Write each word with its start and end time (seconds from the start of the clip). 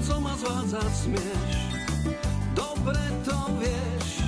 časom 0.00 0.24
ma 0.24 0.32
zvádzať 0.32 0.92
smieš. 0.96 1.52
Dobre 2.56 3.04
to 3.20 3.36
vieš, 3.60 4.24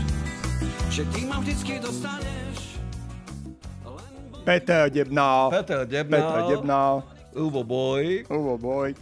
že 0.92 1.02
ty 1.16 1.24
ma 1.24 1.40
vždycky 1.40 1.80
dostaneš. 1.80 2.76
Peter 4.44 4.92
Debná. 4.92 5.48
Peter 5.48 5.88
Debnal, 5.88 6.20
Peter 6.20 6.42
Debná. 6.44 6.84
Uvo 7.32 7.64
Boy. 7.64 8.20
Uvo 8.28 8.60
boj. 8.60 8.92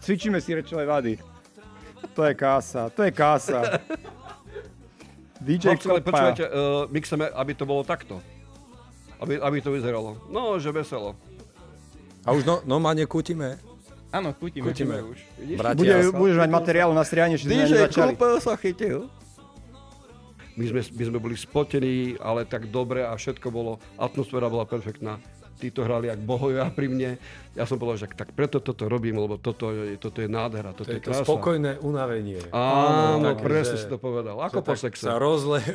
Cvičíme 0.00 0.40
si 0.40 0.56
rečové 0.56 0.88
vady. 0.88 1.20
To 2.16 2.24
je 2.24 2.32
kása, 2.32 2.88
to 2.88 3.04
je 3.04 3.12
kása. 3.12 3.60
DJ 5.44 5.76
Chlapci, 5.76 5.92
ale 5.92 6.00
počúvajte, 6.00 6.44
uh, 6.48 6.88
my 6.88 6.98
chceme, 7.04 7.24
aby 7.36 7.52
to 7.52 7.68
bolo 7.68 7.84
takto. 7.84 8.16
Aby, 9.20 9.36
aby 9.44 9.60
to 9.60 9.76
vyzeralo. 9.76 10.16
No, 10.32 10.56
že 10.56 10.72
veselo. 10.72 11.20
A 12.24 12.32
už 12.32 12.48
no, 12.48 12.64
normálne 12.64 13.04
kútime. 13.04 13.60
Áno, 14.08 14.32
kútime. 14.32 14.64
Kútime. 14.64 15.00
už. 15.02 15.18
Vidíš? 15.36 15.56
Bratia, 15.56 15.76
Bude, 15.76 15.94
budeš 16.12 16.36
mať 16.38 16.50
materiál 16.50 16.90
na 16.90 17.02
striane, 17.02 17.36
že 17.36 17.44
sme 17.44 17.68
DJ 17.68 17.92
sa 18.40 18.54
chytil. 18.56 19.08
My 20.54 20.64
sme, 20.66 20.80
my 20.82 21.04
sme 21.06 21.18
boli 21.18 21.36
spotení, 21.36 21.96
ale 22.18 22.42
tak 22.42 22.66
dobre 22.66 23.00
a 23.00 23.12
všetko 23.12 23.46
bolo, 23.46 23.78
atmosféra 23.94 24.48
bola 24.48 24.64
perfektná. 24.64 25.22
Títo 25.54 25.82
hrali 25.82 26.06
jak 26.06 26.18
bohovia 26.18 26.66
pri 26.68 26.86
mne. 26.86 27.10
Ja 27.52 27.62
som 27.62 27.76
povedal, 27.76 27.98
že 28.00 28.10
tak 28.12 28.30
preto 28.32 28.58
toto 28.58 28.86
robím, 28.86 29.18
lebo 29.18 29.36
toto, 29.36 29.70
je- 29.70 29.94
toto 29.96 30.18
je 30.18 30.26
nádhera, 30.26 30.70
toto 30.70 30.86
To 30.86 30.90
je, 30.90 30.98
je 30.98 31.04
to 31.04 31.10
krása. 31.12 31.26
spokojné 31.26 31.72
unavenie. 31.78 32.38
Áno, 32.48 33.34
také, 33.34 33.42
presne 33.44 33.74
že- 33.74 33.82
si 33.82 33.88
to 33.88 33.98
povedal. 33.98 34.38
Ako 34.40 34.62
po 34.62 34.74
sexe. 34.74 35.02
Sa 35.04 35.14
rozle. 35.16 35.58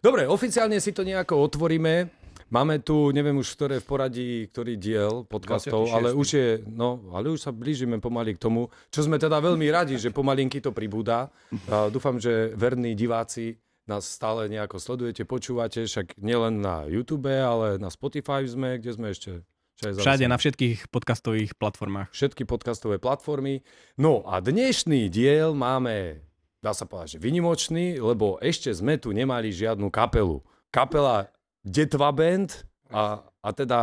Dobre, 0.00 0.26
oficiálne 0.26 0.78
si 0.78 0.90
to 0.90 1.02
nejako 1.02 1.34
otvoríme. 1.44 2.06
Máme 2.48 2.80
tu, 2.80 3.12
neviem 3.12 3.36
už, 3.36 3.60
ktoré 3.60 3.76
v 3.76 3.84
poradí, 3.84 4.28
ktorý 4.48 4.80
diel 4.80 5.28
podcastov, 5.28 5.92
26. 5.92 5.96
ale 6.00 6.08
už 6.16 6.28
je, 6.32 6.48
no, 6.64 7.04
ale 7.12 7.28
už 7.28 7.44
sa 7.44 7.52
blížime 7.52 8.00
pomaly 8.00 8.40
k 8.40 8.40
tomu, 8.40 8.72
čo 8.88 9.04
sme 9.04 9.20
teda 9.20 9.36
veľmi 9.36 9.68
radi, 9.68 10.00
že 10.00 10.08
pomalinky 10.08 10.64
to 10.64 10.72
pribúda. 10.72 11.28
A 11.68 11.92
dúfam, 11.92 12.16
že 12.16 12.56
verní 12.56 12.96
diváci 12.96 13.60
nás 13.84 14.08
stále 14.08 14.48
nejako 14.48 14.80
sledujete, 14.80 15.28
počúvate, 15.28 15.84
však 15.84 16.16
nielen 16.16 16.64
na 16.64 16.88
YouTube, 16.88 17.28
ale 17.28 17.76
na 17.76 17.92
Spotify 17.92 18.48
sme, 18.48 18.80
kde 18.80 18.96
sme 18.96 19.12
ešte? 19.12 19.44
Všade 19.84 20.24
na 20.24 20.40
všetkých 20.40 20.88
podcastových 20.88 21.52
platformách. 21.54 22.08
všetky 22.16 22.48
podcastové 22.48 22.96
platformy. 22.96 23.60
No 24.00 24.24
a 24.24 24.40
dnešný 24.40 25.12
diel 25.12 25.52
máme, 25.52 26.24
dá 26.64 26.72
sa 26.72 26.88
povedať, 26.88 27.20
že 27.20 27.22
vynimočný, 27.22 28.00
lebo 28.00 28.40
ešte 28.40 28.72
sme 28.72 28.96
tu 28.96 29.12
nemali 29.12 29.52
žiadnu 29.52 29.92
kapelu. 29.92 30.40
Kapela 30.72 31.28
Detva 31.62 32.12
Band 32.12 32.64
a, 32.88 33.20
a 33.22 33.48
teda 33.52 33.78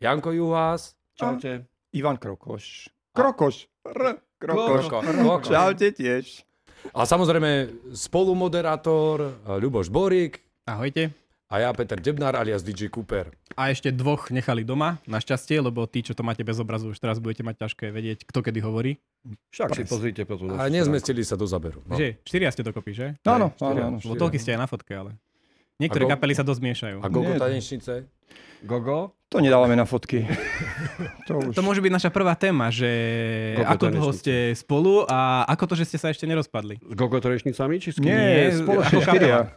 Janko 0.00 0.30
Juhás. 0.32 0.92
Čaute. 1.16 1.64
Ivan 1.92 2.16
Krokoš. 2.16 2.92
Krokoš. 3.16 3.68
R. 3.88 4.20
Krokoš. 4.36 4.84
Kroko- 4.90 5.02
Kroko. 5.02 5.48
Čaute 5.48 5.88
tiež. 5.90 6.44
A 6.92 7.02
samozrejme 7.02 7.72
spolumoderátor 7.96 9.16
eh, 9.24 9.58
Ľuboš 9.58 9.88
Borík 9.88 10.38
Ahojte. 10.68 11.10
a 11.48 11.54
ja 11.58 11.70
Peter 11.72 11.96
Debnár 11.96 12.36
alias 12.36 12.60
DJ 12.60 12.92
Cooper. 12.92 13.32
A 13.56 13.72
ešte 13.72 13.88
dvoch 13.90 14.28
nechali 14.28 14.60
doma, 14.62 15.00
našťastie, 15.08 15.56
lebo 15.58 15.88
tí, 15.88 16.04
čo 16.04 16.12
to 16.12 16.20
máte 16.20 16.44
bez 16.44 16.60
obrazu, 16.60 16.92
už 16.92 17.00
teraz 17.00 17.16
budete 17.16 17.40
mať 17.42 17.64
ťažké 17.64 17.88
vedieť, 17.88 18.28
kto 18.28 18.44
kedy 18.44 18.60
hovorí. 18.60 19.00
Však 19.50 19.72
si 19.72 19.82
pozrite 19.88 20.22
potom. 20.28 20.52
A 20.54 20.68
nezmestili 20.68 21.24
sa 21.24 21.34
do 21.34 21.48
zaberu. 21.48 21.80
No. 21.88 21.96
Že, 21.96 22.20
štyria 22.22 22.52
ste 22.52 22.62
dokopy, 22.62 22.92
že? 22.92 23.06
Áno, 23.24 23.50
áno. 23.58 23.98
Lebo 23.98 24.14
toľky 24.14 24.36
ste 24.36 24.54
aj 24.54 24.60
na 24.60 24.68
fotke, 24.68 24.92
ale... 24.92 25.16
Niektoré 25.76 26.04
go- 26.04 26.12
kapely 26.12 26.32
sa 26.32 26.42
dosť 26.42 26.60
miešajú. 26.62 26.96
A 27.00 27.08
Gogo 27.08 27.32
Nie. 27.32 27.40
tanečnice? 27.40 28.08
Gogo? 28.64 29.12
To 29.28 29.42
nedávame 29.42 29.76
na 29.76 29.84
fotky. 29.84 30.24
to 31.28 31.38
už. 31.38 31.52
To 31.52 31.60
môže 31.60 31.84
byť 31.84 31.92
naša 31.92 32.10
prvá 32.10 32.32
téma, 32.32 32.72
že 32.72 32.88
Koľko 33.58 33.72
ako 33.76 33.86
dlho 33.92 34.12
ste 34.14 34.34
spolu 34.56 35.04
a 35.04 35.44
ako 35.44 35.64
to, 35.68 35.74
že 35.76 35.84
ste 35.92 35.98
sa 36.00 36.08
ešte 36.08 36.24
nerozpadli. 36.24 36.80
S 36.80 36.94
Gogo 36.96 37.20
Trešnicami? 37.20 37.76
Či 37.76 37.88
s 37.92 37.96
kým? 37.98 38.08
Nie, 38.08 38.16
Nie, 38.16 38.56
spoločne 38.56 38.96
ako 38.96 39.06
štyria. 39.06 39.38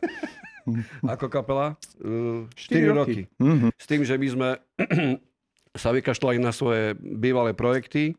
Ako 1.01 1.33
kapela? 1.33 1.81
Uh, 1.97 2.45
4 2.53 2.93
4 2.93 2.93
roky. 2.93 3.21
Mhm. 3.41 3.73
S 3.73 3.85
tým, 3.89 4.05
že 4.05 4.21
my 4.21 4.27
sme 4.29 4.49
sa 5.81 5.89
vykašľali 5.89 6.37
na 6.37 6.53
svoje 6.53 6.93
bývalé 6.99 7.57
projekty. 7.57 8.13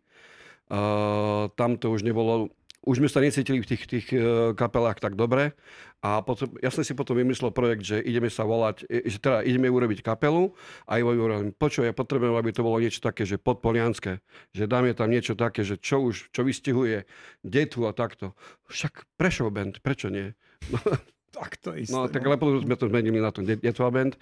Uh, 0.67 1.47
tam 1.55 1.79
to 1.79 1.91
už 1.91 2.03
nebolo, 2.03 2.51
už 2.81 3.05
sme 3.05 3.09
sa 3.13 3.21
necítili 3.21 3.61
v 3.61 3.69
tých, 3.69 3.85
tých 3.85 4.07
uh, 4.17 4.57
kapelách 4.57 5.05
tak 5.05 5.17
dobre. 5.17 5.53
A 6.01 6.25
potom, 6.25 6.49
ja 6.65 6.73
som 6.73 6.81
si 6.81 6.97
potom 6.97 7.13
vymyslel 7.13 7.53
projekt, 7.53 7.85
že 7.85 8.01
ideme 8.01 8.33
sa 8.33 8.49
volať, 8.49 8.89
e, 8.89 9.05
že 9.05 9.21
teda 9.21 9.45
ideme 9.45 9.69
urobiť 9.69 10.01
kapelu 10.01 10.49
a 10.89 10.97
Ivo 10.97 11.13
hovorím, 11.13 11.53
počuj, 11.53 11.85
ja 11.85 11.93
potrebujem, 11.93 12.33
aby 12.41 12.57
to 12.57 12.65
bolo 12.65 12.81
niečo 12.81 13.05
také, 13.05 13.29
že 13.29 13.37
podpolianské, 13.37 14.25
že 14.57 14.65
dáme 14.65 14.97
tam 14.97 15.13
niečo 15.13 15.37
také, 15.37 15.61
že 15.61 15.77
čo 15.77 16.01
už, 16.09 16.33
čo 16.33 16.41
vystihuje 16.41 17.05
detu 17.45 17.85
a 17.85 17.93
takto. 17.93 18.33
Však 18.73 19.05
Prešov 19.21 19.53
band, 19.53 19.85
prečo 19.85 20.09
nie? 20.09 20.33
Tak 21.31 21.63
to 21.63 21.79
isté. 21.79 21.95
No 21.95 22.11
tak 22.11 22.27
ale 22.27 22.43
potom 22.43 22.59
sme 22.59 22.75
to 22.75 22.91
zmenili 22.91 23.23
na 23.23 23.31
to 23.31 23.47
Detva 23.47 23.87
Band. 23.95 24.19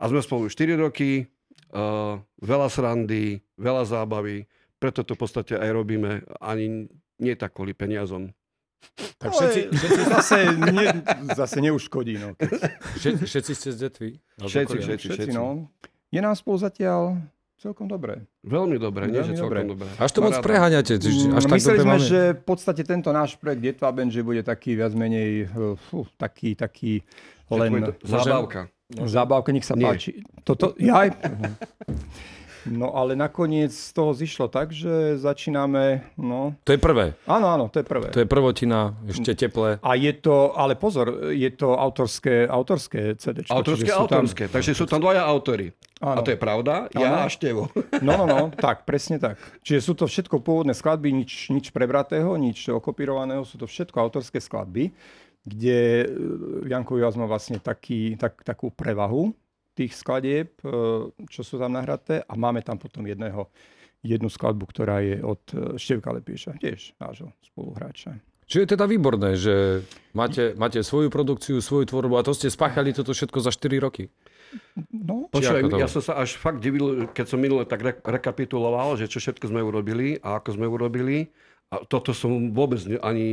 A 0.00 0.08
sme 0.08 0.24
spolu 0.24 0.48
4 0.48 0.76
roky, 0.80 1.28
uh, 1.72 2.16
veľa 2.40 2.68
srandy, 2.68 3.40
veľa 3.60 3.84
zábavy, 3.84 4.48
preto 4.76 5.04
to 5.04 5.16
v 5.16 5.20
podstate 5.20 5.54
aj 5.56 5.70
robíme, 5.72 6.24
ani 6.40 6.88
nie 7.18 7.34
tak 7.34 7.52
kvôli 7.52 7.72
peniazom. 7.72 8.32
Tak 9.16 9.28
Ale 9.28 9.34
všetci, 9.34 9.60
všetci, 9.72 10.02
zase, 10.06 10.38
ne, 10.54 10.84
zase 11.32 11.58
neuškodí. 11.58 12.14
No. 12.16 12.28
keď- 12.34 12.76
všetci, 12.94 13.24
všetci 13.24 13.52
ste 13.52 13.68
z 13.70 13.78
detvy? 13.82 14.10
No, 14.38 14.44
Všetci, 14.46 14.76
všetci. 14.78 15.06
Všetci, 15.10 15.30
no. 15.32 15.72
Je 16.08 16.20
nám 16.20 16.34
spolu 16.34 16.60
zatiaľ 16.60 17.18
celkom 17.56 17.88
dobre. 17.88 18.28
Veľmi 18.44 18.76
dobre, 18.76 19.08
nie 19.08 19.16
Veľmi 19.16 19.26
že 19.26 19.40
celkom 19.40 19.66
dobre. 19.66 19.88
Až 19.96 20.10
to 20.12 20.20
moc 20.20 20.36
preháňate. 20.38 20.92
Až 20.94 21.08
Mm, 21.26 21.40
tak 21.42 21.56
Mysleli 21.56 21.80
sme, 21.80 21.88
máme. 21.90 22.04
že 22.04 22.20
v 22.36 22.42
podstate 22.44 22.82
tento 22.84 23.10
náš 23.10 23.34
projekt 23.34 23.64
Detva 23.64 23.90
že 24.06 24.20
bude 24.20 24.44
taký 24.44 24.76
viac 24.76 24.92
menej, 24.92 25.48
uh, 25.48 25.74
fú, 25.74 26.04
taký, 26.14 26.52
taký 26.54 27.00
len 27.48 27.96
Zábavka. 28.04 28.68
zábavka, 28.92 29.50
nech 29.50 29.64
sa 29.64 29.74
Nie. 29.74 29.88
páči. 29.88 30.20
Toto, 30.44 30.76
jaj. 30.76 31.10
No 32.66 32.92
ale 32.98 33.14
nakoniec 33.14 33.70
z 33.70 33.90
toho 33.94 34.10
zišlo 34.10 34.50
tak, 34.50 34.74
že 34.74 35.14
začíname, 35.16 36.02
no, 36.18 36.58
To 36.66 36.74
je 36.74 36.80
prvé. 36.82 37.14
áno, 37.30 37.46
áno, 37.46 37.64
to 37.70 37.78
je 37.80 37.86
prvé. 37.86 38.10
To 38.10 38.20
je 38.22 38.28
prvotina, 38.28 38.98
ešte 39.06 39.38
teplé. 39.46 39.78
A 39.80 39.94
je 39.94 40.12
to, 40.18 40.50
ale 40.52 40.74
pozor, 40.74 41.30
je 41.30 41.50
to 41.54 41.78
autorské, 41.78 42.50
autorské 42.50 43.14
CD. 43.16 43.46
Autorské, 43.46 43.90
autorské. 43.94 44.44
Takže 44.50 44.74
sú 44.74 44.84
tam 44.90 44.98
dvaja 44.98 45.22
autory. 45.22 45.70
A 45.96 46.12
Áno. 46.12 46.28
to 46.28 46.28
je 46.28 46.36
pravda, 46.36 46.92
ja 46.92 47.24
a 47.24 47.30
Števo. 47.32 47.72
No, 48.04 48.20
no, 48.20 48.24
no, 48.28 48.40
tak, 48.52 48.84
presne 48.84 49.16
tak. 49.16 49.40
Čiže 49.64 49.80
sú 49.80 49.92
to 49.96 50.04
všetko 50.04 50.44
pôvodné 50.44 50.76
skladby, 50.76 51.08
nič, 51.08 51.48
nič 51.48 51.72
prebratého, 51.72 52.36
nič 52.36 52.68
okopírovaného, 52.68 53.48
sú 53.48 53.56
to 53.56 53.64
všetko 53.64 53.96
autorské 53.96 54.36
skladby, 54.36 54.92
kde 55.46 56.04
e, 56.04 56.06
Janko 56.68 57.00
Jas 57.00 57.16
má 57.16 57.24
vlastne 57.24 57.56
taký, 57.56 58.12
tak, 58.20 58.44
takú 58.44 58.68
prevahu 58.68 59.32
tých 59.76 59.92
skladieb, 59.92 60.56
e, 60.64 60.68
čo 61.28 61.40
sú 61.44 61.60
tam 61.60 61.76
nahraté 61.76 62.24
a 62.24 62.32
máme 62.32 62.64
tam 62.64 62.80
potom 62.80 63.04
jedného, 63.04 63.52
jednu 64.00 64.32
skladbu, 64.32 64.64
ktorá 64.72 65.04
je 65.04 65.20
od 65.20 65.42
e, 65.52 65.56
Števka 65.76 66.16
Lepieša, 66.16 66.56
tiež 66.56 66.96
nášho 66.96 67.28
spoluhráča. 67.44 68.16
Čo 68.46 68.62
je 68.62 68.70
teda 68.70 68.86
výborné, 68.86 69.34
že 69.34 69.82
máte, 70.14 70.54
máte 70.54 70.78
svoju 70.78 71.10
produkciu, 71.10 71.58
svoju 71.58 71.90
tvorbu 71.90 72.14
a 72.14 72.22
to 72.22 72.30
ste 72.30 72.46
spáchali 72.46 72.94
toto 72.94 73.10
všetko 73.10 73.42
za 73.42 73.50
4 73.50 73.82
roky. 73.82 74.06
No, 74.94 75.26
to 75.34 75.42
ja 75.42 75.90
som 75.90 75.98
sa 75.98 76.22
až 76.22 76.38
fakt 76.38 76.62
divil, 76.62 77.10
keď 77.10 77.26
som 77.26 77.42
minule 77.42 77.66
tak 77.66 77.82
re- 77.82 77.98
rekapituloval, 77.98 78.94
že 78.94 79.10
čo 79.10 79.18
všetko 79.18 79.50
sme 79.50 79.66
urobili 79.66 80.22
a 80.22 80.38
ako 80.38 80.62
sme 80.62 80.70
urobili. 80.70 81.34
A 81.66 81.82
toto 81.82 82.14
som 82.14 82.30
vôbec 82.50 82.78
ani 83.02 83.26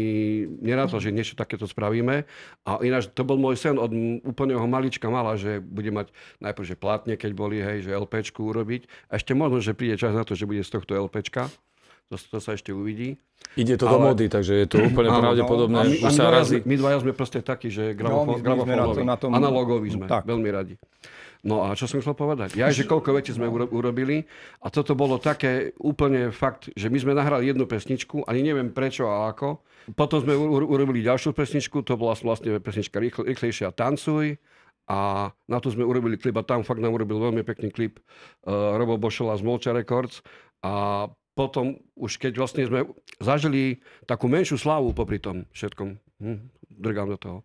nerátal, 0.57 0.97
že 0.97 1.13
niečo 1.13 1.33
takéto 1.33 1.63
spravíme. 1.63 2.25
A 2.63 2.81
ináč 2.81 3.05
to 3.07 3.21
bol 3.21 3.37
môj 3.37 3.53
sen 3.55 3.77
od 3.77 3.93
úplného 4.21 4.65
malička 4.65 5.05
mala, 5.05 5.37
že 5.37 5.59
bude 5.59 5.89
mať 5.89 6.09
najprv, 6.39 6.65
že 6.65 6.75
plátne, 6.75 7.13
keď 7.13 7.31
boli, 7.31 7.61
hej, 7.61 7.85
že 7.85 7.93
LPčku 7.93 8.41
urobiť. 8.43 8.89
A 9.07 9.21
ešte 9.21 9.31
možno, 9.31 9.59
že 9.59 9.71
príde 9.71 9.95
čas 9.95 10.11
na 10.11 10.21
to, 10.21 10.33
že 10.33 10.43
bude 10.43 10.59
z 10.59 10.71
tohto 10.71 10.97
LPčka. 10.97 11.45
To, 12.09 12.17
to 12.17 12.37
sa 12.37 12.53
ešte 12.53 12.69
uvidí. 12.69 13.21
Ide 13.53 13.73
to 13.75 13.85
do 13.85 13.95
Ale- 13.95 14.05
mody, 14.11 14.25
takže 14.27 14.53
je 14.55 14.67
to 14.67 14.77
úplne 14.83 15.09
Áno, 15.09 15.21
pravdepodobné. 15.23 15.77
A 15.77 15.83
my, 15.83 15.93
už 15.93 16.01
my, 16.03 16.09
sa 16.09 16.23
dvaja, 16.23 16.33
razí. 16.35 16.55
sme- 16.55 16.65
my 16.65 16.75
dvaja 16.75 16.97
sme 16.99 17.11
proste 17.11 17.39
takí, 17.39 17.67
že 17.69 17.83
No, 17.95 18.25
my- 18.27 18.41
my 18.41 18.59
sme 18.59 18.75
na 18.75 18.85
to- 18.87 19.05
na 19.05 19.15
tom- 19.15 19.31
analogoví 19.31 19.87
sme, 19.89 20.05
tak. 20.05 20.25
veľmi 20.25 20.49
radi. 20.49 20.73
No 21.43 21.67
a 21.67 21.75
čo 21.75 21.91
som 21.91 21.99
chcel 21.99 22.15
povedať? 22.15 22.55
Ja, 22.55 22.71
že 22.71 22.87
koľko 22.87 23.19
vecí 23.19 23.35
sme 23.35 23.51
uro- 23.51 23.67
urobili 23.67 24.23
a 24.63 24.71
toto 24.71 24.95
bolo 24.95 25.19
také 25.19 25.75
úplne 25.75 26.31
fakt, 26.31 26.71
že 26.71 26.87
my 26.87 26.95
sme 26.95 27.11
nahrali 27.11 27.51
jednu 27.51 27.67
pesničku, 27.67 28.23
ani 28.23 28.47
neviem 28.47 28.71
prečo 28.71 29.11
a 29.11 29.27
ako. 29.27 29.59
Potom 29.91 30.23
sme 30.23 30.39
urobili 30.39 31.03
ďalšiu 31.03 31.35
pesničku, 31.35 31.83
to 31.83 31.99
bola 31.99 32.15
vlastne 32.15 32.55
pesnička 32.63 32.95
Rýchle, 32.95 33.27
Rýchlejšia 33.27 33.75
tancuj. 33.75 34.39
A 34.87 35.31
na 35.47 35.57
to 35.63 35.71
sme 35.71 35.83
urobili 35.87 36.19
klip 36.19 36.35
a 36.39 36.43
tam 36.43 36.63
fakt 36.63 36.83
nám 36.83 36.95
urobil 36.95 37.19
veľmi 37.19 37.43
pekný 37.47 37.71
klip 37.71 38.03
uh, 38.43 38.75
Robo 38.75 38.99
Bošola 38.99 39.35
z 39.39 39.43
Molča 39.43 39.71
Records. 39.71 40.19
A 40.63 41.07
potom 41.35 41.75
už 41.95 42.19
keď 42.19 42.39
vlastne 42.39 42.63
sme 42.67 42.87
zažili 43.19 43.79
takú 44.07 44.27
menšiu 44.27 44.55
slávu 44.59 44.91
popri 44.91 45.23
tom 45.23 45.43
všetkom, 45.55 45.99
hm, 46.19 46.39
drgám 46.67 47.15
do 47.15 47.17
toho. 47.19 47.37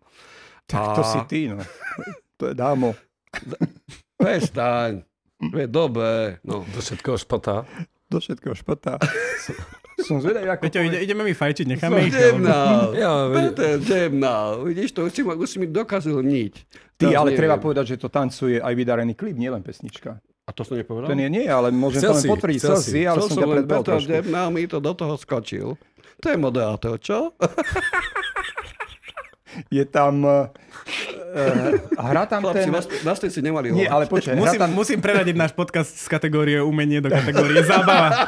tak 0.67 0.99
to 0.99 1.03
si 1.03 1.19
ty, 1.27 1.39
no. 1.51 1.59
To 2.39 2.51
je 2.51 2.55
dámo. 2.55 2.95
Prestaň. 4.17 5.03
Je 5.39 5.67
dobe. 5.71 6.39
No. 6.43 6.67
Do 6.67 6.79
všetkého 6.83 7.15
špatá. 7.15 7.63
Do 8.09 8.19
všetkého 8.19 8.55
špatá. 8.57 8.99
Som 9.99 10.23
zvedavý, 10.23 10.47
ako... 10.47 10.63
Peťo, 10.67 10.81
ide, 10.83 10.99
ideme 11.03 11.27
mi 11.27 11.35
fajčiť, 11.35 11.65
necháme 11.67 12.07
ich. 12.07 12.15
Alebo- 12.15 12.43
na. 12.43 12.59
Ja, 12.95 13.11
Peter. 13.29 13.77
Vidíš 14.63 14.95
to, 14.95 15.05
už 15.07 15.11
si, 15.11 15.21
ma- 15.23 15.35
už 15.35 15.47
si 15.47 15.57
mi 15.59 15.67
dokázal 15.67 16.23
niť. 16.23 16.53
Ty, 16.99 17.15
ale 17.15 17.31
neviem. 17.31 17.39
treba 17.39 17.55
povedať, 17.59 17.95
že 17.95 17.95
to 17.99 18.07
tancuje 18.11 18.59
aj 18.59 18.73
vydarený 18.75 19.15
klip, 19.15 19.35
nielen 19.39 19.63
pesnička. 19.63 20.19
A 20.19 20.49
to 20.51 20.65
som 20.65 20.75
nepovedal? 20.75 21.13
Ten 21.13 21.21
je 21.21 21.29
nie, 21.29 21.45
ale 21.45 21.69
môžem 21.69 22.01
Chcel 22.01 22.11
to 22.11 22.19
len 22.19 22.31
potvrdiť. 22.33 22.59
chcel 22.59 22.75
Chcel 22.75 22.89
si. 22.89 22.99
ale 23.05 23.17
Chcel 23.21 23.27
som 23.29 23.35
som 23.37 23.43
ťa 23.43 23.47
predbehol 23.53 23.83
trošku. 23.85 24.09
idem 24.09 24.25
na, 24.33 24.43
mi 24.49 24.63
to 24.65 24.77
do 24.81 24.91
toho 24.97 25.13
skočil. 25.15 25.67
To 26.19 26.25
je 26.27 26.37
moderátor, 26.41 26.95
čo? 26.99 27.31
Je 29.69 29.83
tam... 29.85 30.25
Uh, 31.29 31.77
hra 31.93 32.25
tam 32.25 32.41
Chlapci, 32.41 32.65
ten... 32.65 32.73
vás, 32.73 32.85
vás 33.05 33.17
ste 33.21 33.29
si 33.29 33.39
nemali 33.45 33.69
Nie, 33.69 33.85
ale 33.85 34.09
počkaj, 34.09 34.33
Musím, 34.33 34.59
tam, 34.59 34.71
musím 34.73 34.99
preradiť 34.99 35.35
náš 35.37 35.53
podcast 35.53 35.93
z 35.93 36.07
kategórie 36.09 36.57
umenie 36.57 36.99
do 36.99 37.13
kategórie 37.13 37.61
zábava. 37.69 38.25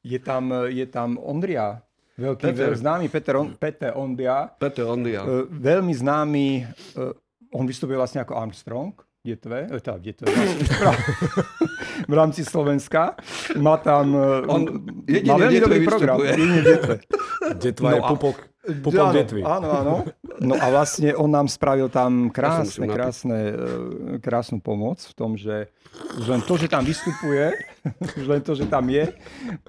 je 0.00 0.16
tam, 0.16 0.50
je 0.72 0.86
tam 0.88 1.20
Ondria, 1.20 1.84
veľký, 2.16 2.42
Peter. 2.48 2.72
veľ, 2.72 2.80
známy 2.80 3.06
Peter, 3.12 3.34
on, 3.36 3.46
Peter 3.60 3.92
Ondria, 3.92 4.48
Peter 4.56 4.88
Ondia. 4.88 5.20
uh, 5.20 5.44
veľmi 5.46 5.92
známy, 5.92 6.64
uh, 6.96 7.12
on 7.52 7.68
vystupuje 7.68 8.00
vlastne 8.00 8.24
ako 8.24 8.32
Armstrong, 8.40 8.96
detve, 9.26 9.58
eh, 9.66 9.80
teda 9.80 9.96
v 9.98 10.02
detve, 10.06 10.26
v 12.10 12.12
rámci 12.14 12.44
Slovenska. 12.44 13.18
Má 13.58 13.76
tam 13.82 14.14
uh, 14.14 14.46
On 14.46 14.62
jedine 15.06 15.32
má 15.32 15.36
detve 15.50 15.60
dobrý 15.66 15.78
program. 15.84 16.16
Jedine 16.22 16.60
detve. 16.62 16.94
Detva 17.62 17.88
je 17.94 18.00
No 18.00 18.06
a- 18.06 18.10
pupok, 18.10 18.36
pupok 18.82 19.06
áno, 19.06 19.14
detvy. 19.14 19.40
Áno, 19.46 19.68
áno. 19.70 19.94
No 20.42 20.54
a 20.58 20.66
vlastne 20.68 21.14
on 21.14 21.30
nám 21.30 21.46
spravil 21.46 21.88
tam 21.88 22.28
krásne, 22.28 22.86
krásne, 22.90 23.38
eh, 23.54 24.18
krásnu 24.18 24.58
pomoc 24.58 25.00
v 25.00 25.14
tom, 25.14 25.38
že 25.38 25.70
už 26.18 26.26
len 26.26 26.42
to, 26.42 26.58
že 26.58 26.66
tam 26.68 26.82
vystupuje, 26.84 27.54
už 28.20 28.26
len 28.26 28.40
to, 28.42 28.52
že 28.54 28.66
tam 28.66 28.84
je, 28.90 29.08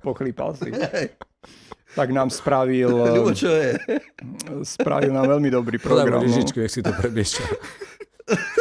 pochlípal 0.02 0.58
si. 0.58 0.74
Tak 1.96 2.10
nám 2.14 2.30
spravil, 2.30 2.92
eh, 2.94 3.16
Ľubo, 3.16 3.32
čo 3.34 3.50
je? 3.50 3.78
spravil 4.66 5.14
nám 5.14 5.38
veľmi 5.38 5.50
dobrý 5.50 5.78
Podaj 5.80 5.88
mu 5.88 5.94
program. 5.94 6.22
No. 6.28 6.68
si 6.68 6.82
to 6.82 6.92
prebiešťa. 6.94 7.44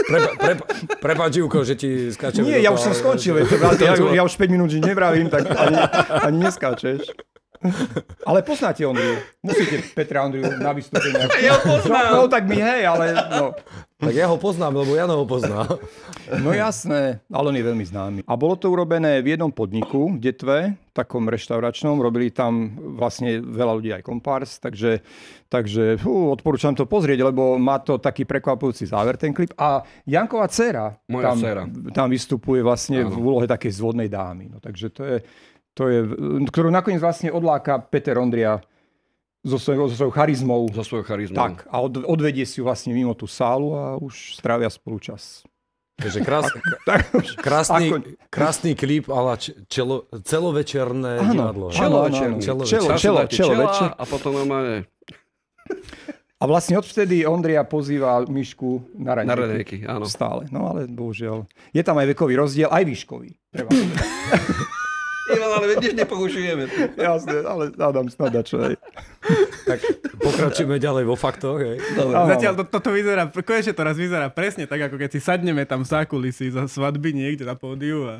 Prepa, 0.07 0.31
prepa, 0.39 0.65
prepáč, 1.03 1.43
Ivko, 1.43 1.67
že 1.67 1.75
ti 1.75 2.15
skáčem. 2.15 2.47
Nie, 2.47 2.63
ja 2.63 2.71
už 2.71 2.87
som 2.87 2.95
skončil, 2.95 3.43
ja, 3.43 3.99
ja 4.19 4.23
už 4.23 4.39
5 4.39 4.55
minút 4.55 4.71
nič 4.71 4.79
nevravím, 4.79 5.27
tak 5.27 5.51
ani, 5.51 5.77
ani 6.23 6.39
neskáčeš. 6.47 7.11
Ale 8.25 8.43
poznáte 8.43 8.87
Ondriu. 8.87 9.17
Musíte 9.41 9.83
Petra 9.95 10.25
Ondriu 10.27 10.47
na 10.59 10.73
vystúpenie. 10.75 11.27
Ja 11.47 11.59
poznám. 11.63 12.05
No, 12.11 12.17
no 12.25 12.29
tak 12.29 12.45
my 12.45 12.59
hej, 12.59 12.83
ale 12.87 13.05
no. 13.31 13.55
Tak 13.97 14.13
ja 14.13 14.29
ho 14.29 14.37
poznám, 14.37 14.85
lebo 14.85 14.93
Jano 14.93 15.17
ho 15.17 15.25
pozná. 15.25 15.65
No 16.45 16.53
jasné, 16.53 17.25
ale 17.33 17.49
on 17.49 17.57
je 17.57 17.65
veľmi 17.65 17.81
známy. 17.81 18.21
A 18.29 18.37
bolo 18.37 18.53
to 18.53 18.69
urobené 18.69 19.25
v 19.25 19.33
jednom 19.33 19.49
podniku, 19.49 20.13
v 20.13 20.21
Detve, 20.21 20.77
takom 20.93 21.25
reštauračnom. 21.25 21.97
Robili 21.97 22.29
tam 22.29 22.77
vlastne 23.01 23.41
veľa 23.41 23.73
ľudí 23.73 23.91
aj 23.97 24.05
kompárs, 24.05 24.61
takže, 24.61 25.01
takže 25.49 25.97
fú, 25.97 26.29
odporúčam 26.29 26.77
to 26.77 26.85
pozrieť, 26.85 27.25
lebo 27.25 27.57
má 27.57 27.81
to 27.81 27.97
taký 27.97 28.29
prekvapujúci 28.29 28.85
záver 28.85 29.17
ten 29.17 29.33
klip. 29.33 29.57
A 29.57 29.81
Janková 30.05 30.53
dcera 30.53 30.93
Moja 31.09 31.33
tam, 31.33 31.39
dcera. 31.41 31.63
tam 31.97 32.09
vystupuje 32.13 32.61
vlastne 32.61 33.01
v 33.01 33.17
úlohe 33.17 33.49
takej 33.49 33.81
zvodnej 33.81 34.13
dámy. 34.13 34.53
No, 34.53 34.61
takže 34.61 34.93
to 34.93 35.03
je, 35.09 35.17
to 35.77 35.83
je, 35.87 36.01
ktorú 36.49 36.73
nakoniec 36.73 36.99
vlastne 36.99 37.29
odláka 37.29 37.77
Peter 37.79 38.17
Ondria 38.17 38.65
so 39.45 39.61
svojou, 39.61 39.87
so 39.87 39.95
svojou 39.95 40.11
charizmou. 40.11 40.67
Za 40.73 40.83
svojou 40.83 41.05
charizmou. 41.05 41.37
Tak, 41.37 41.69
a 41.69 41.77
od, 41.79 42.01
odvedie 42.03 42.43
si 42.43 42.59
ju 42.59 42.67
vlastne 42.67 42.91
mimo 42.91 43.13
tú 43.13 43.29
sálu 43.29 43.77
a 43.77 43.95
už 43.95 44.35
strávia 44.35 44.67
spolu 44.67 44.99
čas. 44.99 45.45
Takže 45.97 46.21
krás, 46.21 46.45
Tak, 46.85 47.09
krásny, 47.39 47.85
Ako- 47.89 48.05
krásny 48.29 48.73
klip, 48.73 49.09
ale 49.09 49.37
čelo, 49.65 50.05
celovečerné 50.21 51.21
Áno, 51.21 51.33
divadlo. 51.33 51.67
áno. 51.69 51.77
Čelovečerný. 51.77 52.41
Čelo- 52.41 52.65
čelo- 52.65 52.97
čelo- 52.97 53.25
čelo 53.27 53.53
večer. 53.55 53.89
A 53.93 54.05
potom 54.05 54.33
normálne 54.35 54.85
A 56.37 56.45
vlastne 56.45 56.77
odvtedy 56.77 57.25
Ondria 57.25 57.65
pozýva 57.65 58.21
Myšku 58.23 58.93
na 59.01 59.17
raňajky. 59.17 59.25
na 59.25 59.35
raňajky, 59.35 59.77
áno. 59.89 60.05
Stále. 60.05 60.45
No 60.53 60.69
ale 60.69 60.85
bohužiaľ. 60.85 61.49
Je 61.73 61.81
tam 61.81 61.97
aj 61.97 62.13
vekový 62.13 62.37
rozdiel, 62.37 62.69
aj 62.69 62.85
výškový. 62.85 63.31
Ivan, 65.47 65.63
ale 65.63 65.67
veď 65.75 65.79
nič 65.87 65.95
nepoužijeme. 65.95 66.65
Jasné, 66.99 67.37
ale 67.47 67.71
Adam 67.79 68.11
snada 68.11 68.43
čo 68.43 68.59
aj. 68.59 68.75
Tak 69.67 69.79
pokračujeme 70.19 70.77
ďalej 70.83 71.05
vo 71.07 71.15
faktoch. 71.15 71.63
Hej. 71.63 71.79
Zatiaľ 71.97 72.53
to, 72.59 72.65
toto 72.67 72.91
vyzerá, 72.91 73.31
konečne 73.31 73.75
to 73.75 73.83
raz 73.87 73.97
vyzerá 73.99 74.27
presne 74.31 74.67
tak, 74.67 74.91
ako 74.91 74.99
keď 74.99 75.11
si 75.15 75.21
sadneme 75.23 75.63
tam 75.67 75.87
v 75.87 75.91
zákulisí 75.91 76.51
za 76.51 76.67
svadby 76.67 77.15
niekde 77.15 77.47
na 77.47 77.55
pódiu 77.55 78.07
a, 78.07 78.17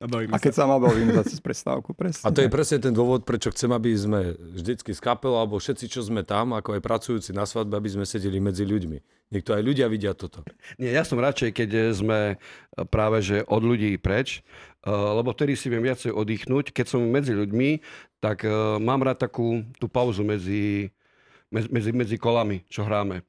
a 0.00 0.04
bavíme 0.04 0.32
A 0.32 0.38
keď 0.40 0.52
sa 0.52 0.64
má 0.68 0.76
bavím 0.76 1.12
zase 1.16 1.40
z 1.40 1.42
prestávku, 1.42 1.96
presne. 1.96 2.28
A 2.28 2.32
to 2.32 2.44
je 2.44 2.52
presne 2.52 2.78
ten 2.80 2.92
dôvod, 2.92 3.24
prečo 3.24 3.48
chcem, 3.52 3.72
aby 3.72 3.90
sme 3.96 4.20
vždycky 4.56 4.92
z 4.92 5.00
kapel, 5.00 5.32
alebo 5.32 5.56
všetci, 5.56 5.88
čo 5.88 6.04
sme 6.04 6.24
tam, 6.24 6.52
ako 6.56 6.76
aj 6.76 6.82
pracujúci 6.84 7.30
na 7.32 7.48
svadbe, 7.48 7.76
aby 7.76 7.88
sme 7.88 8.04
sedeli 8.04 8.38
medzi 8.40 8.68
ľuďmi. 8.68 9.18
Niekto 9.28 9.52
aj 9.52 9.60
ľudia 9.60 9.92
vidia 9.92 10.16
toto. 10.16 10.40
Nie, 10.80 10.96
ja 10.96 11.04
som 11.04 11.20
radšej, 11.20 11.52
keď 11.52 11.70
sme 11.92 12.40
práve 12.88 13.20
že 13.20 13.44
od 13.44 13.60
ľudí 13.60 14.00
preč, 14.00 14.40
lebo 14.86 15.34
vtedy 15.34 15.58
si 15.58 15.66
viem 15.66 15.82
viacej 15.82 16.14
oddychnúť. 16.14 16.70
Keď 16.70 16.86
som 16.86 17.02
medzi 17.02 17.34
ľuďmi, 17.34 17.82
tak 18.22 18.46
eh, 18.46 18.52
mám 18.78 19.02
rád 19.02 19.26
takú 19.26 19.66
tú 19.78 19.90
pauzu 19.90 20.22
medzi, 20.22 20.94
medzi, 21.50 21.90
medzi 21.90 22.16
kolami, 22.18 22.62
čo 22.70 22.86
hráme. 22.86 23.26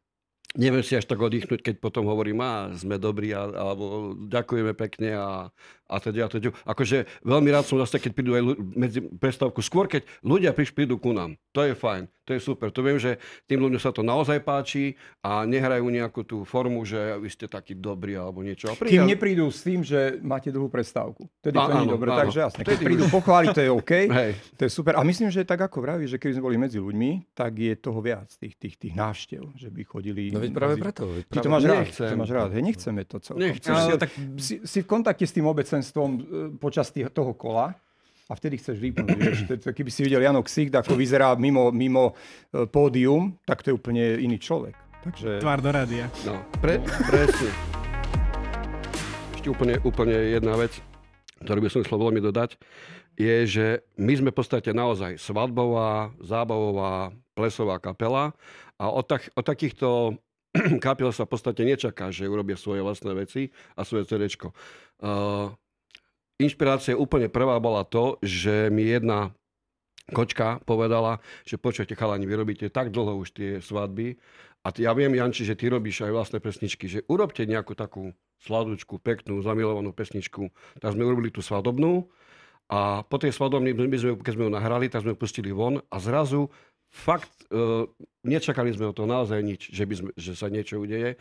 Neviem 0.57 0.81
si 0.81 0.97
až 0.97 1.05
tak 1.05 1.21
oddychnúť, 1.21 1.61
keď 1.61 1.75
potom 1.77 2.09
hovorím, 2.09 2.41
a 2.41 2.73
sme 2.73 2.97
dobrí, 2.97 3.29
a, 3.37 3.45
alebo 3.45 4.17
ďakujeme 4.17 4.73
pekne 4.73 5.13
a, 5.13 5.53
a 5.89 5.97
teda, 5.97 6.23
a 6.23 6.29
teda. 6.29 6.53
Akože 6.63 7.09
veľmi 7.21 7.49
rád 7.49 7.65
som 7.65 7.75
zase, 7.77 7.97
keď 7.97 8.11
prídu 8.13 8.31
aj 8.31 8.43
medzi 8.71 8.99
prestávku. 9.01 9.59
Skôr, 9.59 9.85
keď 9.85 10.05
ľudia 10.21 10.53
prídu 10.53 10.95
ku 10.95 11.09
nám. 11.09 11.33
To 11.49 11.61
je 11.61 11.73
fajn, 11.73 12.05
to 12.23 12.31
je 12.31 12.39
super. 12.39 12.69
To 12.69 12.79
viem, 12.79 12.95
že 12.95 13.17
tým 13.43 13.57
ľuďom 13.57 13.81
sa 13.81 13.89
to 13.89 13.99
naozaj 13.99 14.37
páči 14.39 14.93
a 15.19 15.41
nehrajú 15.43 15.81
nejakú 15.83 16.21
tú 16.21 16.45
formu, 16.45 16.85
že 16.85 17.17
vy 17.17 17.25
ste 17.25 17.49
takí 17.49 17.73
dobrí 17.73 18.13
alebo 18.13 18.39
niečo. 18.39 18.69
A 18.69 18.77
Kým 18.77 18.85
príde- 18.85 19.09
neprídu 19.09 19.49
s 19.49 19.65
tým, 19.65 19.81
že 19.81 20.21
máte 20.21 20.47
dlhú 20.47 20.69
prestávku. 20.69 21.25
Tedy 21.39 21.57
to 21.57 21.71
nie 21.73 21.83
je 21.83 21.89
dobre, 21.89 22.09
áno. 22.09 22.21
takže 22.21 22.39
jasne. 22.39 22.61
Keď 22.61 22.69
Vtedy 22.69 22.85
prídu 22.85 23.03
už- 23.03 23.11
pochváliť, 23.11 23.47
to 23.49 23.61
je 23.65 23.71
OK. 23.73 23.91
Hej. 24.21 24.31
To 24.55 24.61
je 24.61 24.71
super. 24.71 24.93
A 24.93 25.01
myslím, 25.01 25.27
že 25.27 25.41
tak 25.41 25.57
ako 25.59 25.81
vraví, 25.81 26.05
že 26.05 26.21
keby 26.21 26.37
sme 26.37 26.43
boli 26.45 26.57
medzi 26.59 26.77
ľuďmi, 26.77 27.33
tak 27.33 27.57
je 27.57 27.73
toho 27.73 27.97
viac, 27.97 28.29
tých, 28.31 28.53
tých, 28.55 28.77
tých 28.77 28.93
návštev, 28.93 29.41
že 29.57 29.73
by 29.73 29.81
chodili... 29.83 30.29
No 30.29 30.37
veď 30.39 30.51
práve 30.53 30.77
medzi- 30.77 30.85
preto. 30.85 31.03
Veď 31.09 31.25
Ty 31.25 31.33
to 31.33 31.41
práve... 31.41 31.49
máš 31.49 31.63
rád, 31.65 31.85
to 31.89 32.15
máš 32.15 32.31
rád. 32.31 32.49
Hej, 32.53 32.63
nechceme 32.63 33.01
to 33.03 33.17
celkom. 33.17 33.41
Nechcem. 33.41 33.73
Ale 33.73 33.97
tak 33.97 34.11
si, 34.37 34.61
si 34.61 34.77
v 34.79 34.87
kontakte 34.87 35.25
s 35.25 35.33
tým 35.33 35.49
obecenstvom 35.79 36.09
e, 36.11 36.21
počas 36.59 36.91
toho 36.91 37.31
kola 37.33 37.71
a 38.29 38.33
vtedy 38.35 38.59
chceš 38.59 38.77
vypnúť. 38.77 39.15
vieš. 39.15 39.39
Keby 39.63 39.89
si 39.89 40.03
videl 40.03 40.21
Jano 40.21 40.43
Ksicht, 40.43 40.75
ako 40.75 40.93
vyzerá 40.93 41.33
mimo, 41.39 41.71
mimo 41.71 42.13
e, 42.51 42.67
pódium, 42.67 43.39
tak 43.47 43.63
to 43.63 43.71
je 43.71 43.75
úplne 43.79 44.19
iný 44.19 44.37
človek. 44.37 44.75
Takže... 44.99 45.39
tvár 45.39 45.63
do 45.63 45.71
rádia. 45.71 46.11
No, 46.27 46.43
pre, 46.59 46.83
presne. 47.07 47.49
Ešte 49.39 49.47
úplne, 49.47 49.79
úplne 49.87 50.35
jedna 50.35 50.59
vec, 50.59 50.75
ktorú 51.47 51.63
by 51.63 51.69
som 51.71 51.81
chcel 51.87 51.97
veľmi 52.03 52.19
dodať, 52.19 52.59
je, 53.15 53.35
že 53.47 53.65
my 53.95 54.13
sme 54.19 54.29
v 54.35 54.37
podstate 54.37 54.75
naozaj 54.75 55.15
svadbová, 55.15 56.11
zábavová, 56.19 57.15
plesová 57.31 57.79
kapela 57.79 58.35
a 58.75 58.91
od, 58.91 59.07
tak, 59.07 59.31
od 59.35 59.43
takýchto 59.47 60.19
kapiel 60.85 61.15
sa 61.15 61.23
v 61.23 61.31
podstate 61.31 61.63
nečaká, 61.63 62.11
že 62.11 62.27
urobia 62.27 62.59
svoje 62.59 62.83
vlastné 62.83 63.15
veci 63.15 63.55
a 63.79 63.87
svoje 63.87 64.09
CDčko. 64.09 64.51
Uh, 64.99 65.55
inšpirácia 66.39 66.95
úplne 66.95 67.27
prvá 67.27 67.59
bola 67.59 67.83
to, 67.83 68.15
že 68.23 68.71
mi 68.71 68.87
jedna 68.87 69.35
kočka 70.09 70.63
povedala, 70.65 71.21
že 71.45 71.61
počujete 71.61 71.93
chalani, 71.93 72.25
vy 72.25 72.35
robíte 72.39 72.65
tak 72.73 72.89
dlho 72.89 73.21
už 73.21 73.29
tie 73.35 73.51
svadby 73.61 74.17
a 74.65 74.73
ty, 74.73 74.83
ja 74.83 74.91
viem, 74.91 75.13
Janči, 75.13 75.45
že 75.45 75.55
ty 75.55 75.71
robíš 75.71 76.03
aj 76.03 76.11
vlastné 76.11 76.37
pesničky, 76.43 76.89
že 76.89 77.05
urobte 77.07 77.45
nejakú 77.47 77.77
takú 77.77 78.11
sladúčku, 78.43 78.99
peknú, 78.99 79.39
zamilovanú 79.39 79.91
pesničku. 79.95 80.51
Tak 80.79 80.95
sme 80.95 81.07
urobili 81.07 81.31
tú 81.31 81.39
svadobnú 81.39 82.07
a 82.67 83.03
po 83.07 83.17
tej 83.19 83.35
svadobnej, 83.35 83.75
my 83.75 83.97
sme, 83.99 84.11
keď 84.19 84.33
sme 84.35 84.47
ju 84.47 84.51
nahrali, 84.51 84.91
tak 84.91 85.03
sme 85.03 85.15
ju 85.15 85.19
pustili 85.19 85.51
von 85.55 85.79
a 85.79 85.95
zrazu 85.99 86.51
fakt, 86.91 87.31
e, 87.53 87.87
nečakali 88.25 88.73
sme 88.73 88.91
o 88.91 88.93
to 88.93 89.05
naozaj 89.07 89.39
nič, 89.39 89.69
že, 89.69 89.85
by 89.85 89.95
sme, 89.95 90.09
že 90.17 90.33
sa 90.35 90.51
niečo 90.51 90.81
udeje. 90.81 91.15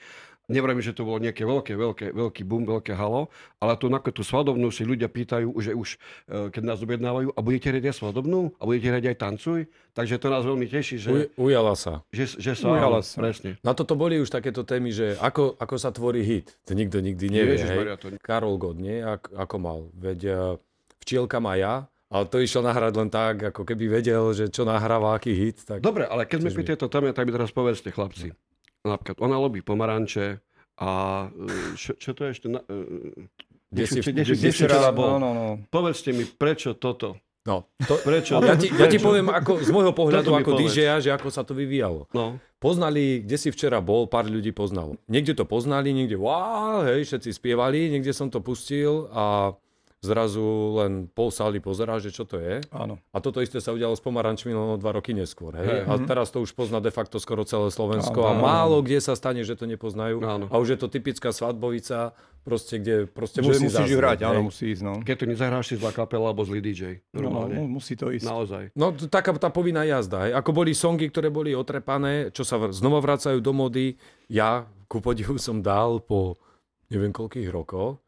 Nevrajím, 0.48 0.80
že 0.80 0.96
to 0.96 1.04
bolo 1.04 1.20
nejaké 1.20 1.44
veľké, 1.44 1.76
veľké, 1.76 2.06
veľký 2.16 2.42
boom, 2.42 2.64
veľké 2.64 2.96
halo, 2.96 3.28
ale 3.60 3.76
tu 3.76 3.92
na 3.92 4.00
tú 4.00 4.24
svadobnú 4.24 4.72
si 4.72 4.80
ľudia 4.80 5.04
pýtajú, 5.04 5.52
že 5.60 5.76
už 5.76 6.00
e, 6.24 6.48
keď 6.48 6.62
nás 6.64 6.80
objednávajú, 6.80 7.36
a 7.36 7.40
budete 7.44 7.68
hrať 7.68 7.84
aj 7.92 7.96
svadobnú? 8.00 8.56
A 8.56 8.64
budete 8.64 8.88
hrať 8.88 9.04
aj 9.12 9.16
tancuj? 9.20 9.60
Takže 9.92 10.16
to 10.16 10.28
nás 10.32 10.48
veľmi 10.48 10.64
teší, 10.64 10.96
že, 10.96 11.08
Uj, 11.12 11.22
ujala 11.36 11.76
sa. 11.76 12.00
že, 12.08 12.24
že 12.40 12.56
sa... 12.56 12.64
Ujala 12.72 13.04
sa. 13.04 13.20
Presne. 13.20 13.60
Na 13.60 13.76
toto 13.76 13.92
boli 13.92 14.16
už 14.16 14.32
takéto 14.32 14.64
témy, 14.64 14.88
že 14.88 15.20
ako, 15.20 15.60
ako 15.60 15.74
sa 15.76 15.92
tvorí 15.92 16.24
hit. 16.24 16.56
To 16.64 16.72
nikto 16.72 17.04
nikdy 17.04 17.28
nevie. 17.28 17.60
Ježišmaria, 17.60 17.94
Hej. 17.94 18.00
to- 18.00 18.24
Karol 18.24 18.56
Gott, 18.56 18.80
nie? 18.80 19.04
Ak, 19.04 19.28
ako 19.28 19.56
mal. 19.60 19.78
Veď 19.92 20.56
Včielka 21.04 21.44
má 21.44 21.60
ja, 21.60 21.84
ale 22.08 22.24
to 22.24 22.40
išiel 22.40 22.64
nahrať 22.64 22.92
len 22.96 23.12
tak, 23.12 23.52
ako 23.52 23.68
keby 23.68 24.00
vedel, 24.00 24.32
že 24.32 24.48
čo 24.48 24.64
nahráva, 24.64 25.12
aký 25.12 25.36
hit. 25.36 25.60
Tak... 25.60 25.84
Dobre, 25.84 26.08
ale 26.08 26.24
keď 26.24 26.40
sme 26.40 26.56
pri 26.56 26.64
mi- 26.64 26.70
tejto 26.72 26.88
téme, 26.88 27.12
tak 27.12 27.28
mi 27.28 27.36
teraz 27.36 27.52
povedzte, 27.52 27.92
chlapci. 27.92 28.32
Napríklad, 28.88 29.20
ona 29.20 29.36
lobí 29.36 29.60
pomaranče 29.60 30.40
a 30.80 30.90
e, 31.28 31.76
čo, 31.76 31.92
čo 31.98 32.10
to 32.16 32.24
je 32.24 32.30
ešte? 32.32 32.46
Na, 32.48 32.60
včera 34.48 34.90
bol? 34.94 35.20
No, 35.20 35.30
no, 35.30 35.30
no. 35.36 35.46
Povedzte 35.68 36.16
mi, 36.16 36.24
prečo 36.24 36.74
toto? 36.78 37.20
No, 37.48 37.64
to, 37.80 37.96
Prečo? 38.04 38.44
Ja 38.44 38.60
ti, 38.60 38.68
ja 38.68 38.86
ti 38.92 39.00
poviem 39.00 39.32
ako, 39.32 39.64
z 39.64 39.72
môjho 39.72 39.96
pohľadu 39.96 40.36
ako 40.36 40.52
povedz. 40.52 40.68
DJ, 40.68 41.00
že 41.00 41.10
ako 41.16 41.32
sa 41.32 41.48
to 41.48 41.56
vyvíjalo. 41.56 42.04
No. 42.12 42.36
Poznali, 42.60 43.24
kde 43.24 43.36
si 43.40 43.48
včera 43.48 43.80
bol, 43.80 44.04
pár 44.04 44.28
ľudí 44.28 44.52
poznalo. 44.52 45.00
Niekde 45.08 45.32
to 45.32 45.44
poznali, 45.48 45.96
niekde 45.96 46.20
wow, 46.20 46.84
hej, 46.84 47.08
všetci 47.08 47.32
spievali, 47.32 47.88
niekde 47.88 48.12
som 48.12 48.28
to 48.28 48.44
pustil 48.44 49.08
a 49.16 49.56
zrazu 49.98 50.78
len 50.78 51.10
pol 51.10 51.34
sály 51.34 51.58
pozerá, 51.58 51.98
že 51.98 52.14
čo 52.14 52.22
to 52.22 52.38
je. 52.38 52.62
Áno. 52.70 53.02
A 53.10 53.18
toto 53.18 53.42
isté 53.42 53.58
sa 53.58 53.74
udialo 53.74 53.98
s 53.98 54.02
pomarančmi 54.02 54.54
len 54.54 54.68
o 54.74 54.78
dva 54.78 54.94
roky 54.94 55.10
neskôr. 55.10 55.58
Hej? 55.58 55.90
A 55.90 55.98
teraz 56.06 56.30
to 56.30 56.38
už 56.38 56.54
pozná 56.54 56.78
de 56.78 56.94
facto 56.94 57.18
skoro 57.18 57.42
celé 57.42 57.68
Slovensko 57.74 58.22
a 58.22 58.30
Áno, 58.30 58.38
áno. 58.38 58.46
málo 58.46 58.76
kde 58.78 59.02
sa 59.02 59.18
stane, 59.18 59.42
že 59.42 59.58
to 59.58 59.66
nepoznajú. 59.66 60.22
Áno. 60.22 60.46
A 60.48 60.56
už 60.62 60.74
je 60.74 60.78
to 60.78 60.86
typická 60.86 61.34
svadbovica, 61.34 62.14
proste, 62.46 62.78
kde 62.78 63.10
proste 63.10 63.42
Že 63.42 63.48
musí 63.50 63.64
musíš 63.68 63.74
zaznieť, 63.76 63.98
hrať, 63.98 64.18
áno, 64.24 64.40
musí 64.46 64.64
ísť, 64.72 64.82
no. 64.86 64.94
Keď 65.02 65.16
to 65.18 65.26
nezahráš 65.28 65.64
si 65.68 65.74
zlá 65.76 65.90
kapela 65.92 66.30
alebo 66.30 66.46
zlý 66.46 66.62
DJ. 66.62 67.02
No, 67.12 67.28
Normálne. 67.28 67.54
no, 67.58 67.66
musí 67.68 67.92
to 67.98 68.08
ísť. 68.08 68.24
Naozaj. 68.24 68.62
No 68.78 68.94
taká 68.94 69.34
tá 69.36 69.50
povinná 69.50 69.82
jazda. 69.84 70.30
Hej. 70.30 70.32
Ako 70.38 70.50
boli 70.54 70.72
songy, 70.72 71.10
ktoré 71.10 71.28
boli 71.28 71.52
otrepané, 71.52 72.30
čo 72.32 72.46
sa 72.46 72.56
znova 72.70 73.02
vracajú 73.02 73.42
do 73.42 73.52
mody. 73.52 73.98
Ja, 74.30 74.64
ku 74.88 75.02
podivu, 75.02 75.36
som 75.36 75.60
dal 75.60 76.00
po 76.00 76.38
neviem 76.88 77.12
koľkých 77.12 77.52
rokoch, 77.52 78.00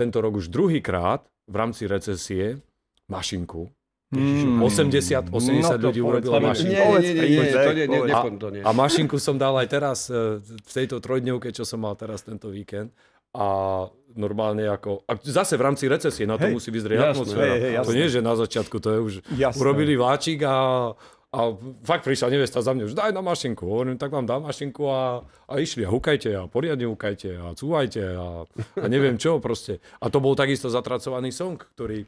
tento 0.00 0.24
rok 0.24 0.40
už 0.40 0.48
druhýkrát 0.48 1.20
v 1.44 1.54
rámci 1.54 1.84
recesie 1.84 2.64
mašinku. 3.06 3.68
Mm. 4.10 4.58
80, 4.58 5.30
80 5.30 5.78
No 5.78 5.86
ľudí 5.86 6.02
urobilo 6.02 6.42
mašinku. 6.42 6.74
Nie, 6.74 6.82
nie, 6.82 6.98
nie, 6.98 7.14
nie, 7.14 7.22
nie, 7.22 7.38
Povedz, 7.38 7.54
to 7.54 7.70
nie, 7.70 7.86
nie, 7.86 7.98
povedz. 8.02 8.54
nie, 8.58 8.62
A, 8.66 8.70
mašinku 8.74 9.16
som 9.22 9.38
dal 9.38 9.54
aj 9.54 9.68
teraz 9.70 10.10
e, 10.10 10.42
v 10.42 10.70
tejto 10.74 10.98
trojdňovke, 10.98 11.54
čo 11.54 11.62
som 11.62 11.78
mal 11.86 11.94
teraz 11.94 12.26
tento 12.26 12.50
víkend. 12.50 12.90
A 13.30 13.86
normálne 14.18 14.66
ako... 14.66 15.06
A 15.06 15.14
zase 15.22 15.54
v 15.54 15.62
rámci 15.62 15.86
recesie, 15.86 16.26
na 16.26 16.34
to 16.34 16.50
Hej, 16.50 16.58
musí 16.58 16.74
vyzrieť 16.74 17.14
atmosféra. 17.14 17.54
hej, 17.54 17.78
hej, 17.78 17.86
to 17.86 17.94
nie, 17.94 18.10
že 18.10 18.18
na 18.18 18.34
začiatku, 18.34 18.82
to 18.82 18.88
je 18.90 18.98
už... 18.98 19.12
Jasné. 19.38 19.58
Urobili 19.62 19.94
vláčik 19.94 20.42
a, 20.42 20.90
a 21.30 21.54
fakt 21.86 22.02
prišla 22.02 22.34
nevesta 22.34 22.58
za 22.58 22.74
mňa, 22.74 22.90
že 22.90 22.98
daj 22.98 23.14
na 23.14 23.22
mašinku. 23.22 23.62
Hovorím, 23.62 24.02
tak 24.02 24.10
vám 24.10 24.26
dám 24.26 24.50
mašinku 24.50 24.82
a, 24.90 25.22
a 25.46 25.52
išli 25.62 25.86
a 25.86 25.90
hukajte 25.94 26.30
a 26.34 26.50
poriadne 26.50 26.90
hukajte 26.90 27.30
a 27.38 27.54
cúvajte 27.54 28.02
a, 28.02 28.42
a 28.82 28.86
neviem 28.90 29.14
čo 29.14 29.38
proste. 29.38 29.78
A 30.02 30.10
to 30.10 30.18
bol 30.18 30.34
takisto 30.34 30.66
zatracovaný 30.66 31.30
song, 31.30 31.54
ktorý 31.54 32.02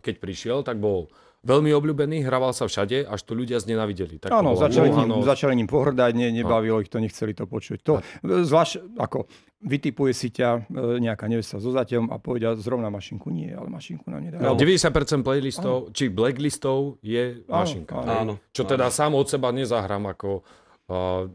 keď 0.00 0.14
prišiel, 0.22 0.58
tak 0.62 0.80
bol 0.80 1.10
veľmi 1.46 1.70
obľúbený, 1.70 2.26
hrával 2.26 2.50
sa 2.50 2.66
všade, 2.66 3.06
až 3.06 3.20
to 3.22 3.38
ľudia 3.38 3.62
znenavideli. 3.62 4.18
Tak 4.18 4.34
Áno, 4.34 4.58
začali 4.58 4.90
ním, 4.90 5.22
začali 5.22 5.54
ním 5.54 5.70
pohrdať, 5.70 6.10
nie, 6.18 6.34
nebavilo 6.34 6.82
ich 6.82 6.90
to, 6.90 6.98
nechceli 6.98 7.32
to 7.32 7.46
počuť. 7.46 7.78
To, 7.86 8.02
zvlášť 8.26 8.98
ako 8.98 9.30
vytipuje 9.62 10.12
si 10.12 10.28
ťa 10.34 10.68
e, 10.68 11.00
nejaká 11.00 11.30
nevesta 11.30 11.62
so 11.62 11.72
zaťom 11.72 12.12
a 12.12 12.20
povedia 12.20 12.52
zrovna 12.58 12.90
mašinku. 12.90 13.30
Nie, 13.32 13.56
ale 13.56 13.70
mašinku 13.70 14.04
nám 14.10 14.20
nedá. 14.26 14.42
No, 14.42 14.58
90% 14.58 15.24
playlistov, 15.24 15.94
či 15.96 16.10
blacklistov 16.10 17.00
je 17.00 17.40
mašinka. 17.46 17.94
áno. 17.96 18.10
Áno. 18.12 18.34
Čo 18.52 18.66
teda 18.66 18.90
sám 18.90 19.14
od 19.14 19.26
seba 19.30 19.54
nezahrám 19.54 20.10
ako... 20.10 20.42
Uh, 20.86 21.26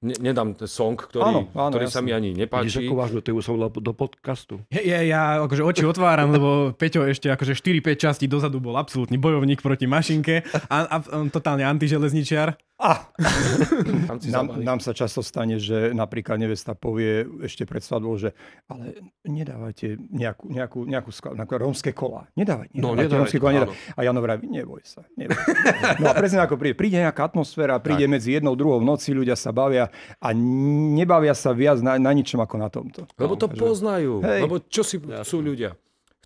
ne, 0.00 0.14
nedám 0.20 0.56
ten 0.56 0.68
song, 0.68 0.96
ktorý, 0.96 1.24
Áno, 1.24 1.40
áno, 1.52 1.72
ktorý 1.72 1.86
sa 1.88 2.00
mi 2.00 2.12
ani 2.16 2.32
Vidíš, 2.32 2.40
nepáči. 2.48 2.78
ako 2.88 2.94
vážnu 2.96 3.20
tému 3.20 3.40
som 3.44 3.60
do 3.60 3.92
podcastu. 3.92 4.64
Ja, 4.72 4.80
ja, 4.80 4.98
ja 5.04 5.20
akože 5.44 5.62
oči 5.64 5.84
otváram, 5.84 6.32
lebo 6.32 6.72
Peťo 6.72 7.04
ešte 7.04 7.28
akože 7.28 7.52
4-5 7.52 8.00
častí 8.00 8.24
dozadu 8.24 8.58
bol 8.58 8.80
absolútny 8.80 9.20
bojovník 9.20 9.60
proti 9.60 9.84
mašinke 9.84 10.42
a, 10.72 10.76
a, 10.88 10.96
a 11.00 11.16
totálne 11.28 11.64
antiželezničiar. 11.68 12.56
Ah, 12.80 13.12
Tam 14.08 14.16
si 14.16 14.32
nám, 14.32 14.48
zabali. 14.48 14.64
nám 14.64 14.80
sa 14.80 14.96
často 14.96 15.20
stane, 15.20 15.60
že 15.60 15.92
napríklad 15.92 16.40
nevesta 16.40 16.72
povie 16.72 17.28
ešte 17.44 17.68
pred 17.68 17.84
svadbou, 17.84 18.16
že 18.16 18.32
ale 18.72 18.96
nedávajte 19.22 20.00
nejakú, 20.08 20.48
nejakú, 20.48 20.78
nejakú 20.88 21.10
skla, 21.12 21.36
nejaké 21.36 21.54
rómske 21.60 21.90
kola. 21.92 22.24
Nedávajte, 22.32 22.72
No, 22.74 22.96
nedávajte 22.96 23.04
nedávajte, 23.04 23.20
rómske 23.20 23.38
kola. 23.38 23.52
Nedávajte. 23.52 23.92
A 23.92 24.00
Jano 24.00 24.20
vraví, 24.24 24.46
neboj 24.48 24.80
sa. 24.80 25.04
Neboj 25.12 25.36
sa. 25.36 25.52
No 26.00 26.06
a 26.08 26.14
presne 26.16 26.40
ako 26.40 26.56
príde. 26.56 26.72
Príde 26.72 26.96
nejaká 26.98 27.28
atmosféra, 27.28 27.76
príde 27.78 28.08
medzi 28.08 28.32
jednou, 28.32 28.56
druhou 28.56 28.80
v 28.80 28.88
noci, 28.88 29.12
ľudia 29.12 29.36
sa 29.36 29.52
bavia 29.52 29.92
a 30.16 30.28
nebavia 30.32 31.36
sa 31.36 31.52
viac 31.52 31.84
na, 31.84 32.00
na 32.00 32.10
ničom 32.10 32.40
ako 32.40 32.56
na 32.56 32.72
tomto. 32.72 33.04
Lebo 33.20 33.36
to 33.36 33.52
poznajú. 33.52 34.24
Hej. 34.24 34.40
Lebo 34.48 34.56
čo 34.64 34.80
si 34.80 34.96
chcú 34.96 35.36
ľudia? 35.44 35.76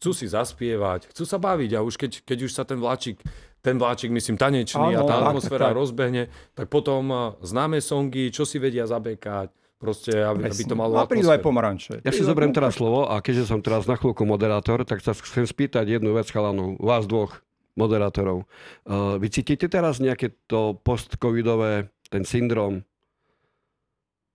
Chcú 0.01 0.11
si 0.13 0.27
zaspievať, 0.27 1.11
chcú 1.15 1.25
sa 1.25 1.39
baviť 1.39 1.71
a 1.79 1.85
už 1.87 1.95
keď, 1.97 2.27
keď 2.27 2.39
už 2.45 2.53
sa 2.53 2.63
ten 2.67 2.77
vláčik, 2.77 3.23
ten 3.65 3.81
vláčik, 3.81 4.13
myslím, 4.13 4.37
tanečný 4.37 4.93
a 4.93 5.01
Áno, 5.01 5.09
tá 5.09 5.17
tak, 5.17 5.25
atmosféra 5.33 5.73
tak. 5.73 5.79
rozbehne, 5.81 6.23
tak 6.53 6.67
potom 6.69 7.03
a, 7.09 7.23
známe 7.41 7.81
songy, 7.81 8.29
čo 8.29 8.45
si 8.45 8.61
vedia 8.61 8.85
zabekať, 8.85 9.49
proste, 9.81 10.13
aby, 10.13 10.49
aby 10.49 10.63
to 10.65 10.77
malo 10.77 11.01
a 11.01 11.09
prídu 11.09 11.33
aj 11.33 11.41
pomaranče. 11.41 12.05
Ja 12.05 12.13
si 12.13 12.25
zoberiem 12.25 12.53
teraz 12.53 12.77
slovo 12.77 13.09
a 13.09 13.21
keďže 13.25 13.49
som 13.49 13.61
teraz 13.65 13.89
na 13.89 13.97
chvíľku 13.97 14.29
moderátor, 14.29 14.85
tak 14.85 15.01
sa 15.01 15.17
chcem 15.17 15.49
spýtať 15.49 15.89
jednu 16.01 16.13
vec 16.13 16.29
chalanov, 16.29 16.77
vás 16.81 17.09
dvoch 17.09 17.41
moderátorov. 17.75 18.47
Uh, 18.87 19.19
vy 19.19 19.29
cítite 19.31 19.67
teraz 19.67 19.99
nejaké 19.99 20.35
to 20.47 20.79
post-covidové, 20.87 21.91
ten 22.09 22.23
syndrom? 22.23 22.87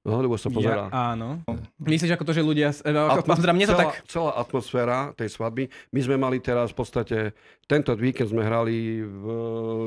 No, 0.10 0.26
lebo 0.26 0.36
sa 0.42 0.50
pozerá. 0.50 0.90
Ja, 0.90 1.14
áno. 1.14 1.46
Myslíš 1.78 2.18
ako 2.18 2.26
to, 2.26 2.34
že 2.34 2.42
ľudia... 2.42 2.74
Ako, 2.74 3.30
Atmos- 3.30 3.38
teda 3.46 3.54
mne 3.54 3.66
to 3.70 3.74
celá, 3.78 3.84
tak... 3.86 3.92
celá 4.10 4.32
atmosféra 4.42 4.98
tej 5.14 5.30
svadby. 5.30 5.70
My 5.94 6.00
sme 6.02 6.16
mali 6.18 6.42
teraz 6.42 6.74
v 6.74 6.78
podstate, 6.82 7.18
tento 7.70 7.94
víkend 7.94 8.34
sme 8.34 8.42
hrali 8.42 9.06
v, 9.06 9.26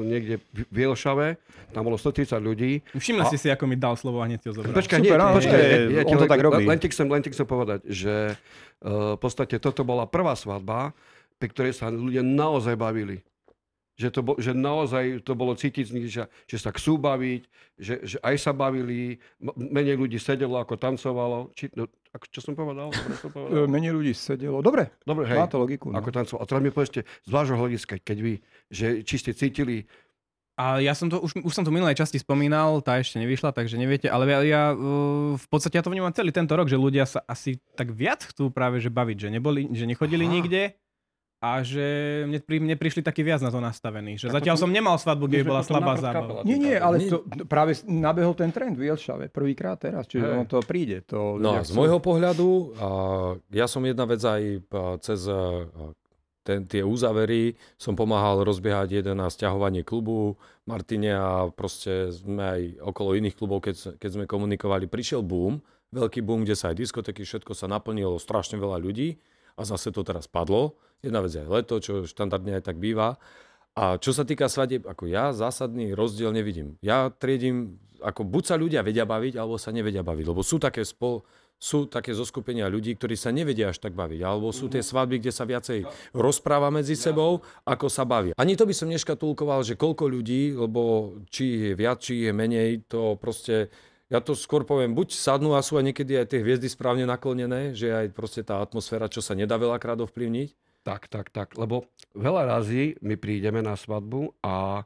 niekde 0.07 0.39
v 0.55 0.63
Vielšave, 0.71 1.43
tam 1.75 1.83
bolo 1.83 1.99
130 1.99 2.39
ľudí. 2.39 2.79
Všimli 2.95 3.27
ste 3.27 3.39
si, 3.43 3.49
ako 3.51 3.67
mi 3.67 3.75
dal 3.75 3.99
slovo 3.99 4.23
a 4.23 4.31
hneď 4.31 4.39
si 4.39 4.47
ho 4.49 4.55
zobral. 4.55 4.79
Počkaj, 4.79 4.99
Super, 5.03 5.19
nie, 5.19 5.35
počkaj, 5.43 5.59
je, 5.59 5.79
ja, 5.91 6.03
on 6.07 6.15
to 6.15 6.25
len, 6.25 6.31
tak 6.31 6.41
robí. 6.41 6.63
Len, 6.63 6.71
len 6.71 6.79
ti 6.79 6.89
chcem, 6.95 7.07
len 7.11 7.23
ti 7.27 7.31
chcem 7.35 7.47
povedať, 7.49 7.83
že 7.91 8.39
uh, 8.87 9.19
v 9.19 9.21
podstate 9.21 9.59
toto 9.59 9.83
bola 9.83 10.07
prvá 10.07 10.39
svadba, 10.39 10.95
pri 11.43 11.51
ktorej 11.51 11.75
sa 11.75 11.91
ľudia 11.91 12.23
naozaj 12.23 12.79
bavili. 12.79 13.27
Že, 14.03 14.09
to 14.11 14.21
bo, 14.21 14.33
že 14.35 14.51
naozaj 14.51 15.23
to 15.23 15.39
bolo 15.39 15.55
cítiť 15.55 15.85
z 15.87 15.93
nich, 15.95 16.11
že, 16.11 16.27
že 16.51 16.59
sa 16.59 16.75
chcú 16.75 16.99
baviť, 16.99 17.43
že, 17.79 17.95
že 18.03 18.17
aj 18.19 18.35
sa 18.37 18.51
bavili, 18.51 19.23
menej 19.55 19.95
ľudí 19.95 20.19
sedelo 20.19 20.59
ako 20.59 20.75
tancovalo. 20.75 21.55
Či, 21.55 21.71
no, 21.79 21.87
ako, 22.11 22.25
čo 22.27 22.41
som 22.43 22.59
povedal? 22.59 22.91
Dobre 22.91 23.15
som 23.15 23.31
E, 23.31 23.35
povedal? 23.39 23.71
Menej 23.71 23.93
ľudí 23.95 24.13
sedelo. 24.13 24.59
Dobre, 24.59 24.91
Dobre, 25.07 25.31
hej. 25.31 25.39
má 25.39 25.47
to 25.47 25.63
logiku. 25.63 25.95
No. 25.95 26.03
Ako 26.03 26.11
tancovalo. 26.11 26.43
A 26.43 26.49
teraz 26.51 26.61
mi 26.61 26.75
povedzte, 26.75 27.07
z 27.07 27.31
vášho 27.31 27.55
hľadiska, 27.55 28.03
keď 28.03 28.19
vy, 28.19 28.35
že 28.67 29.07
či 29.07 29.15
ste 29.23 29.31
cítili, 29.31 29.87
A 30.53 30.85
ja 30.85 30.93
som 30.93 31.09
to, 31.09 31.17
už, 31.17 31.33
už 31.41 31.53
som 31.57 31.65
to 31.65 31.73
v 31.73 31.81
minulej 31.81 31.97
časti 31.97 32.21
spomínal, 32.21 32.85
tá 32.85 33.01
ešte 33.01 33.17
nevyšla, 33.17 33.57
takže 33.57 33.81
neviete, 33.81 34.13
ale 34.13 34.29
ja, 34.29 34.39
ja 34.45 34.63
uh, 34.77 35.33
v 35.33 35.47
podstate 35.49 35.81
ja 35.81 35.83
to 35.83 35.89
vnímam 35.89 36.13
celý 36.13 36.29
tento 36.29 36.53
rok, 36.53 36.69
že 36.69 36.77
ľudia 36.77 37.09
sa 37.09 37.25
asi 37.25 37.57
tak 37.73 37.89
viac 37.97 38.21
chcú 38.29 38.53
práve 38.53 38.77
že 38.77 38.93
baviť, 38.93 39.17
že, 39.17 39.29
neboli, 39.33 39.65
že 39.73 39.89
nechodili 39.89 40.29
Aha. 40.29 40.33
nikde 40.37 40.63
a 41.43 41.59
že 41.61 41.83
mne, 42.23 42.39
pri, 42.39 42.57
mne 42.57 42.77
prišli 42.77 43.03
taký 43.03 43.21
viac 43.21 43.43
na 43.43 43.51
to 43.51 43.59
nastavení. 43.59 44.15
Že 44.15 44.31
Tak 44.31 44.37
zatiaľ 44.39 44.57
som 44.57 44.71
nemal 44.71 44.95
svadbu, 44.95 45.27
kde 45.27 45.43
bola 45.43 45.61
slabá 45.61 45.99
zábava. 45.99 46.15
kapela. 46.15 46.41
Nie, 46.47 46.55
nie, 46.57 46.77
ale 46.77 46.97
Nie. 46.97 47.11
to 47.11 47.19
práve 47.45 47.75
nabehol 47.83 48.33
ten 48.33 48.49
trend 48.49 48.73
v 48.73 48.87
Jelšave. 48.87 49.27
Prvýkrát 49.27 49.75
teraz, 49.77 50.07
čiže 50.07 50.23
Hej. 50.23 50.33
ono 50.33 50.45
to 50.47 50.63
príde. 50.63 51.03
To 51.05 51.35
No 51.37 51.59
z 51.59 51.67
chcú. 51.67 51.75
môjho 51.77 51.99
pohľadu, 51.99 52.49
a 52.77 52.89
ja 53.51 53.67
som 53.67 53.83
jedna 53.83 54.07
vec 54.07 54.23
aj 54.23 54.43
a, 54.63 54.83
cez 54.97 55.27
a, 55.27 55.67
ten, 56.41 56.63
tie 56.63 56.81
úzavery 56.81 57.55
som 57.77 57.93
pomáhal 57.93 58.43
rozbiehať 58.43 58.97
jeden 58.97 59.15
na 59.17 59.27
stiahovanie 59.27 59.83
klubu 59.83 60.35
Martine 60.63 61.11
a 61.13 61.29
proste 61.49 62.11
sme 62.13 62.39
aj 62.39 62.61
okolo 62.85 63.15
iných 63.15 63.35
klubov, 63.37 63.63
keď, 63.63 63.95
keď 63.97 64.11
sme 64.13 64.25
komunikovali, 64.27 64.87
prišiel 64.87 65.21
boom, 65.21 65.59
veľký 65.91 66.19
boom, 66.19 66.43
kde 66.43 66.55
sa 66.55 66.71
aj 66.71 66.79
diskotéky, 66.79 67.23
všetko 67.23 67.51
sa 67.51 67.67
naplnilo, 67.67 68.15
strašne 68.17 68.57
veľa 68.57 68.79
ľudí 68.79 69.19
a 69.57 69.63
zase 69.63 69.93
to 69.93 70.03
teraz 70.03 70.29
padlo. 70.29 70.77
Jedna 71.03 71.19
vec 71.19 71.35
je 71.35 71.43
aj 71.43 71.51
leto, 71.51 71.75
čo 71.83 72.07
štandardne 72.07 72.63
aj 72.63 72.65
tak 72.71 72.79
býva. 72.79 73.19
A 73.73 73.97
čo 73.97 74.13
sa 74.13 74.29
týka 74.29 74.53
svadieb, 74.53 74.85
ako 74.85 75.09
ja 75.09 75.33
zásadný 75.33 75.97
rozdiel 75.97 76.31
nevidím. 76.31 76.77
Ja 76.85 77.09
triedím, 77.09 77.81
ako 78.05 78.29
buď 78.29 78.43
sa 78.45 78.57
ľudia 78.61 78.85
vedia 78.85 79.09
baviť, 79.09 79.41
alebo 79.41 79.57
sa 79.57 79.73
nevedia 79.73 80.05
baviť. 80.05 80.25
Lebo 80.29 80.45
sú 80.45 80.61
také, 80.61 80.85
spol, 80.85 81.25
sú 81.57 81.89
také 81.89 82.13
zoskupenia 82.13 82.69
ľudí, 82.69 82.93
ktorí 82.95 83.17
sa 83.17 83.33
nevedia 83.33 83.73
až 83.73 83.81
tak 83.81 83.97
baviť. 83.97 84.21
Alebo 84.21 84.53
sú 84.53 84.69
tie 84.69 84.85
svadby, 84.85 85.25
kde 85.25 85.33
sa 85.33 85.49
viacej 85.49 85.89
rozpráva 86.13 86.69
medzi 86.69 86.95
sebou, 86.95 87.41
ako 87.65 87.89
sa 87.89 88.05
bavia. 88.05 88.37
Ani 88.37 88.61
to 88.61 88.69
by 88.69 88.77
som 88.77 88.93
neškatulkoval, 88.93 89.65
že 89.65 89.81
koľko 89.81 90.05
ľudí, 90.05 90.53
lebo 90.53 91.17
či 91.33 91.73
je 91.73 91.73
viac, 91.73 92.05
či 92.05 92.29
je 92.29 92.33
menej, 92.37 92.85
to 92.93 93.17
proste 93.17 93.73
ja 94.13 94.21
to 94.21 94.37
skôr 94.37 94.69
poviem, 94.69 94.93
buď 94.93 95.17
sadnú 95.17 95.57
a 95.57 95.65
sú 95.65 95.81
aj 95.81 95.89
niekedy 95.89 96.21
aj 96.21 96.37
tie 96.37 96.45
hviezdy 96.45 96.69
správne 96.69 97.09
naklonené, 97.09 97.73
že 97.73 97.89
aj 97.89 98.13
proste 98.13 98.45
tá 98.45 98.61
atmosféra, 98.61 99.09
čo 99.09 99.25
sa 99.25 99.33
nedá 99.33 99.57
veľakrát 99.57 99.97
ovplyvniť. 100.05 100.53
Tak, 100.85 101.09
tak, 101.09 101.33
tak. 101.33 101.57
Lebo 101.57 101.89
veľa 102.13 102.45
razy 102.45 103.01
my 103.01 103.17
prídeme 103.17 103.65
na 103.65 103.73
svadbu 103.73 104.37
a 104.45 104.85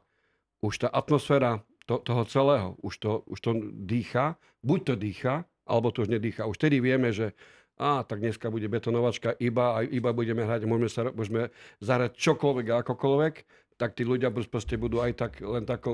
už 0.63 0.87
tá 0.87 0.87
atmosféra 0.87 1.59
to, 1.83 1.99
toho 1.99 2.23
celého, 2.23 2.69
už 2.79 2.93
to, 3.03 3.11
už 3.27 3.39
to 3.43 3.51
dýcha, 3.83 4.39
buď 4.63 4.79
to 4.87 4.93
dýcha, 4.95 5.35
alebo 5.67 5.91
to 5.91 6.07
už 6.07 6.09
nedýcha. 6.09 6.47
Už 6.47 6.55
tedy 6.55 6.79
vieme, 6.79 7.11
že 7.11 7.35
a 7.77 8.01
tak 8.07 8.23
dneska 8.23 8.49
bude 8.49 8.65
betonovačka 8.65 9.37
iba 9.37 9.77
a 9.77 9.85
iba 9.85 10.09
budeme 10.09 10.41
hrať, 10.47 10.65
môžeme, 10.65 10.89
sa, 10.89 11.13
môžeme 11.13 11.53
zahrať 11.77 12.17
čokoľvek 12.17 12.65
a 12.73 12.75
akokoľvek, 12.81 13.33
tak 13.77 13.93
tí 13.93 14.01
ľudia 14.01 14.33
proste 14.33 14.73
budú 14.73 14.99
aj 14.99 15.13
tak 15.13 15.31
len 15.39 15.61
tak 15.61 15.85
uh, 15.85 15.93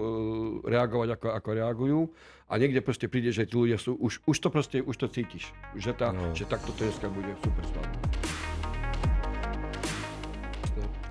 reagovať, 0.63 1.19
ako, 1.19 1.27
ako 1.35 1.49
reagujú. 1.51 1.99
A 2.47 2.55
niekde 2.55 2.79
proste 2.79 3.11
príde, 3.11 3.35
že 3.35 3.43
tí 3.43 3.55
ľudia 3.55 3.75
sú, 3.75 3.99
už, 3.99 4.23
už 4.23 4.37
to 4.39 4.47
proste, 4.47 4.79
už 4.79 4.95
to 4.95 5.11
cítiš. 5.11 5.51
Že, 5.75 5.91
tá, 5.93 6.07
No. 6.15 6.31
že 6.31 6.47
takto 6.47 6.71
to 6.71 6.87
dneska 6.87 7.11
bude 7.11 7.35
super 7.43 7.63
svadba. 7.67 7.99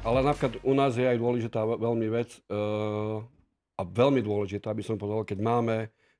Ale 0.02 0.18
napríklad 0.26 0.58
u 0.66 0.74
nás 0.74 0.98
je 0.98 1.06
aj 1.06 1.14
dôležitá 1.14 1.62
ve- 1.62 1.78
veľmi 1.78 2.08
vec 2.10 2.34
uh, 2.50 3.22
a 3.78 3.82
veľmi 3.86 4.18
dôležitá, 4.18 4.74
aby 4.74 4.82
som 4.82 4.98
povedal, 4.98 5.22
keď 5.22 5.38
máme 5.38 5.76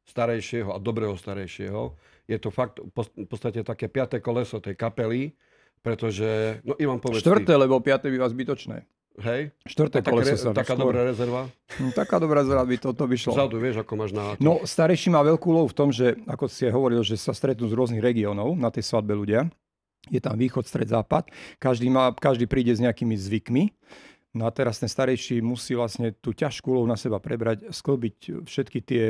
starejšieho 0.06 0.71
a 0.71 0.78
dobrého 0.78 1.18
starejšieho, 1.18 1.97
je 2.30 2.38
to 2.38 2.54
fakt 2.54 2.78
v 2.78 3.26
podstate 3.26 3.66
také 3.66 3.90
piaté 3.90 4.23
koleso 4.23 4.62
tej 4.62 4.78
kapely, 4.78 5.35
pretože, 5.82 6.62
no 6.62 6.78
Ivan 6.78 7.02
povedz 7.02 7.26
Štvrté, 7.26 7.59
lebo 7.59 7.82
piaté 7.82 8.06
by 8.06 8.23
vás 8.23 8.30
zbytočné. 8.30 8.87
Hej? 9.21 9.52
Štvrté 9.69 10.00
Taká, 10.00 10.11
koleso 10.14 10.37
sa 10.38 10.57
taká 10.57 10.73
skôr- 10.73 10.88
dobrá 10.88 11.04
rezerva. 11.04 11.50
Hm, 11.76 11.92
Taká 11.92 12.16
dobrá 12.16 12.40
zrada 12.47 12.64
by 12.64 12.76
toto 12.81 13.04
by 13.04 13.16
šlo. 13.19 13.37
Vzadu, 13.37 13.57
vieš, 13.61 13.85
ako 13.85 13.92
máš 13.99 14.12
na... 14.16 14.37
No, 14.40 14.64
starejší 14.64 15.12
má 15.12 15.21
veľkú 15.21 15.49
lovu 15.52 15.69
v 15.69 15.76
tom, 15.76 15.88
že, 15.92 16.16
ako 16.25 16.49
si 16.49 16.64
hovoril, 16.71 17.04
že 17.04 17.21
sa 17.21 17.37
stretnú 17.37 17.69
z 17.69 17.76
rôznych 17.76 18.00
regiónov 18.00 18.57
na 18.57 18.73
tej 18.73 18.88
svadbe 18.88 19.12
ľudia. 19.12 19.52
Je 20.11 20.19
tam 20.19 20.35
východ, 20.35 20.66
stred, 20.66 20.90
západ. 20.90 21.31
Každý, 21.62 21.87
má, 21.92 22.11
každý 22.16 22.50
príde 22.50 22.75
s 22.75 22.83
nejakými 22.83 23.14
zvykmi. 23.14 23.71
No 24.33 24.49
a 24.49 24.50
teraz 24.50 24.81
ten 24.81 24.88
starejší 24.88 25.45
musí 25.45 25.76
vlastne 25.76 26.16
tú 26.16 26.33
ťažkú 26.33 26.73
úlohu 26.73 26.88
na 26.88 26.97
seba 26.97 27.21
prebrať, 27.21 27.69
sklbiť 27.69 28.49
všetky 28.49 28.81
tie, 28.81 29.04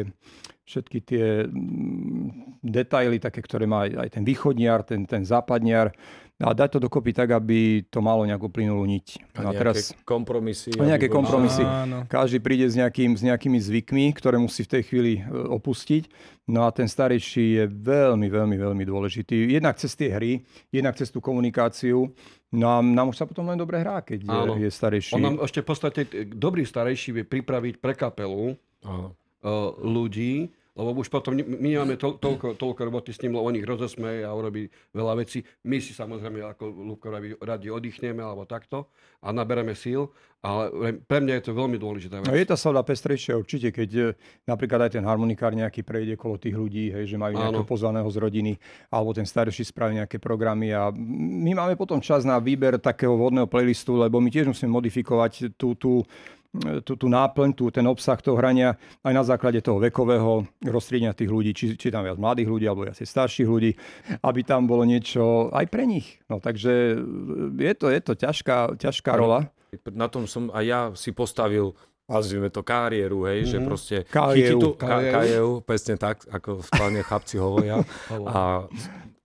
všetky 0.66 0.98
tie 0.98 1.46
mm, 1.46 2.58
detaily, 2.58 3.22
také, 3.22 3.38
ktoré 3.38 3.70
má 3.70 3.86
aj 3.86 4.18
ten 4.18 4.26
východniar, 4.26 4.82
ten, 4.82 5.06
ten 5.06 5.22
západniar 5.22 5.94
a 6.40 6.50
dať 6.56 6.74
to 6.74 6.78
dokopy 6.88 7.14
tak, 7.14 7.30
aby 7.30 7.86
to 7.86 8.02
malo 8.02 8.26
nejakú 8.26 8.50
plynulú 8.50 8.82
niť. 8.82 9.06
A 9.38 9.46
No 9.46 9.48
a 9.50 9.52
teraz 9.54 9.94
kompromisy. 10.02 10.74
A 10.74 10.90
nejaké 10.90 11.06
kompromisy. 11.06 11.62
Áno. 11.62 12.02
každý 12.10 12.42
príde 12.42 12.66
s, 12.66 12.74
nejakým, 12.74 13.14
s 13.14 13.22
nejakými 13.22 13.62
zvykmi, 13.62 14.10
ktoré 14.16 14.42
musí 14.42 14.66
v 14.66 14.72
tej 14.78 14.82
chvíli 14.88 15.12
e, 15.20 15.22
opustiť. 15.30 16.10
No 16.50 16.66
a 16.66 16.74
ten 16.74 16.90
starejší 16.90 17.62
je 17.62 17.64
veľmi, 17.70 18.26
veľmi, 18.26 18.56
veľmi 18.58 18.84
dôležitý. 18.88 19.54
Jednak 19.54 19.78
cez 19.78 19.94
tie 19.94 20.10
hry, 20.10 20.42
jednak 20.74 20.98
cez 20.98 21.14
tú 21.14 21.22
komunikáciu. 21.22 22.10
No 22.50 22.66
a 22.74 22.82
nám 22.82 23.14
už 23.14 23.22
sa 23.22 23.26
potom 23.28 23.46
len 23.46 23.56
dobre 23.56 23.78
hrá, 23.78 24.02
keď 24.02 24.26
Áno. 24.26 24.58
je, 24.58 24.66
je 24.66 24.70
starejší. 24.74 25.14
On 25.14 25.22
nám 25.22 25.36
ešte 25.46 25.62
v 25.62 25.66
podstate, 25.68 26.00
e, 26.10 26.26
dobrý 26.26 26.66
starejší 26.66 27.22
vie 27.22 27.24
pripraviť 27.28 27.78
pre 27.78 27.94
kapelu 27.94 28.58
Áno. 28.82 29.14
uh, 29.46 29.78
ľudí, 29.78 30.50
lebo 30.72 30.96
už 30.96 31.12
potom 31.12 31.36
my 31.36 31.68
nemáme 31.68 32.00
to, 32.00 32.16
toľko, 32.16 32.56
toľko 32.56 32.80
roboty 32.88 33.12
s 33.12 33.20
ním, 33.20 33.36
lebo 33.36 33.44
on 33.44 33.56
ich 33.60 33.68
rozosmeje 33.68 34.24
a 34.24 34.32
urobí 34.32 34.72
veľa 34.96 35.20
vecí. 35.20 35.44
My 35.68 35.84
si 35.84 35.92
samozrejme, 35.92 36.40
ako 36.40 36.64
Lúbko 36.72 37.12
radi, 37.44 37.68
oddychneme 37.68 38.24
alebo 38.24 38.48
takto 38.48 38.88
a 39.20 39.36
nabereme 39.36 39.76
síl, 39.76 40.08
ale 40.42 40.96
pre 41.04 41.22
mňa 41.22 41.38
je 41.38 41.44
to 41.46 41.52
veľmi 41.54 41.76
dôležitá 41.78 42.18
No 42.18 42.32
vec. 42.32 42.42
je 42.42 42.50
tá 42.50 42.56
svadba 42.58 42.82
pestrejšia 42.82 43.38
určite, 43.38 43.70
keď 43.70 43.90
e, 43.94 44.04
napríklad 44.48 44.90
aj 44.90 44.98
ten 44.98 45.04
harmonikár 45.06 45.54
nejaký 45.54 45.86
prejde 45.86 46.18
kolo 46.18 46.34
tých 46.40 46.56
ľudí, 46.56 46.90
hej, 46.90 47.14
že 47.14 47.20
majú 47.20 47.38
nejakého 47.38 47.68
pozvaného 47.68 48.08
z 48.10 48.18
rodiny, 48.18 48.52
alebo 48.90 49.14
ten 49.14 49.28
starší 49.28 49.62
spraví 49.68 50.02
nejaké 50.02 50.18
programy 50.18 50.74
a 50.74 50.90
my 50.90 51.52
máme 51.54 51.78
potom 51.78 52.02
čas 52.02 52.26
na 52.26 52.40
výber 52.42 52.80
takého 52.80 53.14
vodného 53.14 53.46
playlistu, 53.46 53.94
lebo 53.94 54.18
my 54.18 54.32
tiež 54.32 54.50
musíme 54.50 54.72
modifikovať 54.72 55.54
tú, 55.54 55.78
tú, 55.78 56.02
tú, 56.84 57.00
tú 57.00 57.06
náplň, 57.08 57.56
tú, 57.56 57.72
ten 57.72 57.84
obsah 57.88 58.20
toho 58.20 58.36
hrania 58.36 58.76
aj 59.00 59.12
na 59.12 59.24
základe 59.24 59.64
toho 59.64 59.80
vekového 59.80 60.44
rozstriedenia 60.60 61.16
tých 61.16 61.32
ľudí, 61.32 61.56
či, 61.56 61.72
či 61.80 61.88
tam 61.88 62.04
viac 62.04 62.20
mladých 62.20 62.48
ľudí 62.52 62.66
alebo 62.68 62.84
viac 62.84 63.00
starších 63.00 63.48
ľudí, 63.48 63.72
aby 64.20 64.40
tam 64.44 64.68
bolo 64.68 64.84
niečo 64.84 65.48
aj 65.48 65.64
pre 65.72 65.88
nich. 65.88 66.20
No 66.28 66.44
takže 66.44 67.00
e, 67.00 67.56
je 67.56 67.72
to, 67.72 67.86
je 67.88 68.00
to 68.04 68.12
ťažká, 68.12 68.76
ťažká 68.76 69.12
rola. 69.16 69.48
Na 69.88 70.12
tom 70.12 70.28
som 70.28 70.52
aj 70.52 70.64
ja 70.64 70.80
si 70.92 71.16
postavil 71.16 71.72
nazvime 72.04 72.52
to 72.52 72.60
kariéru, 72.60 73.24
hej, 73.24 73.48
že 73.48 73.58
proste 73.64 73.96
Kariéru. 74.04 74.36
chytí 74.36 74.52
tú, 74.60 74.68
ka, 74.76 75.00
Kariéru. 75.00 75.14
kariéru, 75.16 75.52
presne 75.64 75.94
tak, 75.96 76.28
ako 76.28 76.60
v 76.60 76.68
klane 76.68 77.00
chlapci 77.00 77.40
hovoria. 77.40 77.80
a 78.36 78.68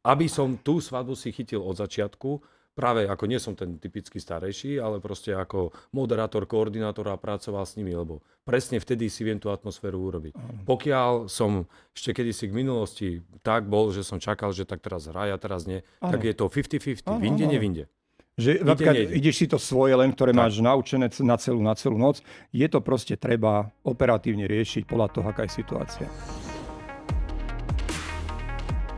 aby 0.08 0.32
som 0.32 0.56
tú 0.56 0.80
svadbu 0.80 1.12
si 1.20 1.36
chytil 1.36 1.60
od 1.60 1.76
začiatku, 1.76 2.40
práve 2.78 3.10
ako 3.10 3.26
nie 3.26 3.42
som 3.42 3.58
ten 3.58 3.82
typický 3.82 4.22
starejší, 4.22 4.78
ale 4.78 5.02
proste 5.02 5.34
ako 5.34 5.74
moderátor, 5.90 6.46
koordinátor 6.46 7.10
a 7.10 7.18
pracoval 7.18 7.66
s 7.66 7.74
nimi, 7.74 7.98
lebo 7.98 8.22
presne 8.46 8.78
vtedy 8.78 9.10
si 9.10 9.26
viem 9.26 9.42
tú 9.42 9.50
atmosféru 9.50 9.98
urobiť. 9.98 10.38
Pokiaľ 10.70 11.26
som 11.26 11.66
ešte 11.98 12.14
kedysi 12.14 12.54
k 12.54 12.54
minulosti 12.54 13.08
tak 13.42 13.66
bol, 13.66 13.90
že 13.90 14.06
som 14.06 14.22
čakal, 14.22 14.54
že 14.54 14.70
tak 14.70 14.86
teraz 14.86 15.10
hraj 15.10 15.34
a 15.34 15.42
teraz 15.42 15.66
nie, 15.66 15.82
tak 15.98 16.22
je 16.22 16.38
to 16.38 16.46
50-50, 16.46 17.10
Áno, 17.10 17.18
vinde, 17.18 17.50
nevinde. 17.50 17.90
Že 18.38 18.62
napríklad 18.62 19.18
ideš 19.18 19.36
si 19.42 19.46
to 19.50 19.58
svoje 19.58 19.98
len, 19.98 20.14
ktoré 20.14 20.30
máš 20.30 20.62
naučené 20.62 21.10
na 21.26 21.42
celú, 21.42 21.58
na 21.58 21.74
celú 21.74 21.98
noc. 21.98 22.22
Je 22.54 22.70
to 22.70 22.86
proste 22.86 23.18
treba 23.18 23.74
operatívne 23.82 24.46
riešiť 24.46 24.86
podľa 24.86 25.08
toho, 25.10 25.26
aká 25.26 25.50
je 25.50 25.58
situácia. 25.58 26.06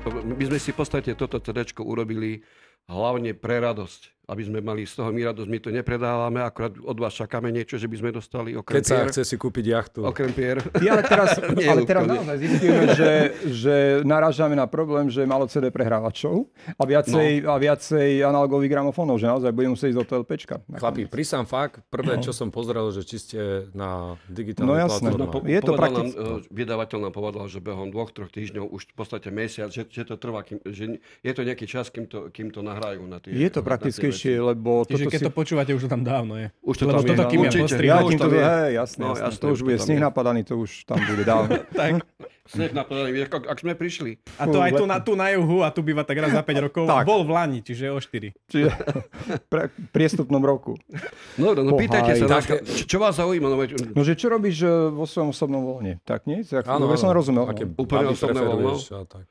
My 0.10 0.44
sme 0.44 0.60
si 0.60 0.76
v 0.76 0.78
podstate 0.80 1.16
toto 1.16 1.40
CD 1.40 1.64
urobili 1.80 2.44
hlavne 2.88 3.34
pre 3.34 3.60
radosť. 3.60 4.19
Aby 4.30 4.46
sme 4.46 4.60
mali 4.60 4.86
z 4.86 4.94
toho 4.94 5.10
my 5.10 5.26
radosť. 5.26 5.50
My 5.50 5.58
to 5.58 5.70
nepredávame, 5.72 6.38
akorát 6.40 6.78
od 6.78 6.94
vás 6.96 7.12
čakáme 7.12 7.50
niečo, 7.50 7.76
že 7.76 7.86
by 7.86 7.98
sme 7.98 8.10
dostali 8.12 8.54
okrem 8.54 8.78
Keď 8.78 8.86
sa 8.86 8.96
pier. 8.96 9.08
chce 9.10 9.22
si 9.24 9.36
kúpiť 9.36 9.66
jachtu. 9.68 10.00
Okrem 10.04 10.30
pier. 10.30 10.62
Ja, 10.80 10.94
ale 10.94 11.04
teraz, 11.04 11.34
Nie, 11.58 11.66
ale 11.68 11.82
teraz 11.84 12.06
naozaj 12.06 12.38
zistíme, 12.38 12.84
že, 12.94 13.12
že 13.50 13.76
narážame 14.04 14.54
na 14.54 14.66
problém, 14.66 15.08
že 15.08 15.20
je 15.20 15.28
málo 15.28 15.46
CD 15.46 15.68
prehrávačov 15.68 16.46
a 16.72 16.84
viacej, 16.84 17.42
No. 17.42 17.52
a 17.52 17.58
viacej 17.58 18.22
analogových 18.22 18.70
gramofónov, 18.70 19.18
že 19.18 19.26
naozaj 19.26 19.50
budeme 19.50 19.74
musieť 19.74 19.90
ísť 19.90 19.98
do 19.98 20.06
toho 20.06 20.18
LPčka. 20.22 20.56
Chlapi, 20.72 21.02
prísam 21.06 21.44
fakt, 21.44 21.82
prvé, 21.88 22.20
čo 22.20 22.30
som 22.30 22.50
pozrel, 22.50 22.86
že 22.90 23.02
či 23.02 23.18
ste 23.18 23.40
na 23.72 24.14
digitálnej 24.26 24.70
No 24.70 24.78
jasné. 24.78 25.10
No, 25.10 25.26
po- 25.26 25.42
Je 25.42 25.58
to 25.58 25.74
nám, 25.74 26.06
e, 26.06 26.14
vydavateľ 26.48 27.00
nám 27.02 27.12
povedal, 27.12 27.46
že 27.46 27.58
behom 27.60 27.90
dvoch, 27.90 28.12
troch 28.12 28.30
týždňov, 28.30 28.68
už 28.68 28.86
v 28.86 28.96
podstate 28.96 29.30
mesiac, 29.30 29.68
že, 29.68 29.84
že 29.84 30.04
to 30.04 30.16
trvá, 30.16 30.42
kým, 30.42 30.62
že 30.64 30.86
je 31.20 31.32
to 31.32 31.42
nejaký 31.42 31.66
čas, 31.66 31.88
kým 31.88 32.06
to, 32.06 32.30
kým 32.30 32.50
to 32.50 32.62
nahrajú 32.62 33.02
na 33.04 33.18
tie 33.18 33.32
Je 33.32 33.50
to 33.50 33.60
na 33.60 33.66
veci. 34.20 34.32
lebo 34.36 34.72
Čiže 34.84 34.92
toto 35.00 35.12
keď 35.16 35.20
si... 35.20 35.26
to 35.26 35.32
počúvate, 35.32 35.72
už 35.72 35.82
to 35.88 35.90
tam 35.90 36.04
dávno 36.04 36.34
je. 36.36 36.48
Už 36.60 36.76
to 36.76 36.84
Lebo 36.84 36.92
tam 36.92 37.00
je, 37.00 37.10
toto, 37.10 37.24
no, 37.24 37.30
kým 37.32 37.40
ja 37.40 37.50
určite. 37.50 37.84
Ja 37.88 37.98
už 38.04 38.12
kým 38.12 38.20
to, 38.20 38.28
je. 38.28 38.44
hej, 38.44 38.70
jasné, 38.76 39.02
No, 39.02 39.08
jasné, 39.16 39.24
jasné, 39.26 39.40
to 39.40 39.46
už 39.50 39.60
bude 39.64 39.78
tam 39.80 39.86
sneh 39.88 40.00
je. 40.00 40.06
napadaný, 40.06 40.40
to 40.44 40.54
už 40.60 40.72
tam 40.84 41.00
bude 41.00 41.24
dávno. 41.24 41.52
Tak. 41.80 41.92
Sneh 42.50 42.74
napadali, 42.74 43.14
vieš, 43.14 43.30
ak, 43.30 43.46
ak 43.46 43.58
sme 43.62 43.78
prišli. 43.78 44.18
A 44.42 44.50
to 44.50 44.58
aj 44.58 44.74
tu 44.74 44.90
na, 44.90 44.98
tu 44.98 45.14
na 45.14 45.30
juhu 45.30 45.62
a 45.62 45.70
tu 45.70 45.86
býva 45.86 46.02
tak 46.02 46.18
raz 46.18 46.34
za 46.34 46.42
5 46.42 46.66
rokov. 46.66 46.90
Tak. 46.90 47.06
Bol 47.06 47.22
v 47.22 47.30
Lani, 47.30 47.60
čiže 47.62 47.94
o 47.94 48.02
4. 48.02 48.34
Čiže 48.50 48.74
pre, 49.54 49.70
priestupnom 49.94 50.42
roku. 50.42 50.74
No, 51.38 51.54
no, 51.54 51.62
no 51.62 51.78
pýtajte 51.78 52.18
sa, 52.18 52.26
nás, 52.26 52.50
čo, 52.50 52.58
čo 52.90 52.98
vás 52.98 53.22
zaujíma? 53.22 53.54
No, 53.54 53.58
veď, 53.62 53.94
No, 53.94 54.02
že 54.02 54.18
čo 54.18 54.34
robíš 54.34 54.66
e, 54.66 54.90
vo 54.90 55.06
svojom 55.06 55.30
osobnom 55.30 55.62
voľne? 55.62 56.02
Tak 56.02 56.26
nie? 56.26 56.42
Tak, 56.42 56.66
Áno, 56.66 56.90
dobre 56.90 56.98
som 56.98 57.14
áno. 57.14 57.22
rozumel. 57.22 57.46
Aké 57.46 57.70
no. 57.70 57.78
Úplne 57.78 58.18
osobné 58.18 58.42
voľno? 58.42 58.82
tak. 59.06 59.30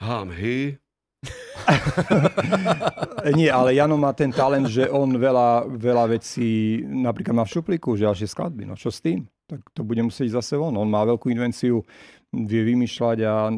hám, 0.00 0.32
hy. 0.32 0.80
Nie, 3.38 3.50
ale 3.50 3.74
Jano 3.74 3.96
má 3.96 4.12
ten 4.12 4.28
talent, 4.28 4.68
že 4.68 4.84
on 4.90 5.16
veľa, 5.16 5.72
veľa 5.72 6.04
vecí 6.12 6.82
napríklad 6.84 7.32
má 7.32 7.44
v 7.48 7.54
šuplíku, 7.56 7.96
že 7.96 8.04
ďalšie 8.04 8.28
skladby. 8.28 8.68
No 8.68 8.76
čo 8.76 8.92
s 8.92 9.00
tým? 9.00 9.24
Tak 9.48 9.60
to 9.72 9.84
bude 9.84 10.00
musieť 10.04 10.40
zase 10.40 10.60
von. 10.60 10.76
On 10.76 10.88
má 10.88 11.04
veľkú 11.04 11.32
invenciu, 11.32 11.84
vie 12.32 12.62
vymýšľať 12.64 13.18
a 13.24 13.48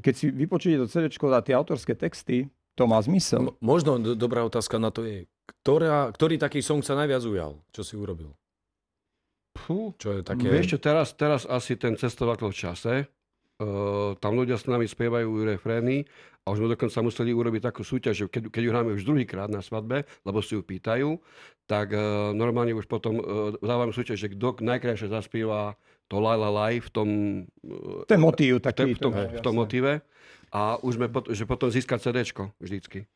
keď 0.00 0.14
si 0.16 0.26
vypočujete 0.32 0.80
to 0.84 0.88
CD 0.88 1.08
a 1.08 1.40
tie 1.40 1.56
autorské 1.56 1.96
texty, 1.96 2.48
to 2.76 2.84
má 2.84 3.00
zmysel. 3.00 3.52
Mo- 3.52 3.56
Možno 3.64 3.96
do- 3.96 4.16
dobrá 4.16 4.44
otázka 4.44 4.76
na 4.76 4.92
to 4.92 5.04
je, 5.04 5.24
ktorá, 5.64 6.12
ktorý 6.12 6.36
taký 6.36 6.60
song 6.60 6.84
sa 6.84 6.92
najviac 6.92 7.24
ujal? 7.24 7.56
Čo 7.72 7.82
si 7.84 7.94
urobil? 7.96 8.36
Fú. 9.56 9.96
Čo 9.96 10.12
je 10.12 10.20
také... 10.20 10.52
Vieš 10.52 10.76
čo, 10.76 10.78
teraz, 10.80 11.16
teraz 11.16 11.48
asi 11.48 11.80
ten 11.80 11.96
cestovateľ 11.96 12.52
v 12.52 12.56
čase. 12.56 12.94
Uh, 13.56 14.12
tam 14.20 14.36
ľudia 14.36 14.60
s 14.60 14.68
nami 14.68 14.84
spievajú 14.84 15.48
refrény 15.48 16.04
a 16.46 16.54
už 16.54 16.62
sme 16.62 16.70
dokonca 16.70 17.02
museli 17.02 17.34
urobiť 17.34 17.58
takú 17.58 17.82
súťaž, 17.82 18.14
že 18.14 18.24
keď, 18.30 18.54
keď 18.54 18.62
ju 18.62 18.70
hráme 18.70 18.90
už 18.94 19.02
druhýkrát 19.02 19.50
na 19.50 19.66
svadbe, 19.66 20.06
lebo 20.22 20.38
si 20.38 20.54
ju 20.54 20.62
pýtajú, 20.62 21.18
tak 21.66 21.90
uh, 21.90 22.30
normálne 22.30 22.70
už 22.70 22.86
potom 22.86 23.18
uh, 23.18 23.24
dávame 23.58 23.90
súťaž, 23.90 24.14
že 24.14 24.30
kto 24.30 24.62
najkrajšie 24.62 25.10
zaspíva 25.10 25.74
to 26.06 26.22
La 26.22 26.38
La 26.38 26.46
La 26.54 26.70
v 26.70 26.86
tom, 26.94 27.08
uh, 27.66 28.06
Ten 28.06 28.22
motív 28.22 28.62
v, 28.62 28.70
taký. 28.70 28.94
v 28.94 29.02
tom, 29.02 29.10
to- 29.10 29.26
v 29.26 29.40
tom 29.42 29.54
motíve 29.58 30.06
a 30.54 30.78
už 30.78 31.02
sme 31.02 31.10
pot, 31.10 31.26
že 31.34 31.42
potom 31.50 31.66
získať 31.66 31.98
CDčko 32.06 32.54
vždycky. 32.62 33.10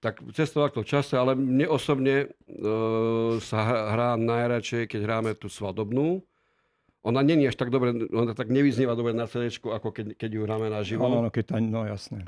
Tak 0.00 0.24
cestovateľ 0.32 0.80
v 0.86 0.88
čase, 0.88 1.20
ale 1.20 1.36
mne 1.36 1.68
osobne 1.68 2.32
uh, 2.32 3.36
sa 3.44 3.92
hrá, 3.92 4.16
najradšej, 4.16 4.88
keď 4.88 5.00
hráme 5.04 5.30
tú 5.36 5.52
svadobnú. 5.52 6.24
Ona 7.04 7.20
není 7.20 7.44
až 7.44 7.60
tak 7.60 7.68
dobre, 7.68 8.08
ona 8.08 8.32
tak 8.32 8.48
nevyznieva 8.48 8.96
dobre 8.96 9.12
na 9.12 9.28
CD, 9.28 9.52
ako 9.52 9.92
keď, 9.92 10.16
keď 10.16 10.30
ju 10.32 10.40
hráme 10.48 10.72
naživo. 10.72 11.04
Áno, 11.04 11.28
no, 11.28 11.30
keď 11.30 11.44
tá, 11.52 11.56
no 11.60 11.84
jasné. 11.84 12.24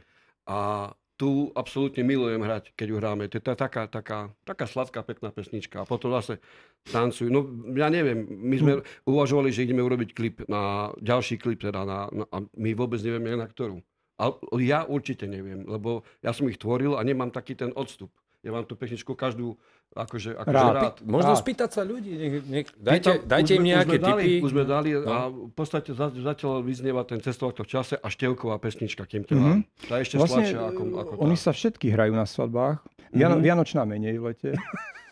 A 0.50 0.90
tu 1.14 1.52
absolútne 1.52 2.00
milujem 2.00 2.40
hrať, 2.40 2.72
keď 2.72 2.86
ju 2.90 2.96
hráme. 2.96 3.28
To 3.28 3.36
je 3.36 3.44
tá- 3.44 3.54
taká, 3.54 3.84
taká, 3.86 4.32
taká 4.42 4.64
sladká, 4.64 5.04
pekná 5.04 5.28
pesnička. 5.30 5.84
A 5.84 5.86
potom 5.86 6.10
zase 6.16 6.40
tancujú. 6.88 7.28
No 7.28 7.44
ja 7.76 7.92
neviem, 7.92 8.24
my 8.24 8.56
sme 8.56 8.72
uvažovali, 9.04 9.52
že 9.52 9.68
ideme 9.68 9.84
urobiť 9.84 10.16
klip 10.16 10.36
na, 10.48 10.90
ďalší 10.98 11.36
klip 11.36 11.60
teda 11.60 11.84
na, 11.84 12.08
na 12.08 12.24
a 12.32 12.40
my 12.56 12.70
vôbec 12.72 12.98
nevieme 13.04 13.36
na 13.36 13.44
ktorú. 13.44 13.84
A 14.16 14.32
ja 14.60 14.88
určite 14.88 15.28
neviem, 15.28 15.64
lebo 15.68 16.08
ja 16.24 16.32
som 16.32 16.48
ich 16.48 16.56
tvoril 16.56 16.96
a 16.96 17.04
nemám 17.04 17.28
taký 17.28 17.52
ten 17.52 17.72
odstup. 17.76 18.12
Ja 18.40 18.56
mám 18.56 18.64
tú 18.64 18.72
pesničku 18.72 19.12
každú 19.12 19.60
akože, 19.92 20.31
akože 20.35 20.55
Rád. 20.55 20.74
rád. 20.74 20.94
Možno 21.03 21.33
Rád. 21.33 21.40
spýtať 21.40 21.70
sa 21.70 21.83
ľudí. 21.83 22.12
Nech, 22.12 22.35
nech, 22.44 22.66
dajte, 22.72 23.11
Pýtam, 23.12 23.26
dajte 23.26 23.53
im 23.53 23.64
nejaké 23.64 23.88
už 23.88 23.96
sme 23.96 24.07
dali, 24.07 24.22
tipy. 24.22 24.33
Už 24.40 24.50
sme 24.50 24.64
dali 24.64 24.88
No. 24.92 25.03
a 25.05 25.16
v 25.29 25.53
podstate 25.53 25.90
za, 25.90 26.07
zatiaľ 26.11 26.53
vyznieva 26.61 27.03
ten 27.03 27.18
cestovateľ 27.18 27.62
v 27.62 27.70
čase 27.70 27.94
a 27.94 28.07
števková 28.07 28.57
pesnička, 28.57 29.03
kým 29.03 29.22
trvá. 29.22 29.50
Mhm. 29.57 29.61
Tá 29.85 29.94
je 29.96 30.03
ešte 30.05 30.16
Vlastne 30.16 30.42
sladšia 30.44 30.61
ako, 30.64 30.83
ako 30.96 31.12
tá. 31.12 31.20
oni 31.20 31.37
sa 31.37 31.50
všetky 31.50 31.87
hrajú 31.88 32.12
na 32.12 32.24
svadbách. 32.24 32.79
Viano, 33.11 33.35
Mhm. 33.35 33.42
Vianočná 33.42 33.83
menej 33.83 34.14
v 34.16 34.24
lete. 34.29 34.50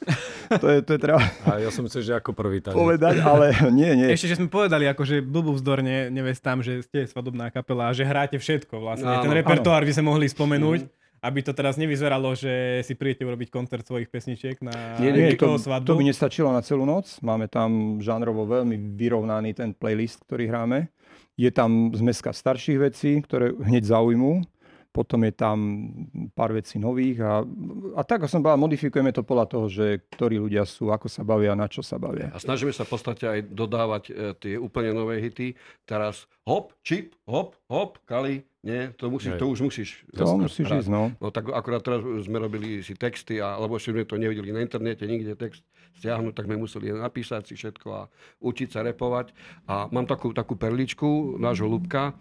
to, 0.54 0.66
je, 0.68 0.78
to 0.80 0.90
je 0.92 1.00
treba 1.00 1.18
A 1.44 1.58
ja 1.58 1.68
som 1.68 1.84
chcel, 1.84 2.00
že 2.00 2.12
ako 2.14 2.30
prvý 2.32 2.60
tanec. 2.60 2.72
povedať, 2.72 3.18
ale 3.20 3.50
nie, 3.74 3.90
nie. 3.94 4.08
Ešte, 4.08 4.28
že 4.28 4.38
sme 4.38 4.46
povedali 4.46 4.86
akože 4.86 5.20
blbú 5.20 5.52
vzdorne 5.52 6.06
nevestám, 6.08 6.60
že 6.60 6.80
ste 6.80 7.04
svadobná 7.04 7.50
kapela 7.50 7.90
a 7.90 7.92
že 7.92 8.02
hráte 8.02 8.36
všetko 8.36 8.78
vlastne. 8.78 9.10
Áno. 9.10 9.20
Ten 9.20 9.34
repertoár 9.34 9.82
by 9.82 9.90
sme 9.90 10.06
mohli 10.06 10.24
spomenúť, 10.24 10.86
aby 11.18 11.40
to 11.42 11.52
teraz 11.54 11.74
nevyzeralo, 11.74 12.34
že 12.38 12.82
si 12.86 12.94
príjete 12.94 13.26
urobiť 13.26 13.48
koncert 13.50 13.82
svojich 13.86 14.06
pesničiek 14.10 14.56
na 14.62 14.98
Nie, 15.02 15.10
Nie, 15.10 15.34
to, 15.34 15.58
svadbu. 15.58 15.86
to 15.86 15.98
by 15.98 16.04
nestačilo 16.06 16.50
na 16.54 16.62
celú 16.62 16.86
noc. 16.86 17.18
Máme 17.20 17.50
tam 17.50 17.98
žánrovo 17.98 18.46
veľmi 18.46 18.94
vyrovnaný 18.94 19.54
ten 19.58 19.74
playlist, 19.74 20.22
ktorý 20.26 20.46
hráme. 20.46 20.78
Je 21.38 21.50
tam 21.54 21.94
zmeska 21.94 22.34
starších 22.34 22.78
vecí, 22.78 23.22
ktoré 23.22 23.54
hneď 23.54 23.94
zaujmú. 23.94 24.42
Potom 24.88 25.22
je 25.22 25.32
tam 25.36 25.58
pár 26.32 26.56
vecí 26.56 26.80
nových 26.80 27.22
a, 27.22 27.44
a 27.94 28.02
tak, 28.02 28.24
ako 28.24 28.26
som 28.26 28.40
povedal, 28.42 28.58
modifikujeme 28.58 29.12
to 29.14 29.22
podľa 29.22 29.46
toho, 29.46 29.66
že 29.70 29.86
ktorí 30.16 30.40
ľudia 30.40 30.64
sú, 30.64 30.90
ako 30.90 31.06
sa 31.06 31.22
bavia, 31.22 31.54
na 31.54 31.68
čo 31.70 31.84
sa 31.84 32.00
bavia. 32.00 32.32
A 32.34 32.40
snažíme 32.40 32.72
sa 32.74 32.82
v 32.88 32.90
podstate 32.96 33.24
aj 33.28 33.40
dodávať 33.52 34.02
e, 34.08 34.12
tie 34.40 34.54
úplne 34.58 34.96
nové 34.96 35.22
hity. 35.22 35.54
Teraz 35.86 36.26
hop, 36.48 36.74
čip, 36.82 37.14
hop, 37.28 37.54
hop, 37.68 38.00
kali, 38.08 38.48
nie, 38.58 38.90
to, 38.98 39.06
musíš, 39.06 39.38
to 39.38 39.46
už 39.46 39.60
musíš. 39.62 39.88
To 40.18 40.34
musíš 40.34 40.66
hrať. 40.66 40.82
ísť, 40.82 40.90
no. 40.90 41.14
No 41.22 41.30
tak 41.30 41.46
akurát 41.46 41.78
teraz 41.78 42.02
sme 42.02 42.42
robili 42.42 42.82
si 42.82 42.98
texty, 42.98 43.38
a, 43.38 43.54
lebo 43.54 43.78
ešte 43.78 43.94
sme 43.94 44.02
to 44.02 44.18
nevideli 44.18 44.50
na 44.50 44.60
internete, 44.60 45.06
nikde 45.06 45.38
text 45.38 45.62
stiahnuť, 46.02 46.34
tak 46.34 46.46
sme 46.50 46.58
museli 46.58 46.90
napísať 46.90 47.48
si 47.48 47.54
všetko 47.54 47.86
a 47.94 48.02
učiť 48.42 48.68
sa 48.74 48.80
repovať. 48.82 49.30
A 49.70 49.86
mám 49.94 50.10
takú, 50.10 50.34
takú 50.34 50.58
perličku 50.58 51.38
nášho 51.38 51.70
Lubka, 51.70 52.18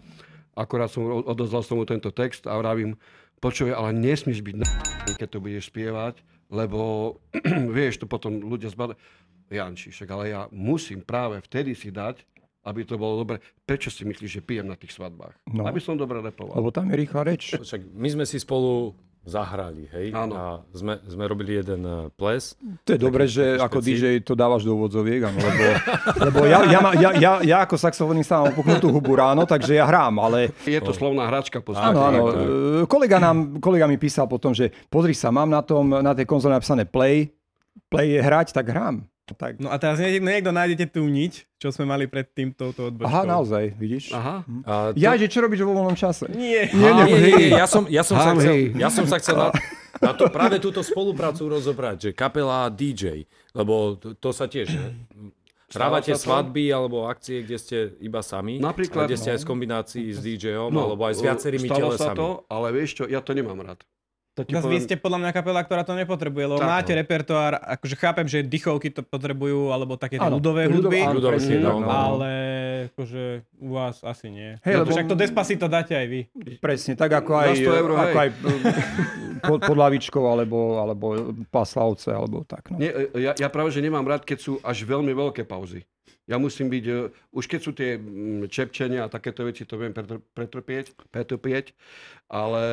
akorát 0.58 0.90
som 0.90 1.06
odozdal 1.06 1.62
som 1.62 1.78
mu 1.78 1.86
tento 1.86 2.10
text 2.10 2.50
a 2.50 2.58
vravím, 2.58 2.98
počuj, 3.38 3.70
ale 3.70 3.94
nesmieš 3.94 4.42
byť 4.42 4.56
na 4.58 4.66
keď 5.22 5.28
to 5.30 5.38
budeš 5.38 5.70
spievať, 5.70 6.18
lebo 6.50 7.14
vieš, 7.76 8.02
to 8.02 8.06
potom 8.10 8.42
ľudia 8.42 8.74
zbadajú. 8.74 8.98
Janči, 9.48 9.88
však 9.88 10.08
ale 10.12 10.24
ja 10.28 10.44
musím 10.52 11.00
práve 11.00 11.40
vtedy 11.40 11.72
si 11.72 11.88
dať, 11.88 12.20
aby 12.68 12.84
to 12.84 13.00
bolo 13.00 13.24
dobre. 13.24 13.40
Prečo 13.64 13.88
si 13.88 14.04
myslíš, 14.04 14.30
že 14.40 14.44
pijem 14.44 14.68
na 14.68 14.76
tých 14.76 14.92
svadbách? 14.92 15.32
No. 15.48 15.64
Aby 15.64 15.80
som 15.80 15.96
dobre 15.96 16.20
repoval. 16.20 16.52
Lebo 16.52 16.68
tam 16.68 16.92
je 16.92 17.00
rýchla 17.00 17.24
reč. 17.24 17.56
Však 17.56 17.80
my 17.96 18.08
sme 18.12 18.24
si 18.28 18.36
spolu 18.36 18.92
zahrali, 19.30 19.86
hej? 19.94 20.10
Áno. 20.10 20.34
A 20.34 20.42
sme, 20.74 20.98
sme 21.06 21.24
robili 21.30 21.60
jeden 21.60 21.86
eh, 21.86 22.10
ples. 22.16 22.58
To 22.82 22.90
je 22.90 22.98
dobré, 22.98 23.30
že 23.30 23.60
taký 23.60 23.64
ako. 23.64 23.78
DJ 23.78 24.04
to 24.26 24.34
dávaš 24.34 24.66
do 24.66 24.74
úvodzoviek, 24.74 25.30
áno, 25.30 25.38
lebo, 25.38 25.64
lebo 26.26 26.38
ja, 26.48 26.66
ja, 26.66 26.78
má- 26.82 26.96
ja, 26.98 27.10
ja, 27.14 27.32
ja 27.46 27.56
ako 27.62 27.78
saxofonista 27.78 28.42
mám 28.42 28.56
puknutú 28.56 28.90
hubu 28.90 29.14
ráno, 29.14 29.46
takže 29.46 29.78
ja 29.78 29.86
hrám, 29.86 30.18
ale 30.18 30.50
Je 30.66 30.80
to 30.82 30.90
slovná 30.90 31.30
hračka 31.30 31.62
podstate. 31.68 31.92
Áno, 31.92 32.00
áno. 32.08 32.18
tak, 32.24 32.34
tak. 32.34 32.46
E, 32.48 32.86
Kolega, 32.88 33.16
nám, 33.20 33.60
kolega 33.60 33.84
mi 33.84 34.00
písal 34.00 34.24
potom, 34.24 34.56
že 34.56 34.72
pozri 34.88 35.12
sa, 35.12 35.28
mám 35.28 35.52
na 35.52 35.60
tom, 35.60 35.92
na 36.00 36.16
tej 36.16 36.24
konzole 36.24 36.56
napísané 36.56 36.88
play, 36.88 37.28
play 37.92 38.16
je 38.16 38.20
hrať, 38.24 38.56
tak 38.56 38.72
hrám. 38.72 39.04
Tak. 39.36 39.60
No 39.60 39.68
a 39.68 39.76
teraz 39.76 39.98
niekto, 40.00 40.54
nájdete 40.54 40.94
tú 40.94 41.04
niť, 41.08 41.58
čo 41.58 41.68
sme 41.74 41.84
mali 41.84 42.06
pred 42.06 42.24
tým 42.28 42.54
touto 42.54 42.88
odbočkou. 42.88 43.10
Aha, 43.10 43.22
naozaj, 43.26 43.74
vidíš? 43.76 44.14
Aha. 44.14 44.46
A 44.64 44.72
to... 44.92 45.00
Ja, 45.00 45.18
že 45.18 45.26
čo 45.26 45.44
robíš 45.44 45.66
vo 45.66 45.74
voľnom 45.74 45.98
čase? 45.98 46.30
Nie. 46.32 46.70
Nie, 46.70 46.90
nie, 46.94 47.04
nie, 47.08 47.32
nie, 47.34 47.48
ja 47.52 47.66
som, 47.66 47.84
ja 47.90 48.06
som, 48.06 48.16
sa, 48.16 48.32
Ham, 48.32 48.38
chcel, 48.40 48.56
ja 48.78 48.88
som 48.88 49.04
sa 49.04 49.16
chcel 49.18 49.36
na, 49.36 49.48
na 50.06 50.12
tú, 50.14 50.30
práve 50.30 50.62
túto 50.62 50.80
spoluprácu 50.80 51.48
rozobrať, 51.50 51.96
že 51.98 52.10
kapela 52.14 52.70
DJ, 52.70 53.26
lebo 53.52 53.98
to, 53.98 54.14
to 54.16 54.30
sa 54.30 54.46
tiež... 54.46 54.70
Hrávate 55.68 56.16
sa 56.16 56.16
to? 56.16 56.24
svadby 56.24 56.72
alebo 56.72 57.04
akcie, 57.12 57.44
kde 57.44 57.56
ste 57.60 57.76
iba 58.00 58.24
sami, 58.24 58.56
Napríklad, 58.56 59.04
kde 59.04 59.20
ste 59.20 59.28
no. 59.28 59.34
aj 59.36 59.40
s 59.40 59.44
kombinácií 59.44 60.08
s 60.16 60.24
DJom, 60.24 60.72
alebo 60.72 61.04
aj 61.04 61.20
s 61.20 61.20
viacerými 61.20 61.68
stalo 61.68 61.92
sa 61.92 62.16
telesami. 62.16 62.16
to, 62.16 62.28
ale 62.48 62.66
vieš 62.72 62.90
čo, 62.96 63.04
ja 63.04 63.20
to 63.20 63.36
nemám 63.36 63.60
rád. 63.60 63.84
To 64.38 64.46
ti 64.46 64.54
Zas 64.54 64.62
vy 64.62 64.70
poviem- 64.70 64.86
ste 64.86 64.94
podľa 64.94 65.18
mňa 65.18 65.30
kapela, 65.32 65.60
ktorá 65.60 65.82
to 65.82 65.92
nepotrebuje, 65.92 66.44
lebo 66.46 66.62
Tak, 66.62 66.70
máte 66.70 66.92
no. 66.94 66.98
repertoár, 67.02 67.52
akože 67.58 67.94
chápem, 67.94 68.22
že 68.24 68.38
dychovky 68.40 68.88
to 68.88 69.02
potrebujú, 69.02 69.68
alebo 69.68 69.98
také 69.98 70.14
Áno, 70.16 70.38
ľudové 70.38 70.70
hudby, 70.70 71.02
áno, 71.02 71.18
Ľudové, 71.18 71.32
presne 71.34 71.58
no, 71.58 71.66
tak, 71.68 71.78
no. 71.80 71.88
ale 71.90 72.30
akože 72.88 73.22
u 73.58 73.68
vás 73.74 73.96
asi 74.00 74.26
nie. 74.28 74.50
Hej, 74.62 74.72
no, 74.72 74.80
lebo- 74.80 74.94
Však 74.94 75.06
to 75.06 75.16
Despacito 75.18 75.66
dáte 75.66 75.92
aj 75.92 76.06
vy. 76.06 76.20
Presne, 76.56 76.94
tak 76.94 77.10
ako 77.10 77.30
aj, 77.34 77.48
Za 77.52 77.66
100 77.66 77.80
eur, 77.82 77.90
ako 77.92 78.06
hej. 78.06 78.14
aj 78.16 78.30
pod, 79.48 79.58
pod 79.60 79.76
lavičkou, 79.76 80.22
alebo, 80.22 80.58
alebo 80.78 81.04
paslavce, 81.48 82.08
alebo 82.08 82.42
tak. 82.42 82.70
No. 82.70 82.78
Nie, 82.78 82.94
ja, 83.12 83.34
ja 83.34 83.48
práve, 83.48 83.68
že 83.68 83.80
nemám 83.80 84.06
rád, 84.06 84.22
keď 84.22 84.38
sú 84.38 84.52
až 84.60 84.78
veľmi 84.82 85.10
veľké 85.10 85.42
pauzy. 85.42 85.82
Ja 86.26 86.36
musím 86.36 86.68
byť, 86.68 86.84
e, 86.84 86.94
už 87.32 87.44
keď 87.46 87.60
sú 87.60 87.72
tie 87.76 87.96
čepčenia 88.48 89.06
a 89.06 89.12
takéto 89.12 89.44
veci, 89.44 89.64
to 89.64 89.76
viem 89.76 89.92
pretr- 89.92 90.22
pretrpieť, 90.34 90.94
pretrpieť, 91.12 91.72
ale 92.28 92.64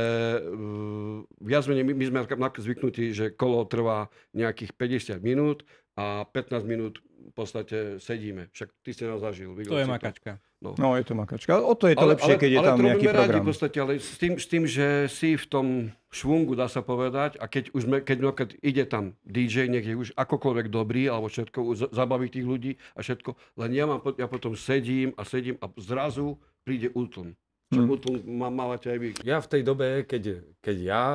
uh, 0.44 1.24
viac 1.40 1.64
menej 1.72 1.88
my, 1.88 2.06
sme 2.12 2.20
zvyknutí, 2.60 3.16
že 3.16 3.32
kolo 3.32 3.64
trvá 3.64 4.12
nejakých 4.36 4.76
50 4.76 5.24
minút 5.24 5.64
a 5.96 6.28
15 6.28 6.68
minút 6.68 7.00
v 7.26 7.34
podstate 7.34 7.98
sedíme. 8.04 8.52
Však 8.52 8.70
ty 8.84 8.92
si 8.94 9.08
nás 9.08 9.24
zažil. 9.24 9.56
To 9.56 9.80
je 9.80 9.88
makačka. 9.88 10.38
No, 10.74 10.98
je 10.98 11.06
to 11.06 11.14
makačka. 11.14 11.54
O 11.62 11.78
to 11.78 11.86
je 11.86 11.94
to 11.94 12.08
lepšie, 12.10 12.34
keď 12.42 12.50
je 12.50 12.58
ale 12.58 12.66
tam 12.66 12.78
to 12.82 12.84
nejaký 12.90 13.08
program. 13.14 13.44
v 13.46 13.50
podstate, 13.54 13.78
ale 13.78 13.94
s 14.02 14.18
tým, 14.18 14.34
s 14.42 14.46
tým, 14.50 14.64
že 14.66 15.06
si 15.14 15.38
v 15.38 15.46
tom 15.46 15.68
švungu, 16.10 16.58
dá 16.58 16.66
sa 16.66 16.82
povedať, 16.82 17.38
a 17.38 17.46
keď 17.46 17.76
už 17.76 17.82
sme, 17.86 17.98
keď 18.02 18.18
napríklad 18.26 18.50
ide 18.66 18.84
tam 18.90 19.14
DJ, 19.22 19.70
nech 19.70 19.86
je 19.86 19.94
už 19.94 20.10
akokoľvek 20.18 20.74
dobrý, 20.74 21.12
alebo 21.12 21.30
všetko, 21.30 21.92
zabaví 21.94 22.32
tých 22.34 22.48
ľudí 22.48 22.72
a 22.98 23.06
všetko, 23.06 23.36
len 23.62 23.70
ja, 23.76 23.86
mám, 23.86 24.02
ja 24.16 24.26
potom 24.26 24.58
sedím 24.58 25.14
a 25.20 25.28
sedím 25.28 25.60
a 25.62 25.70
zrazu 25.78 26.40
príde 26.66 26.90
útlm. 26.96 27.38
Čo 27.70 27.82
Hmm. 27.82 27.92
útlm 27.92 28.16
má, 28.40 28.48
mávate 28.54 28.88
aj 28.94 28.98
vy. 29.02 29.10
Ja 29.26 29.42
v 29.42 29.50
tej 29.50 29.62
dobe, 29.66 30.06
keď, 30.06 30.46
keď 30.62 30.78
ja 30.80 31.06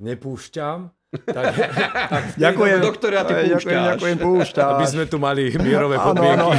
nepúšťam, 0.00 0.90
tak, 1.24 1.44
tak 2.08 2.22
Ďakujem. 2.34 2.76
dobe, 2.76 2.86
Doktor, 2.86 3.10
ja 3.10 3.22
ty 3.22 3.32
ďakujem, 3.46 3.80
ďakujem, 3.90 4.16
púšťaš. 4.18 4.70
aby 4.70 4.84
sme 4.86 5.04
tu 5.04 5.16
mali 5.16 5.54
mierové 5.56 5.96
podmienky, 5.96 6.50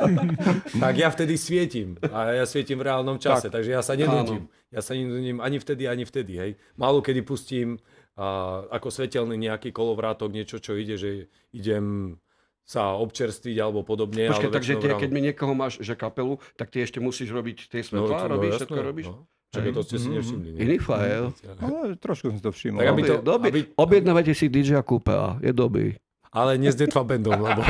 tak 0.82 0.94
ja 0.94 1.08
vtedy 1.08 1.34
svietim. 1.34 1.88
A 2.04 2.34
ja 2.34 2.44
svietim 2.44 2.76
v 2.76 2.84
reálnom 2.84 3.16
čase, 3.16 3.46
Tak. 3.46 3.54
takže 3.54 3.70
ja 3.70 3.80
sa 3.80 3.92
nenudím. 3.92 4.46
Ja 4.68 4.80
sa 4.80 4.92
nenudím 4.92 5.38
ani 5.38 5.56
vtedy, 5.56 5.84
ani 5.84 6.02
vtedy. 6.02 6.32
Hej. 6.34 6.50
Málo 6.74 6.98
kedy 6.98 7.20
pustím 7.20 7.76
a, 8.14 8.26
ako 8.68 8.88
svetelný 8.88 9.36
nejaký 9.38 9.70
kolovrátok, 9.70 10.28
niečo, 10.28 10.56
čo 10.56 10.72
ide, 10.72 10.94
že 10.94 11.10
idem 11.50 12.16
sa 12.62 12.94
občerstviť 12.94 13.58
alebo 13.58 13.82
podobne. 13.82 14.28
Počkaj, 14.28 14.46
ale 14.46 14.54
takže 14.54 14.72
ráno- 14.78 14.96
keď 14.96 15.10
mi 15.10 15.20
niekoho 15.20 15.52
máš, 15.52 15.76
že 15.78 15.92
kapelu, 15.92 16.38
tak 16.54 16.70
ty 16.70 16.80
ešte 16.80 16.98
musíš 16.98 17.28
robiť 17.28 17.68
tie 17.68 17.82
svetlá, 17.82 18.22
to- 18.22 18.30
robíš, 18.30 18.52
jasné, 18.54 18.60
všetko 18.64 18.80
robíš? 18.80 19.06
No. 19.08 19.26
Čakaj, 19.52 19.70
to 19.70 19.82
ste 19.82 19.96
si 19.96 20.08
nevšimli. 20.08 20.48
nie? 20.50 20.58
Iný 20.58 20.76
file. 20.78 21.28
Ale 21.60 21.94
trošku 21.94 22.24
som 22.26 22.34
si 22.34 22.42
to 22.42 22.48
všimol. 22.50 22.80
Tak 22.80 22.88
to- 23.20 23.36
aby- 23.38 23.68
Objednávajte 23.76 24.32
si 24.32 24.48
DJ 24.48 24.80
Kúpela, 24.80 25.36
je 25.38 25.52
dobrý. 25.52 25.92
Ale 26.32 26.56
nie 26.56 26.72
s 26.72 26.80
Detva 26.80 27.04
Bandom, 27.04 27.36
lebo... 27.44 27.60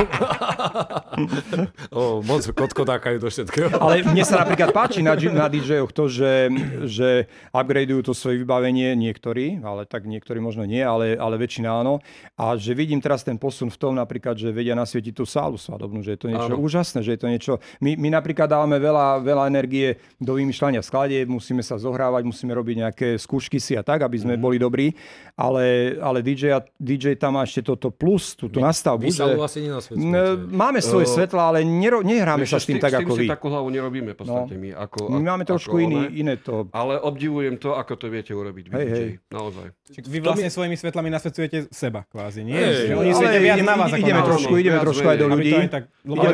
o, 1.91 2.23
moc 2.23 2.47
kotkotákajú 2.47 3.19
do 3.19 3.27
všetkého. 3.27 3.75
Ale 3.75 4.07
mne 4.07 4.23
sa 4.23 4.39
napríklad 4.39 4.71
páči 4.71 5.03
na, 5.03 5.19
na 5.19 5.51
DJ-och 5.51 5.91
to, 5.91 6.07
že, 6.07 6.47
že 6.87 7.27
upgradeujú 7.51 8.07
to 8.07 8.13
svoje 8.15 8.39
vybavenie 8.39 8.95
niektorí, 8.95 9.59
ale 9.67 9.83
tak 9.83 10.07
niektorí 10.07 10.39
možno 10.39 10.63
nie, 10.63 10.79
ale, 10.79 11.19
ale 11.19 11.35
väčšina 11.35 11.75
áno. 11.75 11.99
A 12.39 12.55
že 12.55 12.71
vidím 12.71 13.03
teraz 13.03 13.27
ten 13.27 13.35
posun 13.35 13.67
v 13.67 13.75
tom 13.75 13.99
napríklad, 13.99 14.39
že 14.39 14.55
vedia 14.55 14.79
nasvietiť 14.79 15.11
tú 15.11 15.27
sálu 15.27 15.59
svadobnú, 15.59 15.99
že 15.99 16.15
je 16.15 16.19
to 16.23 16.31
niečo 16.31 16.55
Áno. 16.55 16.63
úžasné, 16.63 17.03
že 17.03 17.13
je 17.15 17.19
to 17.19 17.27
niečo... 17.27 17.53
My, 17.83 17.99
my 17.99 18.15
napríklad 18.15 18.47
dávame 18.47 18.79
veľa, 18.79 19.27
veľa 19.27 19.43
energie 19.51 19.99
do 20.23 20.39
vymýšľania 20.39 20.79
skladieb, 20.79 21.27
musíme 21.27 21.59
sa 21.59 21.75
zohrávať, 21.75 22.23
musíme 22.23 22.55
robiť 22.55 22.75
nejaké 22.87 23.07
skúšky 23.19 23.59
si 23.59 23.75
a 23.75 23.83
tak, 23.83 24.07
aby 24.07 24.15
sme 24.23 24.39
boli 24.39 24.55
dobrí, 24.55 24.95
ale, 25.35 25.99
ale 25.99 26.23
DJ, 26.23 26.55
a- 26.55 26.63
DJ 26.79 27.19
tam 27.19 27.35
má 27.35 27.43
ešte 27.43 27.59
toto 27.59 27.91
plus, 27.91 28.39
túto 28.53 28.61
nastavbu. 28.61 29.01
Vy 29.01 29.09
že- 29.09 29.17
sa 29.17 29.25
asi 29.33 29.57
N- 29.59 29.65
nenasvedcujete. 29.65 30.53
Máme 30.53 30.79
svoje 30.79 31.05
O, 31.05 31.11
svetla, 31.11 31.41
ale 31.49 31.59
nero, 31.65 32.05
nehráme 32.05 32.45
sa 32.45 32.61
s 32.61 32.69
tým 32.69 32.77
tak 32.77 32.93
ako 32.93 33.17
si 33.17 33.25
vy. 33.25 33.27
takú 33.27 33.49
hlavu 33.49 33.67
nerobíme 33.67 34.13
v 34.13 34.17
podstate 34.17 34.53
my. 34.53 34.69
Ako, 34.77 35.09
My 35.09 35.21
máme 35.25 35.43
trošku 35.43 35.73
ako 35.73 35.81
iný, 35.81 35.99
one. 36.05 36.13
iné 36.13 36.35
to. 36.37 36.69
Ale 36.69 37.01
obdivujem 37.01 37.57
to, 37.57 37.73
ako 37.73 37.97
to 37.97 38.05
viete 38.07 38.29
urobiť. 38.29 38.65
Hej, 38.69 38.87
hej. 38.87 39.09
Naozaj. 39.27 39.67
Vy 40.05 40.17
vlastne 40.21 40.53
svojimi 40.53 40.77
svetlami 40.77 41.09
nasvedcujete 41.09 41.73
seba 41.73 42.05
kvázi, 42.05 42.45
nie? 42.45 42.53
Hej, 42.53 42.87
Že 42.87 42.93
oni 42.93 43.11
viac 43.41 43.57
ideme- 43.57 43.65
na 43.65 43.75
vás 43.75 43.89
ideme 43.91 44.21
trošku, 44.21 44.53
ideme 44.53 44.77
trošku 44.77 45.07
aj 45.07 45.17
do 45.17 45.27
ľudí. 45.27 45.51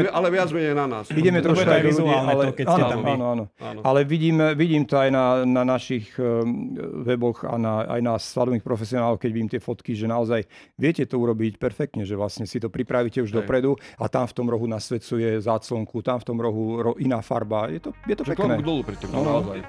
Ale, 0.09 0.27
viac 0.27 0.49
menej 0.51 0.75
na 0.75 0.85
nás. 0.89 1.05
Ideme 1.07 1.39
trošku 1.39 1.63
aj 1.63 1.79
do 1.79 1.87
ľudí, 1.87 1.95
vizuálne 1.95 2.31
ale. 2.33 2.43
Ale 3.83 3.99
vidím, 4.03 4.41
vidím 4.55 4.83
to 4.85 4.97
aj 4.97 5.09
na, 5.09 5.25
na 5.45 5.63
našich 5.63 6.09
um, 6.17 6.73
weboch 7.05 7.45
a 7.45 7.55
na, 7.55 7.85
aj 7.85 8.01
na 8.01 8.13
svadobných 8.17 8.65
profesionálov, 8.65 9.19
keď 9.19 9.29
vidím 9.29 9.49
tie 9.49 9.61
fotky, 9.61 9.93
že 9.93 10.05
naozaj 10.05 10.45
viete 10.75 11.05
to 11.05 11.15
urobiť 11.15 11.61
perfektne, 11.61 12.03
že 12.09 12.17
vlastne 12.17 12.49
si 12.49 12.57
to 12.57 12.73
pripravíte 12.73 13.21
už 13.21 13.29
Hej. 13.29 13.37
dopredu 13.45 13.77
a 13.95 14.09
tam 14.09 14.25
v 14.25 14.33
tom 14.33 14.49
rohu 14.49 14.65
nasvedcuje 14.65 15.37
záclonku, 15.37 16.01
tam 16.01 16.17
v 16.17 16.25
tom 16.25 16.37
rohu 16.41 16.65
ro, 16.81 16.91
iná 16.97 17.21
farba. 17.21 17.69
Je 17.69 17.77
to, 17.77 17.93
je 18.03 18.15
to 18.17 18.25
Že 18.25 18.33
pekné. 18.33 18.57
dolu 18.59 18.81
pri 18.81 18.97
tom, 18.97 19.13
No, 19.13 19.21
no. 19.21 19.31
naozaj. 19.37 19.61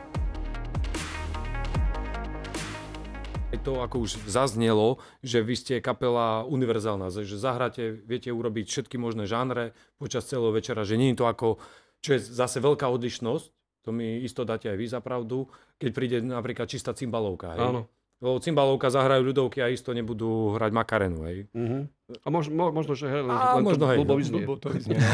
To 3.61 3.85
ako 3.85 4.09
už 4.09 4.25
zaznelo, 4.25 4.97
že 5.21 5.45
vy 5.45 5.53
ste 5.53 5.75
kapela 5.85 6.49
univerzálna, 6.49 7.13
že 7.13 7.37
zahráte, 7.37 7.93
viete 7.93 8.33
urobiť 8.33 8.65
všetky 8.65 8.97
možné 8.97 9.29
žánre 9.29 9.77
počas 10.01 10.25
celého 10.25 10.49
večera, 10.49 10.81
že 10.81 10.97
nie 10.97 11.13
je 11.13 11.21
to 11.21 11.27
ako, 11.29 11.61
čo 12.01 12.17
je 12.17 12.25
zase 12.25 12.57
veľká 12.57 12.89
odlišnosť, 12.89 13.47
to 13.85 13.93
mi 13.93 14.25
isto 14.25 14.49
dáte 14.49 14.65
aj 14.65 14.79
vy 14.81 14.87
za 14.89 15.05
pravdu, 15.05 15.45
keď 15.77 15.91
príde 15.93 16.17
napríklad 16.25 16.73
čistá 16.73 16.97
cymbalovka, 16.97 17.53
hej? 17.53 17.61
Áno. 17.61 17.81
Lebo 18.21 18.37
cymbalovka 18.37 18.93
zahrajú 18.93 19.33
ľudovky 19.33 19.65
a 19.65 19.73
isto 19.73 19.97
nebudú 19.97 20.53
hrať 20.55 20.71
makarenu, 20.71 21.25
hej. 21.25 21.49
Uh-huh. 21.57 21.89
A 22.21 22.29
mož, 22.29 22.53
mo, 22.53 22.69
možno, 22.69 22.93
že 22.93 23.09
hej, 23.09 23.25
len, 23.25 23.33
A 23.33 23.57
len 23.57 23.65
možno 23.65 23.89
to 23.89 23.89
hej, 23.89 23.99
blbo 24.05 24.13
no, 24.13 24.21
vyznie. 24.21 24.43
Blbo 24.45 24.55
to 24.61 24.69
vyznie, 24.69 24.97
no. 25.01 25.09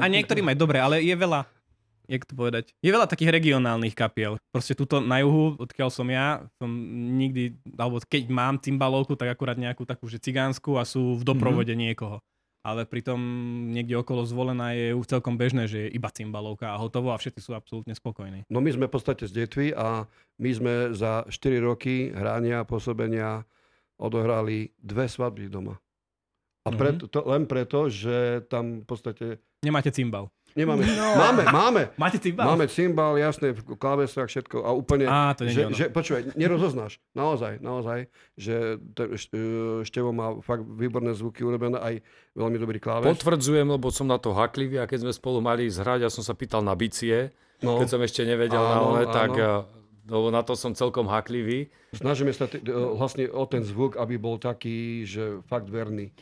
A 0.00 0.06
niektorým 0.06 0.44
aj 0.52 0.56
dobre, 0.60 0.76
ale 0.76 1.00
je 1.00 1.16
veľa, 1.16 1.48
jak 2.04 2.28
to 2.28 2.36
povedať, 2.36 2.76
je 2.84 2.90
veľa 2.92 3.08
takých 3.08 3.32
regionálnych 3.32 3.96
kapiel. 3.96 4.36
Proste 4.52 4.76
tuto 4.76 5.00
na 5.00 5.24
juhu, 5.24 5.56
odkiaľ 5.56 5.88
som 5.88 6.04
ja, 6.12 6.44
som 6.60 6.68
nikdy, 7.16 7.56
alebo 7.74 8.04
keď 8.04 8.28
mám 8.28 8.60
cymbalovku, 8.60 9.16
tak 9.16 9.32
akurát 9.32 9.56
nejakú 9.56 9.88
takú, 9.88 10.04
že 10.04 10.20
cigánsku 10.20 10.76
a 10.76 10.84
sú 10.84 11.16
v 11.16 11.24
doprovode 11.24 11.72
Mhm. 11.72 11.80
niekoho. 11.80 12.20
Ale 12.66 12.82
pritom 12.82 13.14
niekde 13.70 13.94
okolo 13.94 14.26
zvolená 14.26 14.74
je 14.74 14.90
už 14.90 15.06
celkom 15.06 15.38
bežné, 15.38 15.70
že 15.70 15.86
je 15.86 15.94
iba 15.94 16.10
cymbalovka 16.10 16.74
a 16.74 16.80
hotovo 16.82 17.14
a 17.14 17.20
všetci 17.22 17.38
sú 17.38 17.54
absolútne 17.54 17.94
spokojní. 17.94 18.42
No 18.50 18.58
my 18.58 18.74
sme 18.74 18.90
v 18.90 18.94
podstate 18.98 19.30
z 19.30 19.46
detvy 19.46 19.70
a 19.70 20.02
my 20.42 20.50
sme 20.50 20.74
za 20.90 21.22
4 21.30 21.62
roky 21.62 22.10
hrania 22.10 22.66
a 22.66 22.68
pôsobenia 22.68 23.46
odohrali 24.02 24.74
dve 24.82 25.06
svadby 25.06 25.46
doma. 25.46 25.78
A 26.66 26.74
Mhm. 26.74 26.76
preto, 26.76 27.02
to, 27.06 27.22
len 27.22 27.46
preto, 27.46 27.86
že 27.86 28.42
tam 28.50 28.82
v 28.82 28.86
podstate 28.90 29.26
Nemáte 29.62 29.94
cymbal. 29.94 30.26
Nemáme, 30.56 30.82
máme, 31.14 31.42
máme, 31.46 31.82
Máte 31.94 32.16
cymbal? 32.16 32.44
máme 32.48 32.64
cymbal, 32.66 33.12
jasné, 33.14 33.52
v 33.52 33.76
klávesách, 33.76 34.26
všetko 34.26 34.56
a 34.58 34.72
úplne, 34.72 35.04
Á, 35.04 35.32
to 35.32 35.44
nie 35.44 35.52
je 35.52 35.54
že, 35.54 35.62
ono. 35.62 35.74
že, 35.74 35.84
počúvaj, 35.88 36.22
nerozoznáš, 36.32 36.98
naozaj, 37.12 37.60
naozaj, 37.60 38.08
že 38.34 38.56
ten 38.90 39.12
Š- 39.12 39.30
e, 39.30 39.40
Števo 39.82 40.10
má 40.10 40.40
fakt 40.40 40.64
výborné 40.64 41.12
zvuky 41.12 41.40
urobené, 41.40 41.76
aj 41.76 41.94
veľmi 42.32 42.56
dobrý 42.56 42.78
kláves. 42.78 43.06
Potvrdzujem, 43.06 43.66
lebo 43.66 43.86
som 43.88 44.04
na 44.04 44.16
to 44.16 44.32
haklivý 44.32 44.78
a 44.78 44.84
keď 44.84 45.04
sme 45.04 45.12
spolu 45.12 45.38
mali 45.38 45.68
zhrať, 45.68 46.02
ja 46.02 46.10
som 46.10 46.20
sa 46.20 46.32
pýtal 46.32 46.60
na 46.60 46.72
bicie, 46.72 47.30
no, 47.58 47.76
keď 47.76 47.88
som 47.88 48.00
ešte 48.00 48.22
nevedel 48.22 48.58
na 48.58 48.74
Áno, 48.74 48.90
one, 48.90 49.04
áno. 49.04 49.12
tak 49.12 49.30
eh, 49.32 49.60
lebo 50.06 50.30
na 50.30 50.40
to 50.40 50.54
som 50.54 50.70
celkom 50.70 51.04
haklivý. 51.04 51.66
snažíme 51.92 52.30
sa 52.30 52.46
t- 52.46 52.58
e, 52.58 52.70
vlastne 52.92 53.26
o 53.26 53.42
ten 53.44 53.60
zvuk, 53.60 53.94
aby 53.94 54.14
bol 54.14 54.36
taký, 54.36 55.02
že 55.02 55.42
fakt 55.44 55.66
verný. 55.66 56.14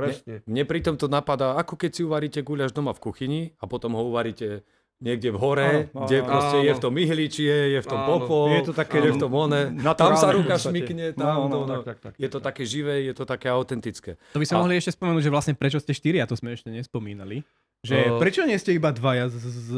Presne. 0.00 0.34
Mne 0.44 0.62
pritom 0.64 0.94
to 0.94 1.06
napadá, 1.06 1.54
ako 1.54 1.74
keď 1.74 1.90
si 1.90 2.02
uvaríte 2.02 2.40
guľaš 2.40 2.70
doma 2.70 2.90
v 2.90 3.00
kuchyni 3.00 3.40
a 3.54 3.64
potom 3.64 3.92
ho 3.92 4.02
uvaríte 4.04 4.62
niekde 4.98 5.30
v 5.30 5.38
hore, 5.38 5.62
Áno, 5.62 5.78
áno, 5.92 6.04
kde 6.04 6.16
áno. 6.16 6.26
proste 6.26 6.56
je 6.58 6.66
v 6.66 6.72
Áno. 6.72 6.82
tom 6.82 6.94
ihličie, 6.96 7.54
je 7.70 7.80
v 7.80 7.86
tom 7.86 8.00
Áno. 8.00 8.08
popo, 8.16 8.36
Je 8.48 8.62
to 8.62 8.72
také 8.72 8.98
je 9.00 9.10
v 9.10 9.20
tom 9.20 9.30
one. 9.30 9.60
Tam 9.94 10.14
sa 10.14 10.28
ruka 10.28 10.54
šmykne, 10.56 11.14
No, 11.14 11.18
tam 11.20 11.34
no, 11.36 11.42
to, 11.44 11.58
no. 11.60 11.74
tak, 11.76 11.82
tak, 11.84 11.98
tak, 12.00 12.12
Je 12.16 12.26
to 12.26 12.38
tak. 12.38 12.46
také 12.48 12.62
živé, 12.64 13.02
je 13.02 13.12
to 13.12 13.22
také 13.22 13.46
autentické. 13.46 14.18
To 14.30 14.38
by 14.38 14.44
sme 14.44 14.54
A- 14.54 14.60
mohli 14.60 14.74
ešte 14.74 14.90
spomenúť, 14.92 15.22
že 15.22 15.30
vlastne 15.30 15.54
prečo 15.54 15.76
ste 15.76 15.90
štyria, 15.90 16.24
to 16.24 16.34
sme 16.34 16.50
ešte 16.50 16.66
nespomínali. 16.68 17.46
Že 17.78 17.94
Uh, 17.94 18.18
prečo 18.18 18.42
nie 18.42 18.54
ste 18.54 18.74
iba 18.74 18.90
dvaja 18.90 19.26
s, 19.28 19.38
s, 19.38 19.70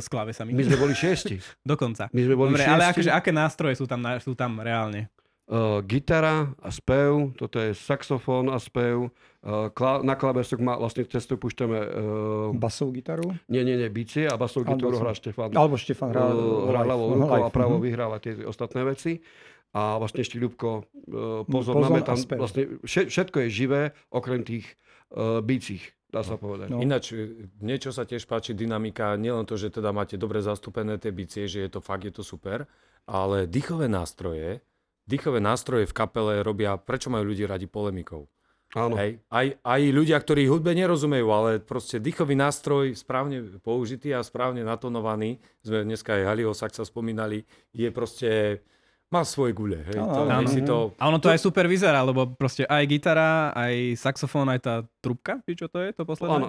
s 0.00 0.06
klávesami? 0.06 0.48
My 0.50 0.64
sme 0.64 0.76
boli 0.78 0.92
šiesti. 0.92 1.36
Dokonca. 1.62 2.08
My 2.08 2.20
sme 2.22 2.32
boli 2.32 2.48
Dobre, 2.50 2.64
šiesti. 2.64 2.72
ale 2.74 2.84
akože 2.88 3.10
aké 3.12 3.30
nástroje 3.30 3.74
sú 3.74 3.84
tam, 3.84 4.00
sú 4.16 4.32
tam 4.32 4.56
reálne? 4.58 5.12
Uh, 5.48 5.80
gitara 5.80 6.52
a 6.60 6.68
spev, 6.68 7.32
toto 7.40 7.56
je 7.56 7.72
saxofón 7.72 8.52
a 8.52 8.60
spev. 8.60 9.08
Uh, 9.40 9.72
klá, 9.72 10.04
na 10.04 10.12
klávesok 10.12 10.60
má 10.60 10.76
vlastne 10.76 11.08
cez 11.08 11.24
to 11.24 11.40
púšťame... 11.40 11.78
Uh, 11.88 12.52
Basovú 12.52 12.92
gitaru? 12.92 13.32
nie, 13.48 13.64
nie, 13.64 13.80
nie, 13.80 13.88
bicie 13.88 14.28
a 14.28 14.36
basovú 14.36 14.76
gitaru 14.76 15.00
hrá 15.00 15.16
Štefan. 15.16 15.48
Alebo 15.56 15.80
Štefan 15.80 16.12
hrá, 16.12 16.36
Uh, 16.36 16.68
hrá 16.68 16.84
live, 16.84 16.90
ľavou 16.92 17.06
no, 17.08 17.14
rukou 17.24 17.42
a 17.42 17.48
pravou 17.48 17.78
mhm. 17.80 17.84
vyhráva 17.88 18.20
tie 18.20 18.36
ostatné 18.44 18.84
veci. 18.84 19.24
A 19.72 19.96
vlastne 19.96 20.20
ešte 20.20 20.36
Ľubko, 20.36 20.84
uh, 20.84 21.48
pozor, 21.48 21.80
Pozor 21.80 21.96
máme 21.96 22.04
tam 22.04 22.20
vlastne 22.20 22.80
vše- 22.84 23.08
všetko 23.08 23.36
je 23.44 23.48
živé, 23.48 23.82
okrem 24.12 24.44
tých 24.44 24.68
uh, 25.16 25.40
bicích, 25.40 25.96
dá 26.12 26.24
sa 26.24 26.40
povedať. 26.40 26.72
No. 26.72 26.80
Ináč, 26.80 27.12
e, 27.12 27.48
niečo 27.60 27.92
sa 27.92 28.08
tiež 28.08 28.24
páči, 28.24 28.56
dynamika, 28.56 29.16
nielen 29.20 29.44
to, 29.44 29.60
že 29.60 29.72
teda 29.72 29.92
máte 29.92 30.16
dobre 30.16 30.40
zastúpené 30.40 30.96
tie 30.96 31.12
bicie, 31.12 31.44
že 31.44 31.68
je 31.68 31.70
to 31.72 31.80
fakt, 31.84 32.08
je 32.08 32.12
to 32.16 32.24
super, 32.24 32.64
ale 33.04 33.44
dýchové 33.44 33.92
nástroje, 33.92 34.64
dýchové 35.08 35.40
nástroje 35.40 35.88
v 35.88 35.96
kapele 35.96 36.44
robia, 36.44 36.76
prečo 36.76 37.08
majú 37.08 37.32
ľudí 37.32 37.48
radi 37.48 37.64
polemikou? 37.64 38.28
Áno. 38.76 39.00
Hej. 39.00 39.24
Aj, 39.32 39.48
aj 39.64 39.80
ľudia, 39.88 40.20
ktorí 40.20 40.44
hudbe 40.44 40.76
nerozumejú, 40.76 41.24
ale 41.32 41.50
proste 41.56 41.96
dýchový 41.96 42.36
nástroj 42.36 42.92
správne 42.92 43.56
použitý 43.64 44.12
a 44.12 44.20
správne 44.20 44.60
natonovaný, 44.60 45.40
sme 45.64 45.88
dneska 45.88 46.12
aj 46.12 46.28
Halio 46.28 46.52
Saxa 46.52 46.84
spomínali, 46.84 47.48
je 47.72 47.88
proste, 47.88 48.60
má 49.08 49.24
svoje 49.24 49.56
gule. 49.56 49.80
Hej. 49.88 49.96
To, 49.96 50.28
áno. 50.28 50.44
hej, 50.44 50.52
si 50.52 50.60
to, 50.60 50.92
A 51.00 51.08
ono 51.08 51.16
to 51.16 51.32
aj 51.32 51.40
super 51.40 51.64
vyzerá, 51.64 52.04
lebo 52.04 52.28
proste 52.28 52.68
aj 52.68 52.84
gitara, 52.84 53.56
aj 53.56 53.96
saxofón, 53.96 54.52
aj 54.52 54.60
tá 54.60 54.74
trubka, 55.00 55.40
či 55.48 55.56
čo 55.56 55.64
to 55.72 55.80
je, 55.80 55.96
to 55.96 56.04
posledné? 56.04 56.44
Áno, 56.44 56.46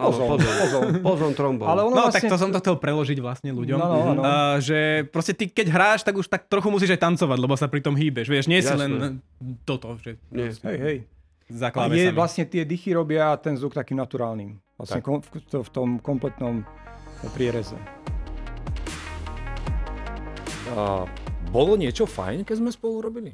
pozor, 0.99 1.31
trombón. 1.39 1.67
Ale 1.71 1.87
ono 1.87 1.95
No 1.95 2.01
vlastne... 2.11 2.27
tak 2.27 2.31
to 2.31 2.35
som 2.35 2.51
to 2.51 2.59
chcel 2.59 2.75
preložiť 2.75 3.17
vlastne 3.23 3.55
ľuďom. 3.55 3.79
No, 3.79 3.87
no, 3.87 4.11
no. 4.19 4.21
Uh, 4.21 4.55
že 4.59 5.07
proste 5.07 5.31
ty 5.31 5.47
keď 5.47 5.67
hráš, 5.71 5.99
tak 6.03 6.19
už 6.19 6.27
tak 6.27 6.51
trochu 6.51 6.67
musíš 6.67 6.99
aj 6.99 7.01
tancovať, 7.07 7.37
lebo 7.39 7.55
sa 7.55 7.71
pri 7.71 7.79
tom 7.79 7.95
hýbeš. 7.95 8.27
Vieš, 8.27 8.45
nie 8.51 8.59
si 8.59 8.67
Jasné. 8.67 8.83
len 8.83 8.91
toto, 9.63 9.95
že 10.03 10.19
Nie. 10.27 10.51
Hej, 10.51 10.77
hej. 10.83 10.97
za 11.47 11.71
A 11.71 11.87
je 11.87 12.11
vlastne 12.11 12.43
tie 12.43 12.67
dychy 12.67 12.91
robia 12.91 13.31
ten 13.39 13.55
zvuk 13.55 13.71
takým 13.71 13.95
naturálnym. 13.95 14.59
Vlastne 14.75 14.99
Tak. 14.99 15.07
kom, 15.07 15.23
v, 15.23 15.39
to, 15.47 15.57
v 15.63 15.69
tom 15.71 15.89
kompletnom 16.03 16.67
priereze. 17.35 17.79
a, 20.75 21.03
bolo 21.49 21.73
niečo 21.75 22.05
fajn, 22.05 22.45
keď 22.45 22.55
sme 22.57 22.69
spolu 22.69 23.01
robili? 23.01 23.31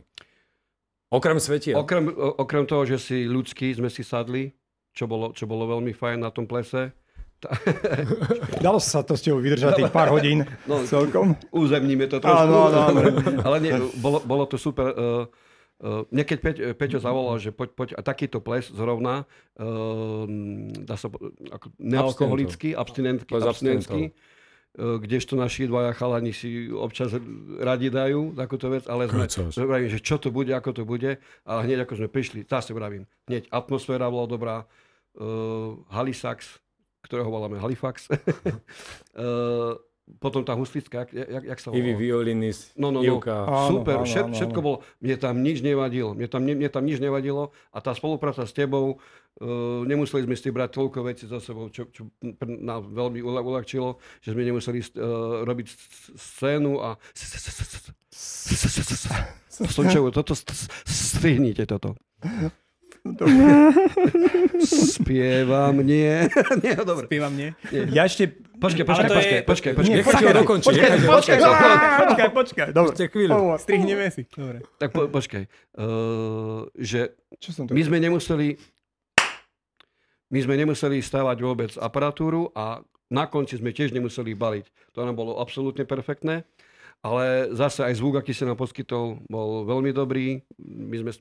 Okrem 1.07 1.37
svetiel. 1.37 1.75
Okrem, 1.75 2.07
o- 2.07 2.35
okrem 2.37 2.63
toho, 2.63 2.83
že 2.83 2.97
si 2.97 3.17
ľudský 3.23 3.71
sme 3.71 3.87
si 3.87 4.01
sadli, 4.01 4.51
čo 4.91 5.05
bolo, 5.05 5.31
čo 5.31 5.45
bolo 5.45 5.67
veľmi 5.69 5.91
fajn 5.91 6.17
na 6.19 6.31
tom 6.31 6.45
plese, 6.45 6.95
Dalo 8.63 8.79
sa 8.79 9.03
to 9.03 9.13
s 9.13 9.21
tebou 9.21 9.37
vydržať 9.37 9.77
tých 9.77 9.93
pár 9.93 10.09
hodín 10.09 10.47
No. 10.65 10.81
celkom. 10.81 11.37
uzemníme 11.53 12.09
to 12.09 12.17
trošku. 12.17 12.41
Áno, 12.41 12.71
áno, 12.71 12.79
áno. 12.89 12.99
Ale 13.45 13.57
nie, 13.59 13.69
bolo, 14.01 14.17
bolo 14.23 14.49
to 14.49 14.57
super. 14.57 14.87
Uh, 14.89 15.23
uh, 15.77 16.01
niekedy 16.09 16.39
Peť, 16.41 16.57
Peťo 16.73 16.97
zavolal, 16.97 17.37
že 17.37 17.53
poď, 17.53 17.69
poď, 17.75 17.89
a 17.93 18.01
takýto 18.01 18.41
ples 18.41 18.65
zrovna, 18.67 19.29
uh, 19.59 20.25
dá 20.79 20.95
sa, 20.95 21.11
ako 21.51 21.65
nealkoholický, 21.77 22.73
abstinentský, 22.73 23.31
abstinentský, 23.35 24.01
kdežto 24.75 25.39
naši 25.39 25.71
dvaja 25.71 25.95
chalani 25.95 26.35
si 26.35 26.67
občas 26.67 27.15
radi 27.59 27.87
dajú 27.87 28.35
takúto 28.35 28.67
vec, 28.67 28.83
ale 28.91 29.07
sme, 29.07 29.23
sme 29.47 29.65
vravím, 29.65 29.87
že 29.87 30.03
čo 30.03 30.19
to 30.19 30.35
bude, 30.35 30.51
ako 30.51 30.71
to 30.75 30.83
bude, 30.83 31.15
a 31.47 31.51
hneď 31.63 31.87
ako 31.87 32.03
sme 32.03 32.07
prišli, 32.11 32.43
zase 32.43 32.75
vravím, 32.75 33.07
hneď 33.31 33.47
atmosféra 33.49 34.11
bola 34.11 34.27
dobrá, 34.27 34.55
uh, 35.15 35.79
Halifax, 35.87 36.59
ktorého 37.07 37.31
voláme 37.31 37.55
Halifax, 37.55 38.11
uh, 38.11 39.79
potom 40.21 40.45
tá 40.45 40.53
huslická, 40.53 41.07
jak, 41.09 41.11
jak, 41.15 41.43
jak 41.55 41.59
sa 41.63 41.69
Ivy, 41.73 41.95
volala? 41.95 42.01
violinis, 42.03 42.57
No, 42.77 42.93
no, 42.93 43.01
no. 43.01 43.17
Ivka. 43.17 43.47
Áno, 43.47 43.79
Super, 43.79 43.97
áno, 43.97 44.05
všet, 44.05 44.25
áno, 44.29 44.35
všetko 44.37 44.59
bolo, 44.61 44.77
mne 45.01 45.15
tam 45.17 45.35
nič 45.41 45.65
nevadilo, 45.65 46.13
mne 46.13 46.27
tam, 46.29 46.45
ne- 46.45 46.53
mne 46.53 46.69
tam 46.69 46.83
nič 46.85 46.99
nevadilo 47.01 47.49
a 47.73 47.77
tá 47.81 47.95
spolupráca 47.97 48.45
s 48.45 48.53
tebou, 48.53 48.99
uh, 48.99 49.24
nemuseli 49.83 50.23
sme 50.23 50.35
si 50.35 50.47
brať 50.47 50.69
toľko 50.73 50.99
vecí 51.03 51.25
za 51.25 51.39
sebou, 51.39 51.67
čo, 51.67 51.91
čo 51.91 52.07
nám 52.41 52.87
veľmi 52.87 53.19
uľa- 53.19 53.43
uľahčilo, 53.43 53.99
že 54.19 54.31
sme 54.31 54.43
nemuseli 54.43 54.79
uh, 54.79 54.87
robiť 55.43 55.67
scénu 56.15 56.79
a 56.79 56.95
Slnčevo, 59.49 60.11
toto 60.11 60.35
st- 60.35 60.51
st- 60.51 60.71
strihnite 60.85 61.63
toto. 61.65 61.95
Spievam, 64.65 65.77
nie. 65.77 66.25
nie, 66.63 66.73
no 66.73 66.83
dobre. 66.83 67.05
Spievam, 67.05 67.31
nie? 67.31 67.53
Ja 67.91 68.03
ešte... 68.03 68.33
Počkaj, 68.55 68.83
počkaj, 68.83 69.05
to 69.05 69.13
je- 69.13 69.19
počkaj, 69.19 69.41
počkaj, 69.43 69.71
počkaj. 69.75 69.83
Nie, 69.85 69.97
Nechaj 69.99 70.09
ho 70.09 70.17
počkaj, 70.17 70.33
dokončiť. 70.33 70.65
počkaj, 70.65 70.89
počkaj, 71.05 71.37
počkaj, 72.01 72.29
počkaj, 72.33 72.67
dobre. 72.71 72.93
Ešte 72.93 73.05
chvíľu. 73.11 73.35
Strihneme 73.57 74.05
si. 74.09 74.21
Dobre. 74.25 74.57
Tak 74.79 74.89
po, 74.89 75.01
počkaj. 75.07 75.43
Uh, 75.75 76.65
že 76.73 77.13
Čo 77.37 77.49
som 77.51 77.63
to... 77.67 77.75
My 77.75 77.83
sme 77.83 77.99
nemuseli 77.99 78.55
my 80.33 80.39
sme 80.41 80.55
nemuseli 80.57 81.01
stavať 81.01 81.37
vôbec 81.41 81.71
aparatúru 81.77 82.49
a 82.57 82.81
na 83.13 83.29
konci 83.29 83.61
sme 83.61 83.69
tiež 83.69 83.93
nemuseli 83.93 84.33
baliť. 84.33 84.65
To 84.97 85.05
nám 85.05 85.13
bolo 85.13 85.37
absolútne 85.37 85.85
perfektné. 85.85 86.43
Ale 87.05 87.53
zase 87.53 87.85
aj 87.85 88.01
zvuk, 88.01 88.17
aký 88.17 88.33
si 88.33 88.41
nám 88.49 88.57
poskytol, 88.57 89.21
bol 89.29 89.61
veľmi 89.69 89.93
dobrý. 89.93 90.41
My 90.57 91.05
sme, 91.05 91.11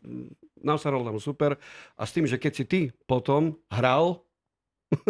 nám 0.64 0.80
sa 0.80 0.88
hralo 0.88 1.04
tam 1.04 1.20
super. 1.20 1.60
A 2.00 2.08
s 2.08 2.16
tým, 2.16 2.24
že 2.24 2.40
keď 2.40 2.52
si 2.56 2.64
ty 2.64 2.80
potom 3.04 3.60
hral, 3.68 4.24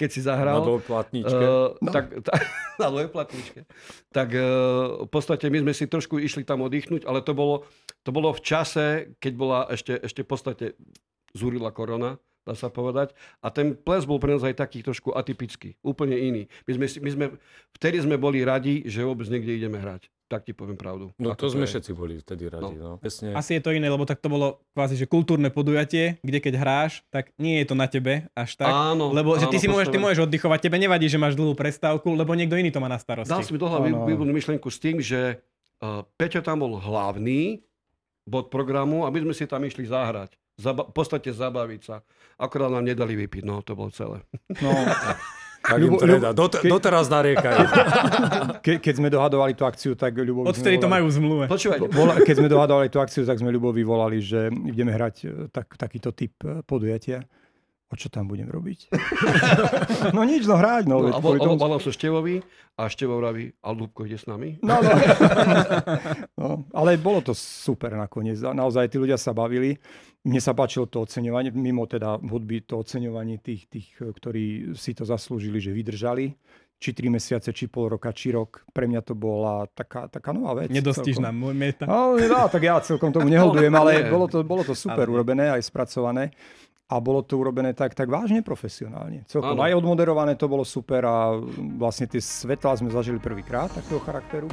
keď 0.00 0.08
si 0.10 0.20
Na 0.26 0.34
zahral, 0.34 0.66
dvojplatničke. 0.66 1.44
Uh, 1.46 1.78
no. 1.78 1.90
tak, 1.94 2.18
ta, 2.26 2.34
na 2.82 2.88
dvojplatničke. 2.90 3.62
Tak 4.10 4.28
uh, 4.34 5.06
v 5.06 5.10
podstate 5.10 5.46
my 5.54 5.62
sme 5.62 5.72
si 5.76 5.86
trošku 5.86 6.18
išli 6.18 6.42
tam 6.42 6.66
oddychnúť, 6.66 7.06
ale 7.06 7.22
to 7.22 7.36
bolo, 7.36 7.62
to 8.02 8.10
bolo 8.10 8.34
v 8.34 8.42
čase, 8.42 9.14
keď 9.22 9.32
bola 9.38 9.58
ešte, 9.70 10.02
ešte 10.02 10.26
v 10.26 10.28
podstate 10.28 10.66
zúrila 11.36 11.70
korona, 11.70 12.18
dá 12.46 12.54
sa 12.54 12.70
povedať. 12.70 13.10
A 13.42 13.50
ten 13.50 13.74
ples 13.74 14.06
bol 14.06 14.22
pre 14.22 14.38
nás 14.38 14.46
aj 14.46 14.54
taký 14.54 14.86
trošku 14.86 15.10
atypický, 15.10 15.74
úplne 15.82 16.14
iný. 16.14 16.42
My 16.70 16.78
sme, 16.78 16.86
my 17.02 17.10
sme, 17.10 17.24
vtedy 17.74 18.06
sme 18.06 18.14
boli 18.14 18.46
radi, 18.46 18.86
že 18.86 19.02
vôbec 19.02 19.26
niekde 19.26 19.58
ideme 19.58 19.82
hrať. 19.82 20.06
Tak 20.26 20.42
ti 20.42 20.50
poviem 20.50 20.74
pravdu. 20.74 21.14
No 21.22 21.38
Ako 21.38 21.46
to 21.46 21.54
sme 21.54 21.70
je. 21.70 21.70
všetci 21.70 21.90
boli 21.94 22.18
vtedy 22.18 22.50
radi. 22.50 22.74
No. 22.74 22.98
Presne. 22.98 23.30
Asi 23.38 23.54
je 23.58 23.62
to 23.62 23.70
iné, 23.70 23.86
lebo 23.86 24.02
tak 24.02 24.18
to 24.18 24.26
bolo 24.26 24.58
kvázi, 24.74 24.98
že 24.98 25.06
kultúrne 25.06 25.54
podujatie, 25.54 26.18
kde 26.18 26.38
keď 26.42 26.54
hráš, 26.58 27.06
tak 27.14 27.30
nie 27.38 27.62
je 27.62 27.66
to 27.70 27.78
na 27.78 27.86
tebe 27.86 28.26
až 28.34 28.58
tak. 28.58 28.66
Áno, 28.66 29.14
lebo 29.14 29.38
že 29.38 29.46
ty 29.46 29.58
áno, 29.58 29.62
si 29.62 29.68
môžeš, 29.70 29.88
ty 29.94 29.98
môžeš 30.02 30.26
oddychovať, 30.26 30.66
tebe 30.66 30.82
nevadí, 30.82 31.06
že 31.06 31.14
máš 31.14 31.38
dlhú 31.38 31.54
prestávku, 31.54 32.10
lebo 32.10 32.34
niekto 32.34 32.58
iný 32.58 32.74
to 32.74 32.82
má 32.82 32.90
na 32.90 32.98
starosti. 32.98 33.30
Dal 33.30 33.46
si 33.46 33.54
mi 33.54 33.62
do 33.62 33.70
hlavy 33.70 33.94
Áno. 33.94 34.02
výbornú 34.02 34.34
myšlienku 34.34 34.66
s 34.66 34.78
tým, 34.82 34.98
že 34.98 35.38
uh, 35.78 36.02
Peťo 36.18 36.42
tam 36.42 36.58
bol 36.58 36.74
hlavný 36.74 37.62
bod 38.26 38.50
programu, 38.50 39.06
aby 39.06 39.22
sme 39.22 39.30
si 39.30 39.46
tam 39.46 39.62
išli 39.62 39.86
zahrať. 39.86 40.34
Zaba- 40.56 40.88
v 40.88 40.94
podstate 40.96 41.30
zabaviť 41.30 41.80
sa. 41.84 42.00
Akorát 42.40 42.72
nám 42.72 42.84
nedali 42.84 43.12
vypiť, 43.12 43.44
no 43.44 43.60
to 43.60 43.76
bolo 43.76 43.92
celé. 43.92 44.24
No, 44.60 44.72
Tak 45.66 45.82
im 45.82 45.90
Ľubo- 45.90 45.98
treda. 45.98 46.30
Ľubo- 46.30 46.38
Dot- 46.38 46.58
keď- 46.62 46.70
doteraz 46.78 47.06
nariekajú. 47.10 47.58
ke, 48.64 48.72
keď 48.78 48.94
sme 49.02 49.08
dohadovali 49.10 49.52
tú 49.58 49.66
akciu, 49.66 49.98
tak 49.98 50.14
Ľubovi 50.14 50.46
Odvtedy 50.46 50.78
to 50.78 50.86
majú 50.86 51.10
v 51.10 51.14
zmluve. 51.18 51.44
Počúvajte, 51.50 51.90
Vola, 51.90 52.14
keď 52.22 52.34
sme 52.38 52.48
dohadovali 52.48 52.86
tú 52.86 53.02
akciu, 53.02 53.26
tak 53.26 53.42
sme 53.42 53.50
Ľubovi 53.50 53.82
volali, 53.82 54.22
že 54.22 54.46
ideme 54.62 54.94
hrať 54.94 55.14
e, 55.26 55.28
tak, 55.50 55.74
takýto 55.74 56.14
typ 56.14 56.38
e, 56.46 56.62
podujatia. 56.62 57.26
O 57.86 57.94
čo 57.94 58.10
tam 58.10 58.26
budem 58.26 58.46
robiť? 58.46 58.90
no 60.16 60.22
nič, 60.22 60.46
no 60.46 60.54
hrať. 60.54 60.86
No, 60.86 61.02
no, 61.02 61.10
a 61.10 61.18
vol, 61.18 61.38
tomu- 61.38 61.58
volal 61.58 61.78
som 61.82 61.90
Števovi 61.90 62.42
a 62.78 62.86
Števo 62.86 63.18
vraví, 63.18 63.50
a 63.58 63.70
Ľubko 63.70 64.06
ide 64.06 64.18
s 64.18 64.26
nami? 64.26 64.58
No, 64.62 64.78
no. 64.78 64.90
no, 66.38 66.46
ale 66.74 66.94
bolo 66.94 67.22
to 67.22 67.34
super 67.34 67.90
nakoniec. 67.94 68.38
Naozaj 68.38 68.90
tí 68.90 68.98
ľudia 68.98 69.18
sa 69.18 69.30
bavili. 69.30 69.78
Mne 70.26 70.42
sa 70.42 70.58
páčilo 70.58 70.90
to 70.90 71.06
oceňovanie, 71.06 71.54
mimo 71.54 71.86
teda 71.86 72.18
hudby, 72.18 72.66
to 72.66 72.82
oceňovanie 72.82 73.38
tých, 73.38 73.70
tých, 73.70 73.88
eh, 74.02 74.10
ktorí 74.10 74.74
si 74.74 74.90
to 74.90 75.06
zaslúžili, 75.06 75.62
že 75.62 75.70
vydržali. 75.70 76.34
Či 76.76 76.92
tri 76.92 77.08
mesiace, 77.08 77.56
či 77.56 77.72
pol 77.72 77.88
roka, 77.96 78.12
či 78.12 78.36
rok. 78.36 78.68
Pre 78.68 78.84
mňa 78.84 79.00
to 79.00 79.16
bola 79.16 79.64
taká, 79.64 80.12
taká 80.12 80.36
nová 80.36 80.60
vec. 80.60 80.68
Nedostíš 80.68 81.16
celkom. 81.16 81.56
meta. 81.56 81.88
No, 81.88 82.20
no, 82.20 82.40
tak 82.52 82.60
ja 82.60 82.76
celkom 82.84 83.16
tomu 83.16 83.32
neholdujem, 83.32 83.72
ale 83.80 84.12
bolo 84.12 84.28
to, 84.28 84.44
bolo 84.44 84.60
to 84.60 84.76
super 84.76 85.08
Ale 85.08 85.14
urobené, 85.16 85.48
aj 85.48 85.64
spracované. 85.64 86.36
A 86.92 87.00
bolo 87.00 87.24
to 87.24 87.40
urobené 87.40 87.72
tak, 87.72 87.96
tak 87.96 88.12
vážne 88.12 88.44
profesionálne. 88.44 89.24
Celkom 89.24 89.56
aj 89.56 89.72
odmoderované 89.72 90.36
to 90.36 90.52
bolo 90.52 90.68
super 90.68 91.02
a 91.08 91.34
vlastne 91.80 92.12
tie 92.12 92.20
svetlá 92.20 92.76
sme 92.76 92.92
zažili 92.92 93.18
prvýkrát 93.18 93.72
takého 93.72 93.98
charakteru. 94.04 94.46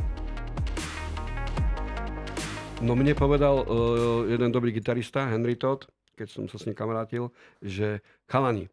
No 2.84 3.00
mne 3.00 3.16
povedal 3.16 3.64
uh, 3.64 4.28
jeden 4.28 4.52
dobrý 4.52 4.76
gitarista, 4.76 5.32
Henry 5.32 5.56
Todd, 5.56 5.88
keď 6.20 6.28
som 6.28 6.44
sa 6.52 6.60
s 6.60 6.68
ním 6.68 6.76
kamarátil, 6.76 7.32
že 7.64 8.04
chalani, 8.28 8.68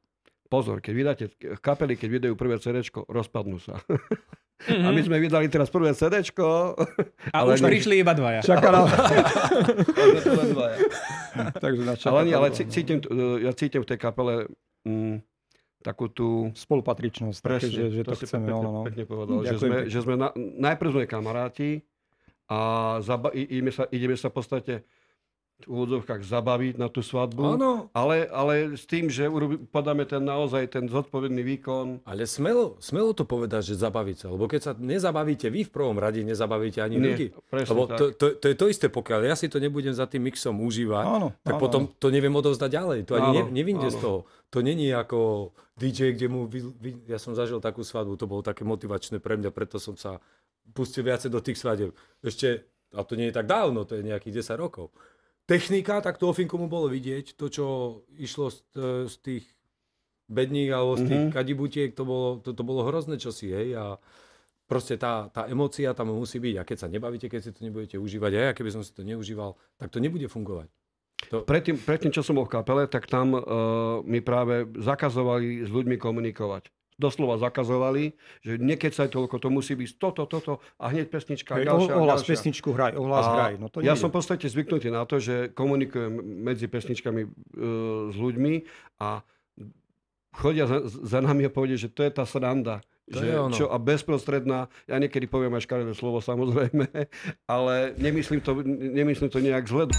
pozor, 0.50 0.82
keď 0.82 0.92
vydáte 0.92 1.24
kapely, 1.62 1.94
keď 1.94 2.08
vydajú 2.10 2.34
prvé 2.34 2.58
CD, 2.58 2.82
rozpadnú 3.06 3.62
sa. 3.62 3.78
Mhm. 3.86 4.84
A 4.84 4.92
my 4.92 5.00
sme 5.00 5.16
vydali 5.16 5.48
teraz 5.48 5.72
prvé 5.72 5.96
CD. 5.96 6.20
A 7.32 7.38
už 7.48 7.64
prišli 7.64 8.04
iba 8.04 8.12
dvaja. 8.12 8.44
Ale, 8.44 8.92
Takže 11.64 11.82
na 11.86 11.94
ale, 11.96 12.20
nie, 12.28 12.34
ale 12.36 12.52
cí- 12.52 12.68
cítim, 12.68 13.00
uh, 13.08 13.40
ja 13.40 13.56
cítim 13.56 13.80
v 13.80 13.88
tej 13.88 13.96
kapele 13.96 14.52
mm, 14.84 15.24
takú 15.80 16.12
tú... 16.12 16.52
Spolupatričnosť, 16.52 17.38
také, 17.40 17.72
že, 17.72 17.88
že 17.88 18.02
to, 18.04 18.12
si 18.12 18.28
chceme. 18.28 18.52
pekne, 18.52 18.52
No, 18.52 18.60
no, 18.60 18.70
no. 18.70 18.82
pekne 18.84 19.04
povedal. 19.08 19.36
Že 19.48 19.56
sme, 19.56 19.78
že 19.88 19.98
sme 20.04 20.14
na, 20.20 20.28
najprv 20.36 20.90
sme 20.92 21.04
kamaráti 21.08 21.80
a 22.50 22.58
zaba, 23.00 23.30
i- 23.30 23.46
ideme, 23.48 23.70
sa, 23.70 23.86
ideme 23.88 24.18
sa 24.18 24.26
v 24.26 24.34
podstate 24.34 24.74
v 25.60 25.68
úvodzovkách 25.68 26.24
zabaviť 26.24 26.80
na 26.80 26.88
tú 26.88 27.04
svadbu. 27.04 27.60
Áno. 27.60 27.92
Ale, 27.92 28.24
ale 28.32 28.80
s 28.80 28.88
tým, 28.88 29.12
že 29.12 29.28
urobi, 29.28 29.60
podáme 29.60 30.08
ten 30.08 30.24
naozaj 30.24 30.72
ten 30.72 30.88
zodpovedný 30.88 31.44
výkon. 31.44 32.00
Ale 32.08 32.24
smelo, 32.24 32.80
smelo 32.80 33.12
to 33.12 33.28
povedať, 33.28 33.68
že 33.68 33.74
zabaviť 33.76 34.16
sa. 34.16 34.26
Lebo 34.32 34.48
keď 34.48 34.60
sa 34.64 34.72
nezabavíte 34.72 35.52
vy 35.52 35.68
v 35.68 35.72
prvom 35.72 36.00
rade, 36.00 36.24
nezabavíte 36.24 36.80
ani 36.80 36.96
Nie, 36.96 37.04
ľudí. 37.12 37.26
presne 37.44 37.76
Lebo 37.76 37.82
tak. 37.92 37.98
to, 38.00 38.04
to, 38.16 38.26
to, 38.40 38.46
je 38.48 38.56
to 38.56 38.66
isté, 38.72 38.86
pokiaľ 38.88 39.20
ja 39.28 39.36
si 39.36 39.52
to 39.52 39.60
nebudem 39.60 39.92
za 39.92 40.08
tým 40.08 40.24
mixom 40.24 40.56
užívať, 40.64 41.04
Áno, 41.04 41.28
tak 41.44 41.54
áno, 41.54 41.60
potom 41.60 41.82
to 41.92 42.08
neviem 42.08 42.32
odovzdať 42.32 42.70
ďalej. 42.72 42.98
To 43.04 43.20
ani 43.20 43.28
ne, 43.28 43.42
Áno, 43.44 43.52
nevinde 43.52 43.84
áno. 43.84 43.92
z 43.92 43.96
toho. 44.00 44.18
To 44.48 44.64
není 44.64 44.88
ako 44.90 45.52
DJ, 45.76 46.16
kde 46.16 46.26
mu... 46.32 46.48
Vy, 46.48 46.72
vy, 46.72 46.90
ja 47.04 47.20
som 47.20 47.36
zažil 47.36 47.60
takú 47.60 47.84
svadbu, 47.84 48.16
to 48.16 48.24
bolo 48.24 48.40
také 48.40 48.64
motivačné 48.64 49.20
pre 49.20 49.36
mňa, 49.36 49.52
preto 49.52 49.76
som 49.76 49.92
sa 49.92 50.24
pustil 50.74 51.06
viacej 51.06 51.30
do 51.30 51.40
tých 51.42 51.59
svadieb. 51.59 51.92
Ešte, 52.22 52.66
a 52.94 53.02
to 53.02 53.14
nie 53.14 53.30
je 53.30 53.37
tak 53.37 53.46
dávno, 53.46 53.85
to 53.85 53.98
je 53.98 54.06
nejakých 54.06 54.42
10 54.42 54.56
rokov. 54.61 54.90
Technika, 55.46 55.98
tak 55.98 56.18
to 56.18 56.30
ofinku 56.30 56.54
mu 56.59 56.70
bolo 56.70 56.87
vidieť, 56.87 57.35
to, 57.35 57.50
čo 57.50 57.64
išlo 58.14 58.54
z, 58.54 58.59
e, 58.78 58.88
z 59.11 59.14
tých 59.18 59.44
bedník 60.30 60.70
alebo 60.70 60.94
z 60.94 61.11
tých 61.11 61.11
Mhm. 61.11 61.26
mm-hmm. 61.26 61.35
kadibutiek, 61.35 61.90
to 61.90 62.04
bolo, 62.06 62.38
to, 62.38 62.54
to 62.54 62.62
bolo 62.62 62.87
hrozné 62.87 63.18
čosi, 63.18 63.50
hej, 63.50 63.68
a 63.74 63.98
proste 64.70 64.94
tá, 64.94 65.26
tá 65.35 65.50
emócia 65.50 65.90
tam 65.90 66.14
musí 66.14 66.38
byť. 66.38 66.54
A 66.54 66.62
keď 66.62 66.76
sa 66.78 66.87
nebavíte, 66.87 67.26
keď 67.26 67.40
si 67.42 67.50
to 67.50 67.66
nebudete 67.66 67.98
užívať, 67.98 68.30
a 68.38 68.40
ja 68.46 68.52
keby 68.54 68.70
som 68.70 68.87
si 68.87 68.94
to 68.94 69.02
neužíval, 69.02 69.59
tak 69.74 69.90
to 69.90 69.98
nebude 69.98 70.30
fungovať. 70.30 70.70
Predtým, 71.28 71.76
predtým, 71.76 72.14
čo 72.14 72.24
som 72.24 72.38
bol 72.38 72.48
v 72.48 72.54
kapele, 72.54 72.88
tak 72.88 73.04
tam 73.11 73.37
uh, 73.37 73.42
mi 74.09 74.24
práve 74.24 74.64
zakazovali 74.78 75.66
s 75.66 75.68
ľuďmi 75.68 76.00
komunikovať. 76.00 76.72
Doslova 77.00 77.40
zakazovali, 77.40 78.12
že 78.44 78.60
nekecaj 78.60 79.08
toľko, 79.08 79.40
to 79.40 79.48
musí 79.48 79.72
byť 79.72 79.90
toto, 79.96 80.28
toto 80.28 80.60
a 80.76 80.92
hneď 80.92 81.08
pesnička, 81.08 81.56
Hej, 81.56 81.72
ďalšia, 81.72 81.92
ohlas 81.96 82.20
ďalšia. 82.20 82.30
pesničku 82.36 82.68
hraj, 82.76 82.92
ohlas 83.00 83.24
A 83.24 83.30
hraj. 83.32 83.52
No 83.56 83.72
to 83.72 83.80
ja 83.80 83.96
nejde. 83.96 84.02
som 84.04 84.12
v 84.12 84.20
podstate 84.20 84.46
zvyknutý 84.52 84.92
na 84.92 85.08
to, 85.08 85.16
že 85.16 85.48
komunikujem 85.56 86.12
medzi 86.44 86.68
pesničkami 86.68 87.22
e, 87.24 87.28
s 88.12 88.16
ľuďmi 88.20 88.54
a 89.00 89.24
chodia 90.36 90.68
za, 90.68 90.84
za 90.84 91.18
nami 91.24 91.48
a 91.48 91.50
povedia, 91.50 91.80
že 91.80 91.88
to 91.88 92.04
je 92.04 92.12
tá 92.12 92.28
sranda. 92.28 92.84
To 93.10 93.18
že, 93.18 93.34
čo, 93.58 93.66
a 93.66 93.76
bezprostredná, 93.82 94.70
ja 94.86 94.96
niekedy 95.02 95.26
poviem 95.26 95.58
aj 95.58 95.66
škaredé 95.66 95.98
slovo 95.98 96.22
samozrejme, 96.22 96.86
ale 97.50 97.98
nemyslím 97.98 98.38
to, 98.38 98.62
nemyslím 98.70 99.30
to 99.32 99.42
nejak 99.42 99.66
zle. 99.66 99.90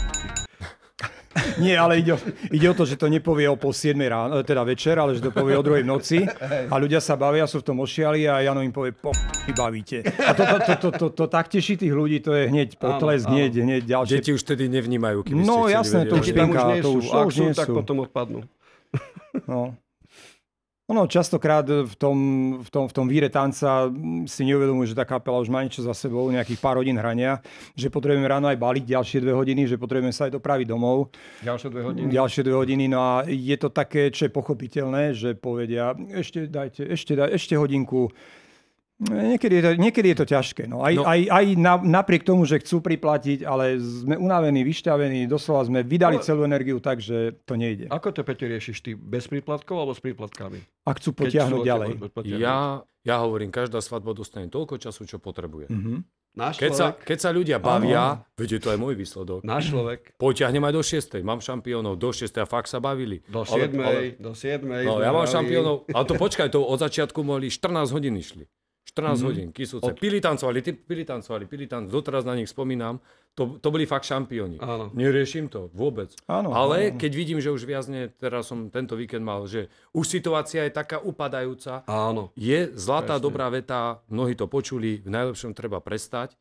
Nie, 1.57 1.75
ale 1.75 1.97
ide, 1.97 2.13
o- 2.13 2.23
ide 2.47 2.63
o 2.65 2.73
to, 2.73 2.83
že 2.83 2.95
to 2.95 3.07
nepovie 3.07 3.43
o 3.45 3.55
pol 3.55 3.71
7 3.71 3.97
ráno, 3.97 4.37
e, 4.37 4.43
teda 4.43 4.61
večer, 4.61 4.95
ale 4.95 5.11
že 5.11 5.21
to 5.21 5.31
povie 5.31 5.53
o 5.53 5.61
druhej 5.61 5.83
noci 5.83 6.23
a 6.67 6.75
ľudia 6.75 6.97
sa 6.97 7.13
bavia, 7.13 7.43
sú 7.43 7.59
v 7.59 7.65
tom 7.65 7.77
ošiali 7.77 8.23
a 8.25 8.39
Jano 8.41 8.59
im 8.59 8.69
povie, 8.69 8.91
po 8.91 9.11
bavíte. 9.49 10.05
A 10.05 10.31
to, 10.31 10.43
to, 10.43 10.57
to, 10.57 10.73
to, 10.75 10.89
to, 10.91 11.07
to 11.11 11.25
tak 11.27 11.47
teší 11.47 11.75
tých 11.75 11.91
ľudí, 11.91 12.19
to 12.19 12.31
je 12.31 12.47
hneď 12.47 12.75
potles, 12.75 13.25
hneď, 13.25 13.51
hneď 13.57 13.81
ďalšie. 13.83 14.13
Deti 14.15 14.31
už 14.31 14.43
tedy 14.45 14.69
nevnímajú, 14.69 15.23
keby 15.23 15.37
ste 15.37 15.49
No, 15.49 15.67
jasné, 15.67 16.05
to 16.05 16.15
už 16.15 16.27
tam 16.31 16.49
už 16.49 16.61
nie 16.69 16.79
to 16.79 16.87
sú, 16.87 16.97
už- 16.97 17.09
to 17.09 17.17
ak 17.17 17.29
sú, 17.29 17.43
tak 17.51 17.67
potom 17.67 17.97
odpadnú. 18.01 18.39
No. 19.47 19.75
Ono 20.91 21.07
častokrát 21.07 21.63
v 21.63 21.95
tom, 21.95 22.17
v, 22.59 22.67
tom, 22.67 22.83
v 22.83 22.93
tom 22.93 23.07
víre 23.07 23.31
tanca 23.31 23.87
mm, 23.87 24.27
si 24.27 24.43
neuvedomujú, 24.43 24.91
že 24.91 24.99
tá 24.99 25.07
kapela 25.07 25.39
už 25.39 25.47
má 25.47 25.63
niečo 25.63 25.79
za 25.79 25.95
sebou, 25.95 26.27
nejakých 26.27 26.59
pár 26.59 26.83
hodín 26.83 26.99
hrania, 26.99 27.39
že 27.79 27.87
potrebujeme 27.87 28.27
ráno 28.27 28.51
aj 28.51 28.59
baliť 28.59 28.83
ďalšie 28.91 29.23
dve 29.23 29.31
hodiny, 29.31 29.71
že 29.71 29.79
potrebujeme 29.79 30.11
sa 30.11 30.27
aj 30.27 30.35
dopraviť 30.35 30.67
domov. 30.67 31.07
Ďalšie 31.47 31.67
dve 31.71 31.81
hodiny. 31.87 32.07
Ďalšie 32.11 32.41
dve 32.43 32.55
hodiny, 32.59 32.85
no 32.91 32.99
a 32.99 33.23
je 33.23 33.55
to 33.55 33.71
také, 33.71 34.11
čo 34.11 34.27
je 34.27 34.35
pochopiteľné, 34.35 35.15
že 35.15 35.31
povedia, 35.31 35.95
ešte 36.11 36.51
dajte, 36.51 36.83
ešte, 36.83 37.15
daj, 37.15 37.39
ešte 37.39 37.55
hodinku. 37.55 38.11
Niekedy 39.01 39.53
je 39.55 39.63
to, 39.63 39.71
niekedy 39.75 40.07
je 40.09 40.17
to 40.17 40.27
ťažké. 40.27 40.63
No. 40.65 40.79
Aj, 40.79 40.93
No. 40.93 41.01
aj, 41.03 41.19
aj 41.25 41.45
na, 41.55 41.73
napriek 41.75 42.21
tomu, 42.21 42.43
že 42.43 42.57
chcú 42.57 42.79
priplatiť, 42.79 43.41
ale 43.41 43.75
sme 43.75 44.13
unavení, 44.13 44.61
vyšťavení, 44.61 45.25
doslova 45.25 45.65
sme 45.65 45.81
vydali 45.81 46.15
Ale- 46.15 46.23
celú 46.23 46.41
energiu 46.43 46.77
tak, 46.77 46.99
že 46.99 47.33
to 47.41 47.55
nejde. 47.55 47.87
Ako 47.87 48.11
to, 48.11 48.21
Peťo, 48.21 48.45
riešiš 48.45 48.77
ty? 48.79 48.91
Bez 48.93 49.25
príplatkov 49.25 49.73
alebo 49.75 49.91
s 49.91 49.99
príplatkami? 49.99 50.61
A 50.83 50.93
chcú 50.93 51.17
potiahnuť 51.17 51.61
ďalej. 51.61 51.89
potiahnuť. 52.07 52.39
Ja, 52.39 52.57
ja 53.01 53.15
hovorím, 53.17 53.49
každá 53.49 53.79
svadba 53.79 54.11
dostane 54.11 54.45
toľko 54.47 54.77
času, 54.77 55.03
čo 55.03 55.17
potrebuje. 55.17 55.67
Mhm. 55.67 56.05
Náš 56.31 56.55
Keď 56.55 56.71
sa, 56.71 56.87
človek, 56.87 57.03
keď 57.03 57.17
sa 57.19 57.29
ľudia 57.29 57.57
bavia, 57.59 58.23
viete, 58.33 58.55
to 58.55 58.71
je 58.71 58.77
môj 58.77 58.95
výsledok. 58.95 59.43
náš 59.43 59.67
človek 59.67 60.15
Poťahnem 60.15 60.63
aj 60.63 60.71
do 60.71 60.79
6. 60.81 61.19
Mám 61.19 61.41
šampiónov 61.41 61.99
do 61.99 62.07
6. 62.09 62.31
a 62.37 62.45
fakt 62.45 62.71
sa 62.71 62.79
bavili. 62.79 63.19
do 63.27 63.43
Ale- 63.43 63.67
7. 63.67 63.75
ale- 63.77 64.15
do 64.15 64.31
7. 64.31 64.63
No, 64.85 65.03
ja 65.03 65.11
mám 65.11 65.25
šampiónov, 65.25 65.89
ale 65.89 66.05
to 66.05 66.15
počkaj, 66.15 66.47
to 66.47 66.63
od 66.63 66.79
začiatku 66.79 67.19
mohli 67.19 67.49
14 67.49 67.91
hodín 67.91 68.15
išli. 68.15 68.47
14 68.83 69.21
hodín, 69.21 69.47
kysúce. 69.49 69.85
Od- 69.85 69.95
Pili 69.95 70.17
tancovali, 70.17 70.59
ty, 70.59 70.73
pili 70.73 71.03
tancovali, 71.03 71.45
pili 71.45 71.65
tancovali. 71.65 71.93
Doteraz 71.93 72.23
na 72.23 72.35
nich 72.35 72.47
spomínam. 72.47 72.99
To, 73.31 73.55
to 73.55 73.71
boli 73.71 73.87
fakt 73.87 74.03
šampióni. 74.03 74.59
Áno. 74.59 74.91
Neriešim 74.91 75.47
to 75.47 75.71
vôbec. 75.71 76.11
Áno, 76.27 76.51
Ale 76.51 76.91
áno. 76.91 76.99
keď 76.99 77.11
vidím, 77.13 77.39
že 77.39 77.47
už 77.47 77.63
viazne, 77.63 78.11
teraz 78.11 78.51
som 78.51 78.67
tento 78.67 78.99
víkend 78.99 79.23
mal, 79.23 79.47
že 79.47 79.71
už 79.91 80.03
situácia 80.03 80.67
je 80.67 80.71
taká 80.71 80.99
upadajúca, 80.99 81.87
Áno. 81.87 82.35
je 82.35 82.67
zlatá 82.75 83.15
Presne. 83.15 83.23
dobrá 83.23 83.47
veta, 83.47 83.79
mnohí 84.11 84.35
to 84.35 84.51
počuli, 84.51 84.99
v 84.99 85.07
najlepšom 85.07 85.55
treba 85.55 85.79
prestať. 85.79 86.35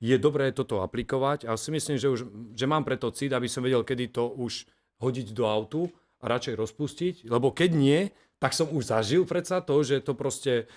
Je 0.00 0.16
dobré 0.16 0.48
toto 0.48 0.80
aplikovať 0.80 1.44
a 1.44 1.60
si 1.60 1.68
myslím, 1.68 2.00
že, 2.00 2.08
už, 2.08 2.20
že 2.56 2.64
mám 2.64 2.88
preto 2.88 3.12
cít, 3.12 3.36
aby 3.36 3.44
som 3.44 3.60
vedel, 3.60 3.84
kedy 3.84 4.08
to 4.08 4.32
už 4.32 4.64
hodiť 4.96 5.36
do 5.36 5.44
autu 5.44 5.92
a 6.16 6.32
radšej 6.32 6.56
rozpustiť, 6.56 7.14
lebo 7.28 7.52
keď 7.52 7.70
nie, 7.76 8.00
tak 8.40 8.56
som 8.56 8.72
už 8.72 8.88
zažil 8.88 9.28
predsa 9.28 9.60
to, 9.60 9.76
že 9.84 10.00
to 10.00 10.16
proste 10.16 10.72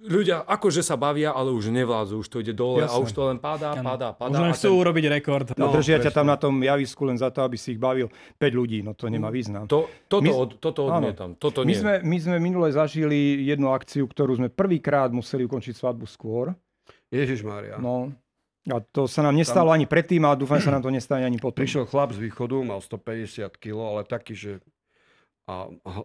ľudia 0.00 0.40
akože 0.40 0.80
sa 0.80 0.94
bavia, 0.94 1.30
ale 1.30 1.50
už 1.50 1.68
nevládzu, 1.68 2.14
už 2.16 2.28
to 2.28 2.38
ide 2.38 2.52
dole 2.52 2.80
a 2.80 2.86
Jasné. 2.86 3.00
už 3.00 3.10
to 3.10 3.22
len 3.24 3.36
padá, 3.36 3.74
padá, 3.74 4.12
padá. 4.12 4.30
Možno 4.30 4.44
len 4.44 4.54
a 4.54 4.56
chcú 4.56 4.68
urobiť 4.76 5.04
rekord. 5.08 5.46
No, 5.54 5.68
No, 5.68 5.74
držia 5.74 5.98
ťa 5.98 6.10
tam 6.12 6.26
na 6.26 6.34
tom 6.34 6.54
javisku 6.56 7.02
len 7.02 7.14
za 7.14 7.28
to, 7.28 7.42
aby 7.42 7.54
si 7.54 7.74
ich 7.74 7.80
bavil 7.80 8.06
5 8.36 8.46
ľudí. 8.52 8.78
No 8.80 8.92
to 8.92 9.06
nemá 9.06 9.28
význam. 9.28 9.66
to, 9.66 9.90
toto, 10.06 10.22
My- 10.22 10.32
od, 10.32 10.50
toto 10.56 10.86
áno. 10.86 11.02
odmietam, 11.02 11.34
toto 11.34 11.62
My 11.62 11.70
nie. 11.70 11.76
sme, 11.76 11.94
my 12.00 12.16
sme 12.16 12.36
minule 12.38 12.68
zažili 12.68 13.18
jednu 13.42 13.68
akciu, 13.68 14.04
ktorú 14.04 14.36
sme 14.36 14.48
prvýkrát 14.48 15.10
museli 15.10 15.42
ukončiť 15.42 15.74
svadbu 15.74 16.06
skôr. 16.06 16.54
Ježiš 17.08 17.42
Mária. 17.42 17.76
No, 17.76 18.12
a 18.64 18.84
to 18.84 19.08
sa 19.08 19.20
nám 19.20 19.32
nestalo 19.32 19.72
ani 19.72 19.84
predtým 19.84 20.20
a 20.22 20.36
dúfam, 20.36 20.56
že 20.56 20.68
sa 20.68 20.76
nám 20.76 20.84
to 20.84 20.92
nestane 20.92 21.24
ani 21.24 21.36
potom. 21.36 21.56
Prišiel 21.56 21.84
chlap 21.84 22.12
z 22.12 22.20
východu, 22.22 22.60
mal 22.60 22.78
150 22.78 23.48
kg, 23.56 23.76
ale 23.88 24.00
taký, 24.04 24.36
že... 24.36 24.52
a 25.48 25.64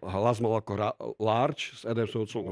hlas 0.09 0.39
mal 0.39 0.55
ako 0.55 0.71
ra- 0.73 0.95
large 1.19 1.75
s 1.75 1.83
Adamsovcom, 1.83 2.47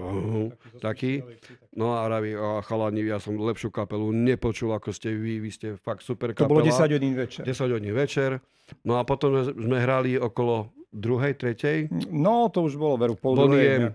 taký. 0.78 1.24
No 1.72 1.96
a 1.96 2.04
vraví, 2.04 2.36
a 2.36 2.60
chalani, 2.60 3.00
ja 3.02 3.16
som 3.16 3.34
lepšiu 3.34 3.72
kapelu 3.72 4.12
nepočul, 4.12 4.70
ako 4.70 4.92
ste 4.92 5.10
vy, 5.10 5.40
vy 5.40 5.50
ste 5.50 5.68
fakt 5.78 6.04
super 6.04 6.30
To 6.30 6.44
kapela. 6.44 6.52
bolo 6.54 6.68
10 6.68 6.92
hodín 6.92 7.16
večer. 7.16 7.42
10 7.42 7.72
hodín 7.72 7.96
večer. 7.96 8.44
No 8.84 9.00
a 9.00 9.04
potom 9.04 9.32
sme- 9.42 9.80
hrali 9.80 10.16
okolo 10.16 10.68
druhej, 10.90 11.34
tretej. 11.34 11.88
No, 12.06 12.48
to 12.48 12.62
už 12.62 12.76
bolo 12.76 13.00
veru 13.00 13.16
pol 13.16 13.40
druhej, 13.40 13.88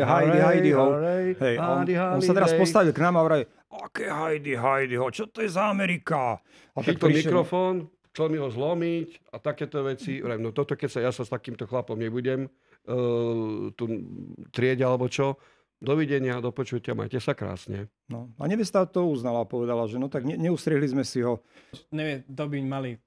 Heidi, 0.00 0.38
Heidi, 0.40 0.70
ho. 0.72 0.96
Hej, 1.36 1.54
on, 1.60 1.84
sa 2.18 2.32
teraz 2.32 2.56
postavil 2.56 2.90
k 2.90 3.00
nám 3.02 3.14
a 3.14 3.22
vraví, 3.22 3.44
aké 3.70 4.08
Heidi, 4.08 4.56
Heidi, 4.56 4.96
ho, 4.96 5.06
čo 5.06 5.28
to 5.28 5.40
je 5.40 5.50
za 5.50 5.68
Amerika? 5.68 6.40
A 6.72 6.78
prišiel- 6.80 7.28
mikrofón, 7.28 7.92
chcel 8.12 8.28
mi 8.28 8.38
ho 8.38 8.52
zlomiť 8.52 9.32
a 9.32 9.36
takéto 9.40 9.80
veci. 9.82 10.20
Vrajím, 10.20 10.48
no 10.48 10.52
toto, 10.52 10.76
keď 10.76 10.88
sa 10.92 11.00
ja 11.00 11.10
sa 11.10 11.24
s 11.24 11.32
takýmto 11.32 11.64
chlapom 11.64 11.96
nebudem 11.96 12.46
uh, 12.46 13.72
tu 13.72 13.84
trieť 14.52 14.84
alebo 14.84 15.08
čo, 15.08 15.40
dovidenia, 15.82 16.38
do 16.38 16.54
počutia, 16.54 16.94
majte 16.94 17.18
sa 17.18 17.34
krásne. 17.34 17.90
No. 18.06 18.30
A 18.38 18.46
nevesta 18.46 18.86
to 18.86 19.10
uznala 19.10 19.42
a 19.42 19.50
povedala, 19.50 19.90
že 19.90 19.98
no 19.98 20.06
tak 20.06 20.22
ne, 20.22 20.38
neustriehli 20.38 20.86
sme 20.86 21.02
si 21.02 21.24
ho. 21.26 21.42
Nevie, 21.90 22.22
to 22.22 22.44
by 22.46 22.56
mali 22.62 23.02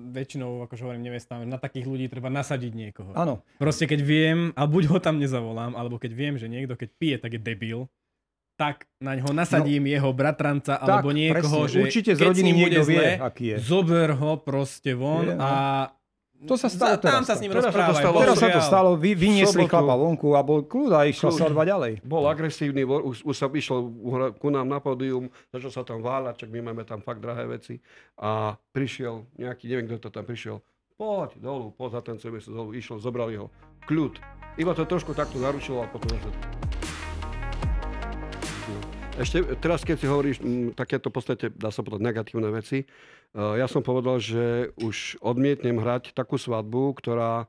väčšinou, 0.00 0.64
akože 0.64 0.88
hovorím 0.88 1.04
nevestám, 1.04 1.44
na 1.44 1.60
takých 1.60 1.84
ľudí 1.84 2.08
treba 2.08 2.32
nasadiť 2.32 2.72
niekoho. 2.72 3.12
Áno, 3.12 3.44
Proste 3.60 3.84
keď 3.84 4.00
viem, 4.00 4.38
a 4.56 4.64
buď 4.64 4.88
ho 4.88 4.98
tam 4.98 5.20
nezavolám, 5.20 5.76
alebo 5.76 6.00
keď 6.00 6.16
viem, 6.16 6.34
že 6.40 6.48
niekto 6.48 6.72
keď 6.72 6.88
pije, 6.96 7.16
tak 7.20 7.36
je 7.36 7.40
debil, 7.44 7.84
tak 8.54 8.86
na 8.98 9.14
ňo 9.14 9.30
nasadím 9.30 9.84
jeho 9.84 10.10
bratranca 10.10 10.76
alebo 10.76 11.10
niekoho, 11.10 11.66
presne. 11.66 11.72
že 11.72 11.78
Určite 11.82 12.10
z 12.14 12.20
rodiny 12.22 12.40
s 12.40 12.46
ním 12.46 12.56
niekto 12.56 12.80
bude 12.80 12.80
vie, 12.86 12.98
zle, 12.98 13.10
aký 13.18 13.44
je. 13.50 13.56
zober 13.60 14.08
ho 14.14 14.32
proste 14.38 14.90
von 14.92 15.26
Je, 15.26 15.34
no. 15.34 15.42
a 15.42 15.50
To 16.44 16.54
sa 16.54 16.68
stalo 16.68 17.00
tam 17.00 17.24
teraz, 17.24 17.24
sa 17.24 17.34
s 17.34 17.40
ním 17.40 17.50
Teraz 17.50 17.64
sa 17.64 17.70
to 17.70 17.78
rozprávaj. 17.80 18.02
stalo. 18.04 18.16
Teraz 18.20 18.36
sa 18.36 18.48
to 18.48 18.60
stalo, 18.60 18.90
vy, 18.94 19.10
vyniesli 19.16 19.64
chlapa 19.64 19.96
vonku 19.96 20.28
a 20.32 20.44
bol 20.44 20.60
kľud 20.60 20.92
a 20.92 21.08
išla 21.08 21.32
Kľud. 21.32 21.40
svadba 21.40 21.62
ďalej. 21.64 21.92
Bol 22.04 22.24
agresívny, 22.28 22.84
bol, 22.84 23.00
už, 23.02 23.24
už 23.24 23.32
sa 23.32 23.48
išiel 23.48 23.80
ku 24.36 24.48
nám 24.48 24.68
na 24.68 24.76
pódium, 24.76 25.32
začal 25.48 25.72
sa 25.72 25.82
tam 25.82 25.98
váľať, 25.98 26.44
čak 26.44 26.52
my 26.52 26.60
máme 26.62 26.84
tam 26.84 27.00
fakt 27.00 27.18
drahé 27.18 27.48
veci. 27.48 27.80
A 28.14 28.54
prišiel 28.70 29.24
nejaký, 29.34 29.66
neviem 29.66 29.88
kto 29.88 30.04
to 30.04 30.10
tam 30.12 30.22
prišiel, 30.22 30.60
poď 30.94 31.40
dolu, 31.40 31.72
poď 31.72 31.90
za 31.96 32.00
ten 32.04 32.16
CBS 32.20 32.46
dolu, 32.46 32.70
išiel, 32.70 33.00
zobrali 33.00 33.34
ho. 33.34 33.48
Kľud. 33.82 34.20
Iba 34.54 34.76
to 34.76 34.84
trošku 34.84 35.10
takto 35.10 35.40
zaručilo 35.40 35.80
a 35.80 35.88
potom 35.88 36.12
zase... 36.12 36.63
Ešte 39.14 39.46
teraz, 39.62 39.86
keď 39.86 39.96
si 40.02 40.10
hovoríš 40.10 40.42
m, 40.42 40.74
takéto 40.74 41.06
v 41.06 41.14
podstate, 41.14 41.46
dá 41.54 41.70
sa 41.70 41.86
povedať, 41.86 42.02
negatívne 42.02 42.50
veci, 42.50 42.82
uh, 42.82 43.54
ja 43.54 43.70
som 43.70 43.78
povedal, 43.78 44.18
že 44.18 44.74
už 44.82 45.22
odmietnem 45.22 45.78
hrať 45.78 46.18
takú 46.18 46.34
svadbu, 46.34 46.98
ktorá 46.98 47.46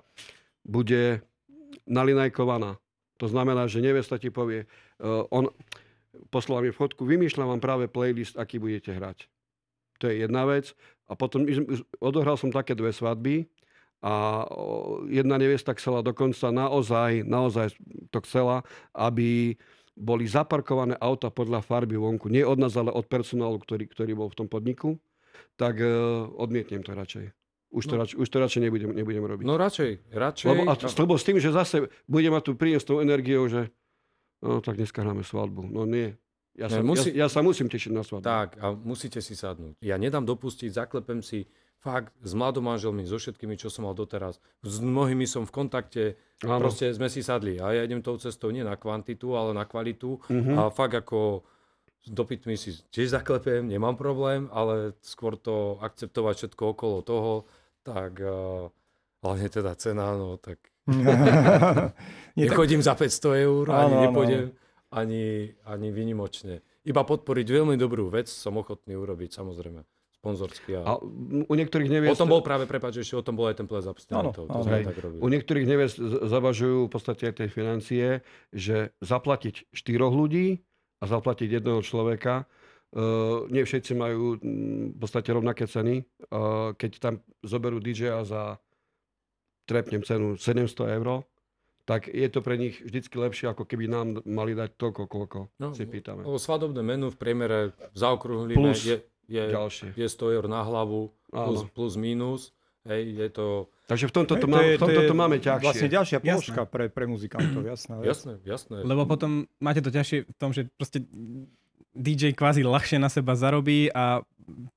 bude 0.61 1.26
nalinajkovaná. 1.89 2.78
To 3.18 3.26
znamená, 3.26 3.66
že 3.66 3.82
nevesta 3.82 4.22
ti 4.22 4.30
povie, 4.30 4.70
uh, 5.01 5.26
on 5.34 5.49
poslal 6.30 6.61
mi 6.61 6.70
fotku, 6.70 7.01
vymýšľam 7.01 7.57
vám 7.57 7.61
práve 7.66 7.89
playlist, 7.89 8.38
aký 8.38 8.61
budete 8.61 8.93
hrať. 8.93 9.26
To 10.05 10.13
je 10.13 10.22
jedna 10.22 10.45
vec. 10.45 10.78
A 11.09 11.18
potom 11.18 11.49
odohral 11.97 12.38
som 12.38 12.53
také 12.53 12.78
dve 12.78 12.93
svadby 12.93 13.49
a 14.05 14.45
jedna 15.09 15.41
nevesta 15.41 15.74
chcela 15.74 16.05
dokonca 16.05 16.53
naozaj, 16.53 17.26
naozaj 17.26 17.74
to 18.13 18.22
chcela, 18.22 18.61
aby 18.93 19.57
boli 19.96 20.26
zaparkované 20.26 20.93
auta 20.96 21.28
podľa 21.28 21.60
farby 21.60 21.96
vonku. 21.96 22.28
Nie 22.28 22.43
od 22.43 22.56
nás, 22.58 22.76
ale 22.76 22.89
od 22.89 23.06
personálu, 23.06 23.58
ktorý, 23.58 23.88
ktorý 23.88 24.12
bol 24.14 24.28
v 24.28 24.38
tom 24.38 24.48
podniku. 24.48 25.00
Tak 25.56 25.76
uh, 25.78 25.88
odmietnem 26.36 26.80
to 26.80 26.91
radšej. 26.91 27.26
Už 27.70 27.84
to, 27.86 27.96
No. 27.96 28.04
radšej, 28.04 28.18
už 28.18 28.28
to 28.30 28.38
radšej 28.38 28.62
nebudem, 28.62 28.91
nebudem 28.93 29.24
robiť. 29.26 29.43
No 29.43 29.56
radšej, 29.56 29.91
radšej. 30.10 30.48
Lebo, 30.48 30.62
a 30.66 30.74
t- 30.74 30.88
lebo 30.93 31.14
s 31.14 31.24
tým, 31.24 31.38
že 31.38 31.50
zase 31.50 31.76
bude 32.06 32.28
mať 32.28 32.43
tú 32.43 32.54
príjem 32.54 32.78
s 32.78 32.86
tou 32.86 33.00
energiou, 33.00 33.43
že 33.46 33.68
no 34.39 34.60
tak 34.60 34.76
dneska 34.76 35.00
hráme 35.00 35.24
svadbu. 35.24 35.64
No 35.66 35.84
nie. 35.84 36.16
Ja 36.54 36.68
sa, 36.68 36.80
Ne, 36.80 36.88
musí- 36.88 37.12
ja, 37.12 37.24
ja 37.24 37.28
sa 37.28 37.39
musím 37.39 37.68
tešiť 37.68 37.91
na 37.91 38.00
svadbu. 38.00 38.24
Tak, 38.24 38.50
a 38.58 38.72
musíte 38.74 39.20
si 39.20 39.32
sadnúť. 39.34 39.76
Ja 39.82 39.96
nedám 39.96 40.24
dopustiť, 40.24 40.72
zaklepem 40.72 41.20
si 41.20 41.43
fakt 41.80 42.13
s 42.26 42.34
mladou 42.34 42.65
manželmi, 42.65 43.05
so 43.05 43.21
všetkými, 43.21 43.57
čo 43.59 43.69
som 43.69 43.86
mal 43.86 43.93
doteraz. 43.93 44.41
S 44.65 44.82
mnohými 44.82 45.30
som 45.30 45.45
v 45.45 45.53
kontakte, 45.53 46.03
Áno. 46.41 46.57
proste 46.57 46.89
sme 46.93 47.09
si 47.09 47.21
sadli. 47.21 47.61
A 47.61 47.73
ja 47.78 47.82
idem 47.86 48.01
tou 48.01 48.17
cestou 48.17 48.49
nie 48.49 48.65
na 48.65 48.73
kvantitu, 48.73 49.38
ale 49.38 49.53
na 49.53 49.69
kvalitu. 49.69 50.17
Mhm. 50.28 50.53
A 50.57 50.61
fakt 50.73 50.97
ako 50.97 51.45
s 52.05 52.09
dopytmi 52.13 52.53
si 52.53 52.78
tiež 52.93 53.17
zaklepem, 53.17 53.65
nemám 53.65 53.97
problém, 53.97 54.45
ale 54.53 54.93
skôr 55.01 55.38
to 55.38 55.82
akceptovať 55.82 56.34
všetko 56.38 56.63
okolo 56.78 57.01
toho, 57.01 57.34
tak 57.82 58.21
uh, 58.21 58.69
hlavne 59.26 59.49
teda 59.49 59.73
cena, 59.73 60.13
no 60.13 60.38
tak 60.38 60.61
nechodím 62.38 62.86
za 62.86 62.93
500 62.93 63.45
eur, 63.49 63.65
Áno, 63.73 63.82
ani 63.82 63.95
nepôjdem, 64.05 64.43
ani, 64.93 65.26
ani 65.65 65.88
vynimočne. 65.89 66.61
Iba 66.86 67.01
podporiť 67.01 67.47
veľmi 67.49 67.73
dobrú 67.73 68.13
vec 68.13 68.30
som 68.30 68.53
ochotný 68.61 68.93
urobiť, 68.93 69.34
samozrejme, 69.34 69.82
sponzorsky. 70.26 70.73
A 70.73 70.82
A... 70.82 70.91
u 71.45 71.53
niektorých 71.53 71.86
O 71.86 71.93
neviest... 71.93 72.17
tom 72.17 72.34
bol 72.34 72.41
práve, 72.41 72.65
prepáč, 72.65 72.97
ešte 72.97 73.13
o 73.13 73.21
tom 73.21 73.38
bol 73.38 73.45
aj 73.45 73.61
ten 73.61 73.69
ples 73.69 73.86
abstinentov. 73.86 74.49
Áno, 74.49 74.65
To 74.65 74.65
áno. 74.65 74.82
tak 74.82 74.97
robili. 74.97 75.21
U 75.21 75.28
niektorých 75.30 75.67
neviest 75.69 76.01
zavažujú 76.01 76.89
v 76.89 76.91
podstate 76.91 77.30
aj 77.30 77.34
tie 77.38 77.47
financie, 77.47 78.05
že 78.49 78.89
zaplatiť 79.05 79.69
štyroch 79.69 80.09
ľudí 80.11 80.65
a 80.97 81.05
zaplatiť 81.05 81.61
jedného 81.61 81.86
človeka, 81.86 82.49
uh, 82.97 83.45
nie 83.53 83.61
všetci 83.61 83.93
majú 83.93 84.41
mm, 84.41 84.95
v 84.95 84.99
podstate 84.99 85.30
rovnaké 85.30 85.69
ceny. 85.69 86.01
Uh, 86.34 86.73
keď 86.73 86.91
tam 86.97 87.13
zoberú 87.45 87.78
DJ-a 87.78 88.26
za 88.26 88.57
trepnem 89.65 90.01
cenu 90.01 90.38
700 90.38 90.97
eur, 90.97 91.21
tak 91.86 92.09
je 92.09 92.26
to 92.34 92.41
pre 92.41 92.57
nich 92.57 92.82
vždycky 92.82 93.13
lepšie, 93.13 93.45
ako 93.45 93.61
keby 93.61 93.86
nám 93.86 94.17
mali 94.26 94.57
dať 94.57 94.73
toľko, 94.73 95.05
koľko 95.05 95.39
No, 95.61 95.69
si 95.69 95.86
pýtame. 95.86 96.26
Lebo 96.26 96.41
svadobné 96.41 96.82
menu 96.82 97.13
v 97.13 97.17
priemere 97.17 97.57
zaokrúhlime 97.93 98.57
Plus 98.57 98.82
je, 98.89 98.97
je, 99.26 99.43
Ďalšie. 99.51 99.88
je 99.97 100.07
100 100.07 100.36
eur 100.38 100.45
na 100.45 100.61
hlavu, 100.61 101.11
plus, 101.30 101.61
Áno. 101.65 101.71
plus 101.73 101.93
minus. 101.97 102.55
Hej, 102.86 103.17
je 103.17 103.28
to... 103.34 103.45
Takže 103.89 104.05
v 104.09 104.13
tomto 104.13 104.34
to, 104.38 104.45
Hej, 104.45 104.53
má, 104.53 104.59
v 104.61 104.82
tomto 104.82 105.01
to 105.09 105.15
máme 105.17 105.38
ťažšie. 105.41 105.65
Vlastne 105.65 105.89
ďalšia 105.89 106.17
Jasné. 106.21 106.30
položka 106.30 106.61
pre, 106.69 106.86
pre 106.93 107.05
muzikantov, 107.09 107.61
jasná 107.73 107.97
vec. 107.97 108.13
Jasné, 108.13 108.34
jasné. 108.45 108.78
Lebo 108.86 109.09
potom 109.09 109.49
máte 109.57 109.82
to 109.82 109.89
ťažšie 109.89 110.30
v 110.30 110.38
tom, 110.38 110.53
že 110.53 110.69
proste 110.78 111.01
DJ 111.97 112.38
kvázi 112.38 112.61
ľahšie 112.61 113.01
na 113.01 113.09
seba 113.09 113.34
zarobí 113.34 113.89
a 113.89 114.21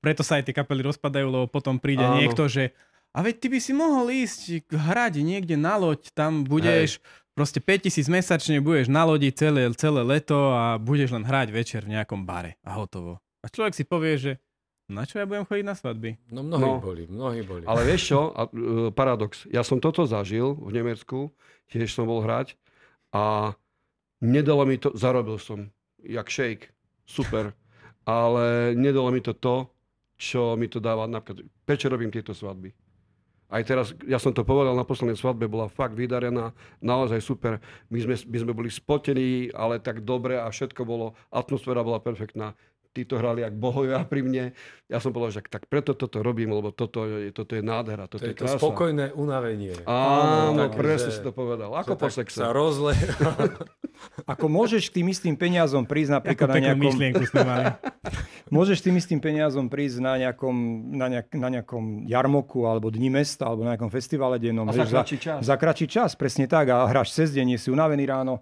preto 0.01 0.25
sa 0.25 0.41
aj 0.41 0.49
tie 0.49 0.57
kapely 0.57 0.81
rozpadajú, 0.89 1.27
lebo 1.29 1.47
potom 1.51 1.77
príde 1.77 2.07
Áno. 2.07 2.17
niekto, 2.17 2.49
že 2.49 2.73
a 3.13 3.21
veď 3.21 3.35
ty 3.41 3.47
by 3.53 3.59
si 3.61 3.73
mohol 3.77 4.09
ísť 4.09 4.69
hrať 4.73 5.21
niekde 5.21 5.57
na 5.57 5.77
loď, 5.77 6.09
tam 6.13 6.45
budeš 6.45 7.01
proste 7.37 7.61
5000 7.63 8.09
mesačne, 8.09 8.59
budeš 8.59 8.91
na 8.91 9.07
lodi 9.07 9.31
celé, 9.31 9.71
celé 9.79 10.03
leto 10.03 10.53
a 10.55 10.75
budeš 10.81 11.15
len 11.15 11.23
hrať 11.23 11.49
večer 11.55 11.81
v 11.85 11.99
nejakom 11.99 12.27
bare 12.27 12.59
a 12.67 12.75
hotovo. 12.75 13.23
A 13.43 13.47
človek 13.47 13.75
si 13.75 13.85
povie, 13.87 14.19
že 14.19 14.33
na 14.89 15.05
čo 15.05 15.21
ja 15.21 15.29
budem 15.29 15.45
chodiť 15.45 15.67
na 15.69 15.77
svadby? 15.77 16.17
No 16.33 16.41
mnohí 16.41 16.65
No. 16.65 16.81
boli, 16.81 17.05
mnohí 17.05 17.45
boli. 17.45 17.69
Ale 17.69 17.85
vieš 17.85 18.09
čo, 18.09 18.33
a, 18.33 18.49
e, 18.49 18.89
paradox, 18.91 19.45
ja 19.53 19.61
som 19.61 19.79
toto 19.79 20.09
zažil 20.09 20.57
v 20.57 20.71
Nemecku, 20.73 21.29
tiež 21.69 21.93
som 21.93 22.09
bol 22.09 22.25
hrať 22.25 22.57
a 23.13 23.53
nedalo 24.25 24.65
mi 24.65 24.81
to, 24.81 24.89
zarobil 24.97 25.37
som, 25.37 25.69
jak 26.01 26.33
shake, 26.33 26.73
super, 27.05 27.53
ale 28.09 28.73
nedalo 28.73 29.13
mi 29.13 29.21
to 29.21 29.37
to, 29.37 29.69
čo 30.17 30.57
mi 30.57 30.67
to 30.67 30.81
dáva, 30.81 31.05
napríklad, 31.05 31.45
prečo 31.69 31.93
robím 31.93 32.09
tieto 32.11 32.33
svadby. 32.33 32.73
Aj 33.49 33.65
teraz, 33.65 33.97
ja 34.05 34.21
som 34.21 34.37
to 34.37 34.45
povedal 34.45 34.77
na 34.77 34.85
poslednej 34.85 35.17
svadbe, 35.17 35.49
bola 35.49 35.73
fakt 35.73 35.97
vydarená, 35.97 36.53
naozaj 36.85 37.25
super. 37.25 37.65
My 37.89 37.97
sme, 38.05 38.13
my 38.29 38.39
sme 38.45 38.53
boli 38.53 38.69
spotení, 38.69 39.49
ale 39.57 39.81
tak 39.81 40.05
dobre 40.05 40.37
a 40.37 40.53
všetko 40.53 40.85
bolo, 40.85 41.17
atmosféra 41.33 41.81
bola 41.81 41.97
perfektná. 41.97 42.53
Títo 42.97 43.21
hrali 43.21 43.45
jak 43.45 43.55
bohovia 43.55 44.03
pri 44.13 44.21
mne. 44.25 44.45
Ja 44.89 44.99
som 44.99 45.13
povedal, 45.13 45.39
že 45.39 45.43
tak 45.47 45.69
preto 45.69 45.93
toto 45.93 46.25
robím, 46.25 46.51
lebo 46.51 46.73
toto, 46.73 47.05
je- 47.05 47.31
toto 47.31 47.53
je 47.55 47.63
nádhera, 47.63 48.09
toto 48.09 48.25
to 48.25 48.33
je, 48.33 48.33
je 48.33 48.39
to 48.41 48.45
krása. 48.49 48.59
spokojné 48.59 49.13
unavenie. 49.13 49.77
Áno, 49.85 50.73
také, 50.73 50.77
presne 50.81 51.11
si 51.13 51.21
to 51.21 51.31
povedal. 51.31 51.71
Ako 51.77 51.95
po 51.95 52.09
sexe. 52.09 52.41
Sa 52.41 52.51
rozle... 52.51 52.97
Ako 54.33 54.47
môžeš 54.47 54.95
tým 54.95 55.11
istým 55.11 55.35
peniazom 55.35 55.83
prísť 55.83 56.23
napríklad 56.23 56.49
na 56.55 56.71
nejakom... 56.71 56.87
myšlienku 56.87 57.23
sme 57.27 57.43
mali. 57.43 57.65
Môžeš 58.57 58.79
tým 58.81 58.95
istým 58.97 59.21
peniazom 59.21 59.67
prísť 59.69 59.99
na 60.01 60.15
nejakom, 60.17 60.55
na, 60.95 61.07
nejak, 61.11 61.29
na 61.37 61.49
nejakom 61.53 62.09
jarmoku 62.09 62.65
alebo 62.65 62.89
Dni 62.89 63.11
mesta 63.13 63.45
alebo 63.51 63.67
na 63.67 63.75
nejakom 63.75 63.93
festivale 63.93 64.39
dennom. 64.41 64.71
A 64.71 64.73
za 64.73 64.87
kratší 64.87 65.19
čas. 65.19 65.39
Za 65.45 65.57
kratší 65.59 65.87
čas, 65.91 66.11
presne 66.15 66.47
tak. 66.49 66.71
A 66.71 66.87
hráš 66.89 67.13
cez 67.13 67.35
deň, 67.35 67.45
nie 67.45 67.59
si 67.61 67.69
unavený 67.69 68.07
ráno. 68.09 68.41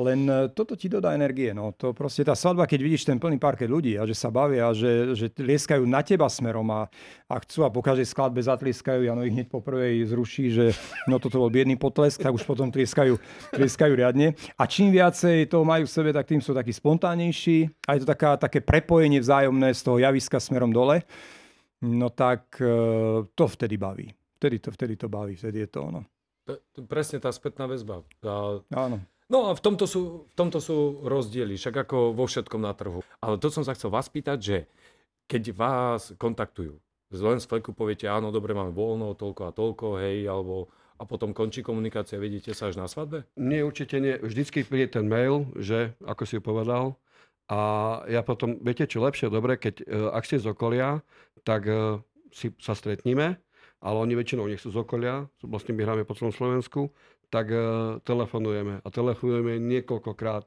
Len 0.00 0.24
e, 0.24 0.48
toto 0.56 0.72
ti 0.72 0.88
dodá 0.88 1.12
energie. 1.12 1.52
No. 1.52 1.76
To 1.76 1.92
proste 1.92 2.24
tá 2.24 2.32
svadba, 2.32 2.64
keď 2.64 2.80
vidíš 2.80 3.04
ten 3.04 3.20
plný 3.20 3.36
parket 3.36 3.68
ľudí 3.68 4.00
a 4.00 4.08
že 4.08 4.16
sa 4.16 4.32
bavia, 4.32 4.72
že, 4.72 5.12
že 5.12 5.28
lieskajú 5.36 5.84
na 5.84 6.00
teba 6.00 6.32
smerom 6.32 6.64
a, 6.72 6.88
a 7.28 7.34
chcú 7.44 7.68
a 7.68 7.72
po 7.72 7.84
každej 7.84 8.08
skladbe 8.08 8.40
zatlieskajú, 8.40 9.04
Jano 9.04 9.20
ich 9.28 9.36
hneď 9.36 9.52
po 9.52 9.60
prvej 9.60 10.08
zruší, 10.08 10.48
že 10.48 10.64
no 11.04 11.20
toto 11.20 11.36
bol 11.36 11.52
biedný 11.52 11.76
potlesk, 11.76 12.24
tak 12.24 12.32
už 12.32 12.48
potom 12.48 12.72
tlieskajú, 12.72 13.20
tlieskajú 13.52 13.92
riadne. 13.92 14.32
A 14.56 14.64
čím 14.64 14.96
viacej 14.96 15.52
toho 15.52 15.64
majú 15.68 15.84
v 15.84 15.92
sebe, 15.92 16.10
tak 16.16 16.24
tým 16.24 16.40
sú 16.40 16.56
takí 16.56 16.72
spontánnejší. 16.72 17.68
A 17.84 17.96
je 17.96 18.00
to 18.02 18.08
taká, 18.08 18.40
také 18.40 18.64
prepojenie 18.64 19.20
vzájomné 19.20 19.76
z 19.76 19.80
toho 19.84 20.00
javiska 20.00 20.40
smerom 20.40 20.72
dole. 20.72 21.04
No 21.84 22.08
tak 22.14 22.56
e, 22.62 22.72
to 23.34 23.44
vtedy 23.44 23.76
baví. 23.76 24.08
Vtedy 24.38 24.58
to, 24.58 24.70
vtedy 24.72 24.94
to 24.96 25.06
baví, 25.10 25.36
vtedy 25.36 25.66
je 25.66 25.70
to 25.70 25.82
ono. 25.82 26.02
To, 26.42 26.58
to, 26.74 26.82
presne 26.82 27.22
tá 27.22 27.30
spätná 27.30 27.70
väzba. 27.70 28.02
A, 28.26 28.58
Áno. 28.74 28.98
No 29.32 29.48
a 29.48 29.56
v 29.56 29.62
tomto, 29.64 29.88
sú, 29.88 30.28
v 30.28 30.34
tomto 30.36 30.60
sú 30.60 31.00
rozdiely, 31.08 31.56
však 31.56 31.88
ako 31.88 32.12
vo 32.12 32.28
všetkom 32.28 32.60
na 32.60 32.76
trhu. 32.76 33.00
Ale 33.24 33.40
to 33.40 33.48
som 33.48 33.64
sa 33.64 33.72
chcel 33.72 33.88
vás 33.88 34.12
pýtať, 34.12 34.38
že 34.38 34.56
keď 35.24 35.42
vás 35.56 36.12
kontaktujú, 36.20 36.76
len 37.12 37.40
z 37.40 37.48
fleku 37.48 37.72
poviete, 37.72 38.04
áno, 38.08 38.28
dobre, 38.28 38.52
máme 38.52 38.76
voľno, 38.76 39.16
toľko 39.16 39.42
a 39.48 39.52
toľko, 39.52 39.86
hej, 40.04 40.28
alebo 40.28 40.68
a 41.00 41.08
potom 41.08 41.34
končí 41.34 41.66
komunikácia, 41.66 42.14
vidíte 42.14 42.54
sa 42.54 42.70
až 42.70 42.78
na 42.78 42.86
svadbe? 42.86 43.26
Nie, 43.34 43.66
určite 43.66 43.98
nie. 43.98 44.14
Vždycky 44.22 44.62
príde 44.62 44.86
ten 44.86 45.10
mail, 45.10 45.50
že, 45.58 45.98
ako 46.06 46.22
si 46.22 46.38
povedal, 46.38 46.94
a 47.50 47.58
ja 48.06 48.22
potom, 48.22 48.62
viete 48.62 48.86
čo, 48.86 49.02
lepšie, 49.02 49.26
dobre, 49.26 49.58
keď, 49.58 49.82
e, 49.82 50.08
ak 50.14 50.24
ste 50.24 50.38
z 50.38 50.54
okolia, 50.54 51.02
tak 51.42 51.66
e, 51.66 51.98
si 52.30 52.54
sa 52.62 52.78
stretníme, 52.78 53.34
ale 53.82 53.96
oni 53.98 54.14
väčšinou 54.14 54.46
nie 54.46 54.56
sú 54.56 54.70
z 54.70 54.78
okolia, 54.78 55.26
vlastne 55.42 55.74
my 55.74 55.82
hráme 55.82 56.06
po 56.06 56.14
celom 56.14 56.30
Slovensku, 56.30 56.94
tak 57.32 57.48
e, 57.48 57.56
telefonujeme. 58.04 58.84
A 58.84 58.88
telefonujeme 58.92 59.56
niekoľkokrát. 59.56 60.44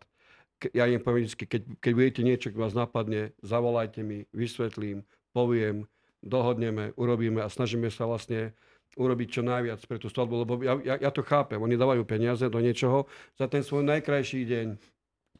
Ke- 0.61 0.71
Ja 0.77 0.85
im 0.85 1.01
poviem 1.01 1.25
vždy, 1.25 1.45
keď, 1.49 1.61
keď 1.81 1.91
budete 1.97 2.21
niečo, 2.21 2.47
keď 2.53 2.59
vás 2.61 2.77
napadne, 2.77 3.33
zavolajte 3.41 4.05
mi, 4.05 4.29
vysvetlím, 4.29 5.01
poviem, 5.33 5.89
dohodneme, 6.21 6.93
urobíme 6.93 7.41
a 7.41 7.49
snažíme 7.49 7.89
sa 7.89 8.05
vlastne 8.05 8.53
urobiť 8.95 9.27
čo 9.27 9.41
najviac 9.43 9.81
pre 9.89 9.97
tú 9.99 10.07
svadbu, 10.07 10.33
lebo 10.45 10.53
ja, 10.63 10.77
ja, 10.85 10.95
ja 11.01 11.11
to 11.11 11.25
chápem. 11.25 11.59
Oni 11.59 11.75
dávajú 11.75 12.05
peniaze 12.07 12.45
do 12.47 12.61
niečoho 12.61 13.09
za 13.35 13.49
ten 13.49 13.65
svoj 13.65 13.83
najkrajší 13.83 14.45
deň, 14.45 14.67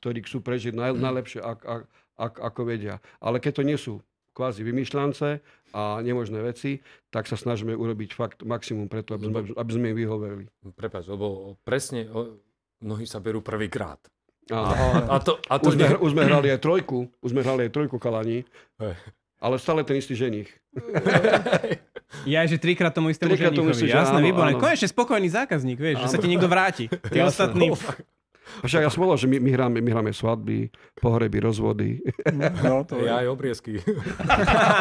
ktorý 0.02 0.20
chcú 0.26 0.42
prežiť 0.42 0.74
naj, 0.76 0.98
najlepšie, 1.06 1.40
ak, 1.46 1.60
ak, 1.62 1.82
ak, 2.18 2.34
ako 2.42 2.62
vedia. 2.66 2.98
Ale 3.22 3.38
keď 3.38 3.62
to 3.62 3.64
nie 3.64 3.78
sú 3.78 4.02
kvázi 4.36 4.62
vymýšľance 4.62 5.40
a 5.72 5.82
nemožné 6.00 6.44
veci, 6.44 6.84
tak 7.08 7.26
sa 7.26 7.34
snažíme 7.34 7.72
urobiť 7.72 8.10
fakt 8.12 8.44
maximum 8.44 8.86
preto, 8.86 9.16
aby 9.16 9.26
sme, 9.26 9.40
aby 9.56 9.72
sme 9.72 9.86
im 9.90 9.98
vyhoverili. 9.98 10.46
Prepač, 10.70 11.08
lebo 11.08 11.56
presne 11.64 12.06
o, 12.08 12.36
mnohí 12.80 13.04
sa 13.04 13.18
berú 13.18 13.40
prvýkrát. 13.40 13.98
A, 14.48 14.60
A 15.10 15.18
to, 15.18 15.40
a 15.42 15.56
to 15.58 15.72
už, 15.72 15.74
sme, 15.74 15.86
ne... 15.88 15.98
už 15.98 16.12
sme 16.12 16.24
hrali 16.24 16.48
aj 16.52 16.60
trojku, 16.60 17.08
už 17.18 17.30
sme 17.32 17.42
hrali 17.42 17.66
aj 17.66 17.72
trojku 17.72 17.98
kalani, 17.98 18.44
ale 19.38 19.56
stále 19.58 19.82
ten 19.82 19.98
istý 19.98 20.14
ženich. 20.14 20.52
Ja, 22.24 22.46
že 22.46 22.56
trikrát 22.56 22.94
tomu 22.94 23.12
istému 23.12 23.34
Trikrát 23.34 23.52
tomu 23.52 23.70
ženichovi. 23.70 23.92
istému, 23.92 23.92
že 23.92 23.98
Jasné, 23.98 24.18
áno, 24.18 24.26
výborné. 24.26 24.52
áno. 24.56 24.62
Konečne 24.62 24.88
spokojný 24.88 25.28
zákazník, 25.28 25.76
vieš, 25.76 25.96
že 26.00 26.08
sa 26.08 26.16
Áno. 26.16 26.24
ti 26.24 26.28
niekto 26.32 26.48
vráti. 26.48 26.86
Tí 26.88 27.20
ostatní... 27.20 27.68
Však 28.64 28.82
ja 28.86 28.90
som 28.90 29.06
že 29.18 29.26
my, 29.26 29.38
my, 29.42 29.52
hráme, 29.52 29.78
my 29.82 29.90
hráme 29.92 30.12
svadby, 30.14 30.70
pohreby, 30.98 31.38
rozvody. 31.42 32.02
No, 32.62 32.86
to. 32.86 33.02
Ja 33.02 33.22
aj 33.22 33.28
obriezky. 33.30 33.82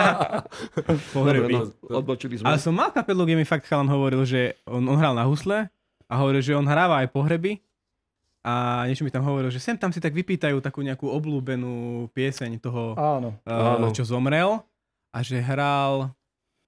Pohreby. 1.17 1.55
Dobre, 1.55 1.73
no, 1.89 1.99
odbočili 2.01 2.35
sme. 2.39 2.45
Ale 2.49 2.59
som 2.61 2.75
mal 2.77 2.93
kapelu, 2.93 3.25
kde 3.25 3.37
mi 3.41 3.47
fakt 3.49 3.67
chalan 3.67 3.89
hovoril, 3.89 4.23
že 4.29 4.57
on, 4.69 4.85
on 4.85 4.97
hral 5.01 5.17
na 5.17 5.25
husle 5.25 5.69
a 6.09 6.15
hovoril, 6.21 6.45
že 6.45 6.53
on 6.57 6.67
hráva 6.69 7.01
aj 7.03 7.09
pohreby 7.11 7.61
a 8.45 8.85
niečo 8.85 9.09
mi 9.09 9.13
tam 9.13 9.25
hovoril, 9.25 9.49
že 9.49 9.57
sem 9.57 9.73
tam 9.81 9.89
si 9.89 10.05
tak 10.05 10.13
vypýtajú 10.13 10.61
takú 10.61 10.85
nejakú 10.85 11.09
oblúbenú 11.09 12.07
pieseň 12.13 12.61
toho, 12.61 12.93
Áno. 12.93 13.33
uh, 13.49 13.81
Áno. 13.81 13.89
čo 13.97 14.05
zomrel 14.05 14.61
a 15.09 15.19
že 15.25 15.41
hral 15.41 16.13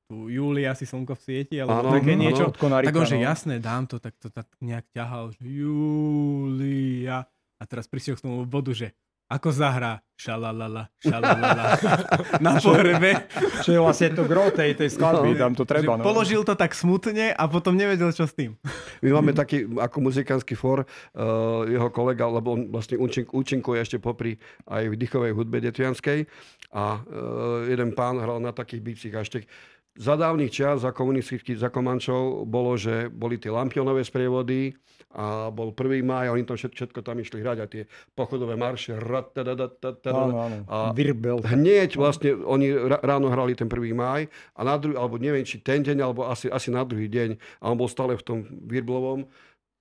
tu 0.06 0.30
Júlia 0.30 0.70
si 0.78 0.86
slnko 0.86 1.18
v 1.18 1.22
sieti, 1.22 1.56
alebo 1.58 1.90
Áno, 1.90 1.98
také 1.98 2.14
niečo. 2.14 2.54
Konarika, 2.54 2.94
Tak 2.94 3.00
on, 3.02 3.06
že 3.10 3.18
no. 3.18 3.26
jasné, 3.26 3.54
dám 3.58 3.90
to, 3.90 3.98
tak 3.98 4.14
to 4.22 4.30
tak 4.30 4.46
nejak 4.62 4.86
ťahal, 4.94 5.34
že 5.34 5.42
Júlia. 5.42 7.26
A 7.56 7.62
teraz 7.66 7.90
prišiel 7.90 8.14
k 8.14 8.22
tomu 8.22 8.46
bodu, 8.46 8.70
že 8.70 8.94
ako 9.26 9.50
zahrá 9.50 9.98
šalalala, 10.14 10.86
šalalala 11.02 11.74
na 12.46 12.62
pohrebe. 12.62 13.26
Čo 13.66 13.74
je 13.74 13.80
vlastne 13.82 14.14
to 14.14 14.22
gro 14.22 14.54
tej, 14.54 14.78
tej 14.78 14.94
skladby, 14.94 15.34
tam 15.34 15.50
to 15.58 15.66
treba. 15.66 15.98
No. 15.98 16.06
položil 16.06 16.46
to 16.46 16.54
tak 16.54 16.78
smutne 16.78 17.34
a 17.34 17.42
potom 17.50 17.74
nevedel, 17.74 18.14
čo 18.14 18.30
s 18.30 18.38
tým. 18.38 18.54
My 19.02 19.18
máme 19.18 19.34
taký, 19.34 19.66
ako 19.66 19.98
muzikánsky 19.98 20.54
for, 20.54 20.86
uh, 20.86 21.66
jeho 21.66 21.90
kolega, 21.90 22.30
lebo 22.30 22.54
on 22.54 22.70
vlastne 22.70 23.02
účink, 23.02 23.34
účinkuje 23.34 23.82
ešte 23.82 23.98
popri 23.98 24.38
aj 24.70 24.88
v 24.88 24.94
dýchovej 24.94 25.34
hudbe 25.34 25.58
detvianskej 25.58 26.30
a 26.70 27.02
uh, 27.02 27.66
jeden 27.66 27.98
pán 27.98 28.22
hral 28.22 28.38
na 28.38 28.54
takých 28.54 28.82
bicích 28.86 29.14
a 29.18 29.26
ešte 29.26 29.50
za 29.96 30.14
dávnych 30.14 30.52
čas, 30.52 30.84
za 30.84 30.92
komunistických, 30.92 31.56
za 31.56 31.72
Komančov, 31.72 32.44
bolo, 32.44 32.76
že 32.76 33.08
boli 33.08 33.40
tie 33.40 33.48
lampionové 33.48 34.04
sprievody 34.04 34.76
a 35.16 35.48
bol 35.48 35.72
1. 35.72 36.04
máj 36.04 36.28
a 36.28 36.34
oni 36.36 36.44
tam 36.44 36.60
všetko, 36.60 36.76
všetko 36.76 37.00
tam 37.00 37.16
išli 37.16 37.40
hrať 37.40 37.58
a 37.64 37.66
tie 37.66 37.82
pochodové 38.12 38.52
marše. 38.60 38.92
ratadadatatada. 39.00 40.12
Áno, 40.12 40.36
áno. 40.36 40.56
A- 40.68 40.92
Virbel. 40.92 41.40
Hneď 41.40 41.96
vlastne 41.96 42.36
oni 42.36 42.68
ráno 43.00 43.32
hrali 43.32 43.56
ten 43.56 43.64
1. 43.64 43.96
máj 43.96 44.28
a 44.52 44.60
na 44.60 44.76
druhý, 44.76 45.00
alebo 45.00 45.16
neviem, 45.16 45.48
či 45.48 45.64
ten 45.64 45.80
deň, 45.80 46.04
alebo 46.04 46.28
asi, 46.28 46.52
asi 46.52 46.68
na 46.68 46.84
druhý 46.84 47.08
deň 47.08 47.40
a 47.64 47.72
on 47.72 47.80
bol 47.80 47.88
stále 47.88 48.12
v 48.20 48.24
tom 48.24 48.38
Virblovom 48.44 49.24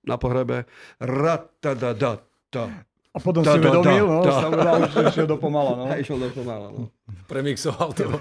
na 0.08 0.16
pohrebe. 0.16 0.64
Ratadadata. 0.96 2.88
A 3.16 3.18
potom 3.18 3.40
Da, 3.40 3.56
si 3.56 3.64
uvedomil, 3.64 4.04
no, 4.04 4.20
da. 4.20 4.44
sa 4.44 4.48
že 4.92 5.00
išiel 5.16 5.26
do 5.26 5.40
pomala. 5.40 5.72
No. 5.72 5.84
A 5.88 5.96
išiel 5.96 6.20
do 6.20 6.28
pomála, 6.28 6.68
no. 6.68 6.92
Premixoval 7.24 7.96
to. 7.96 8.12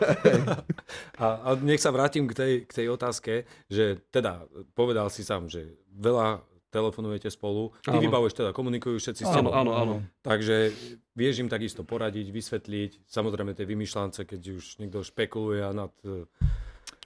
a, 1.23 1.25
a 1.43 1.49
nech 1.59 1.83
sa 1.83 1.91
vrátim 1.91 2.23
k 2.25 2.33
tej, 2.33 2.53
k 2.63 2.71
tej 2.71 2.87
otázke, 2.87 3.43
že 3.67 3.99
teda 4.07 4.47
povedal 4.71 5.11
si 5.11 5.27
sám, 5.27 5.51
že 5.51 5.75
veľa 5.91 6.39
telefonujete 6.71 7.31
spolu, 7.31 7.71
ty 7.83 7.91
Áno. 7.91 8.03
vybavuješ 8.03 8.35
teda, 8.35 8.51
komunikujú 8.51 8.99
všetci 8.99 9.23
s 9.23 9.31
Áno, 9.31 9.47
tebou. 9.47 9.51
áno, 9.55 9.71
áno. 9.75 9.95
Takže 10.19 10.75
vieš 11.15 11.39
im 11.39 11.47
takisto 11.47 11.87
poradiť, 11.87 12.27
vysvetliť, 12.31 13.07
samozrejme 13.07 13.55
tie 13.55 13.63
vymýšľance, 13.63 14.27
keď 14.27 14.41
už 14.59 14.63
niekto 14.79 14.99
špekuluje 14.99 15.63
a 15.63 15.71
nad... 15.71 15.91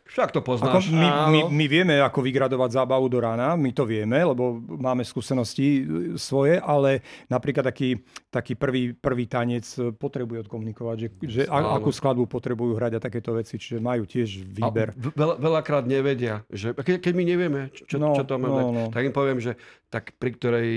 Však 0.10 0.34
to 0.34 0.42
Ako 0.42 0.48
poznáš. 0.50 0.90
my, 0.90 1.06
my, 1.30 1.40
Áno. 1.46 1.54
my 1.54 1.66
vieme, 1.70 2.02
ako 2.02 2.26
vygradovať 2.26 2.82
zábavu 2.82 3.06
do 3.06 3.22
rána, 3.22 3.54
my 3.54 3.70
to 3.70 3.86
vieme, 3.86 4.18
lebo 4.18 4.58
máme 4.58 5.06
skúsenosti 5.06 5.68
e, 5.80 5.82
svoje, 6.18 6.58
ale 6.58 7.06
napríklad 7.30 7.70
taký, 7.70 8.02
taký 8.34 8.58
prvý, 8.58 8.98
prvý 8.98 9.30
tanec 9.30 9.70
e, 9.78 9.94
potrebuje 9.94 10.50
odkomunikovať, 10.50 10.98
že, 10.98 11.08
že 11.22 11.42
a, 11.46 11.78
akú 11.78 11.94
skladbu 11.94 12.26
potrebujú 12.26 12.74
hrať 12.74 12.98
a 12.98 13.00
takéto 13.00 13.38
veci, 13.38 13.62
čiže 13.62 13.78
majú 13.78 14.10
tiež 14.10 14.50
výber. 14.50 14.98
A 14.98 15.14
veľa, 15.14 15.36
veľakrát 15.38 15.86
nevedia, 15.86 16.42
že 16.50 16.74
keď, 16.74 17.06
keď 17.06 17.14
my 17.14 17.24
nevieme, 17.24 17.62
čo, 17.70 18.02
No, 18.02 18.16
čo 18.18 18.26
to 18.26 18.40
máme 18.42 18.62
no, 18.66 18.68
no. 18.74 18.84
tak 18.90 19.06
im 19.06 19.14
poviem, 19.14 19.38
že 19.38 19.60
tak 19.94 20.16
pri 20.18 20.32
ktorej 20.34 20.70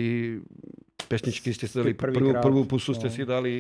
pesničky 1.09 1.55
ste 1.57 1.67
si 1.71 1.75
dali, 1.79 1.97
prvú, 1.97 2.37
prvú 2.37 2.63
pusu 2.69 2.93
ste 2.93 3.09
no. 3.09 3.15
si 3.15 3.23
dali, 3.25 3.55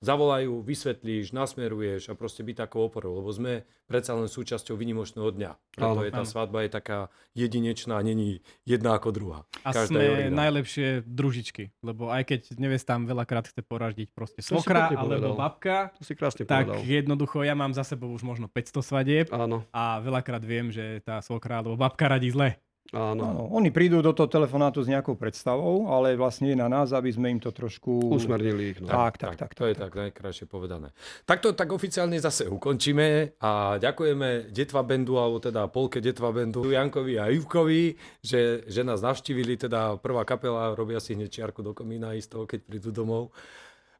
Zavolajú, 0.00 0.64
vysvetlíš, 0.64 1.28
nasmeruješ 1.30 2.08
a 2.08 2.16
proste 2.16 2.40
byť 2.40 2.56
takou 2.58 2.82
oporou, 2.82 3.12
lebo 3.14 3.28
sme 3.28 3.52
predsa 3.84 4.16
len 4.16 4.26
súčasťou 4.26 4.72
vynimočného 4.72 5.28
dňa. 5.28 5.50
Preto 5.70 5.92
Áno. 5.92 6.00
je 6.00 6.10
tá 6.10 6.24
Áno. 6.24 6.30
svadba 6.30 6.64
je 6.64 6.70
taká 6.70 6.98
jedinečná, 7.34 8.00
není 8.00 8.40
jedna 8.64 8.96
ako 8.96 9.12
druhá. 9.12 9.38
A 9.60 9.70
Každá 9.70 9.84
je 9.84 9.88
sme 9.90 10.02
originál. 10.24 10.40
najlepšie 10.40 10.86
družičky, 11.04 11.64
lebo 11.78 12.08
aj 12.08 12.22
keď 12.26 12.40
nevestám 12.56 13.04
veľakrát 13.04 13.44
chce 13.46 13.60
poraždiť 13.60 14.08
proste 14.10 14.40
To 14.40 14.42
si 14.42 14.48
svokra 14.50 14.88
alebo 14.88 15.04
povedal. 15.04 15.32
babka, 15.36 15.76
to 15.92 16.02
si 16.02 16.12
krásne 16.14 16.42
tak 16.42 16.64
povedal. 16.64 16.80
jednoducho 16.80 17.36
ja 17.42 17.52
mám 17.52 17.70
za 17.70 17.84
sebou 17.84 18.08
už 18.08 18.24
možno 18.24 18.48
500 18.48 18.80
svadieb 18.80 19.26
Áno, 19.28 19.68
a 19.68 20.00
veľakrát 20.00 20.40
viem, 20.40 20.72
že 20.72 21.04
tá 21.04 21.20
svokra 21.20 21.60
alebo 21.60 21.76
babka 21.76 22.08
radí 22.08 22.32
zle. 22.32 22.56
Áno. 22.94 23.22
Áno, 23.22 23.42
oni 23.54 23.70
prídu 23.70 24.02
do 24.02 24.10
toho 24.10 24.26
telefonátu 24.26 24.82
s 24.82 24.90
nejakou 24.90 25.14
predstavou, 25.14 25.90
ale 25.90 26.18
vlastne 26.18 26.50
je 26.50 26.58
na 26.58 26.66
nás, 26.66 26.90
aby 26.90 27.10
sme 27.10 27.30
im 27.30 27.40
to 27.42 27.54
trošku... 27.54 28.10
Usmernili 28.10 28.74
ich. 28.74 28.78
No. 28.82 28.90
Tak, 28.90 29.18
tak, 29.18 29.34
tak. 29.38 29.50
To 29.54 29.70
je 29.70 29.74
tak 29.78 29.94
najkrajšie 29.94 30.50
povedané. 30.50 30.90
Takto 31.22 31.54
tak 31.54 31.70
oficiálne 31.70 32.18
zase 32.18 32.50
ukončíme 32.50 33.38
a 33.38 33.78
ďakujeme 33.78 34.50
Detva 34.50 34.82
Bendu, 34.82 35.16
alebo 35.22 35.38
teda 35.38 35.70
polke 35.70 36.02
Detva 36.02 36.34
Bendu, 36.34 36.66
Jankovi 36.66 37.14
a 37.18 37.30
Ivkovi, 37.30 37.94
že, 38.20 38.66
že 38.66 38.82
nás 38.82 39.00
navštívili, 39.00 39.54
teda 39.54 39.98
prvá 40.02 40.26
kapela, 40.26 40.74
robia 40.74 40.98
si 40.98 41.14
hneď 41.14 41.30
čiarku 41.30 41.62
do 41.62 41.70
komína 41.70 42.18
isto, 42.18 42.42
keď 42.42 42.60
prídu 42.66 42.90
domov. 42.90 43.30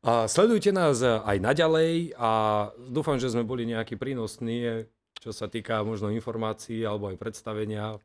A 0.00 0.24
sledujte 0.24 0.72
nás 0.72 1.04
aj 1.04 1.36
naďalej 1.36 2.16
a 2.16 2.30
dúfam, 2.88 3.20
že 3.20 3.28
sme 3.28 3.44
boli 3.44 3.68
nejaký 3.68 4.00
prínosní, 4.00 4.88
čo 5.20 5.28
sa 5.28 5.44
týka 5.44 5.84
možno 5.84 6.08
informácií 6.08 6.80
alebo 6.80 7.12
aj 7.12 7.20
predstavenia 7.20 8.00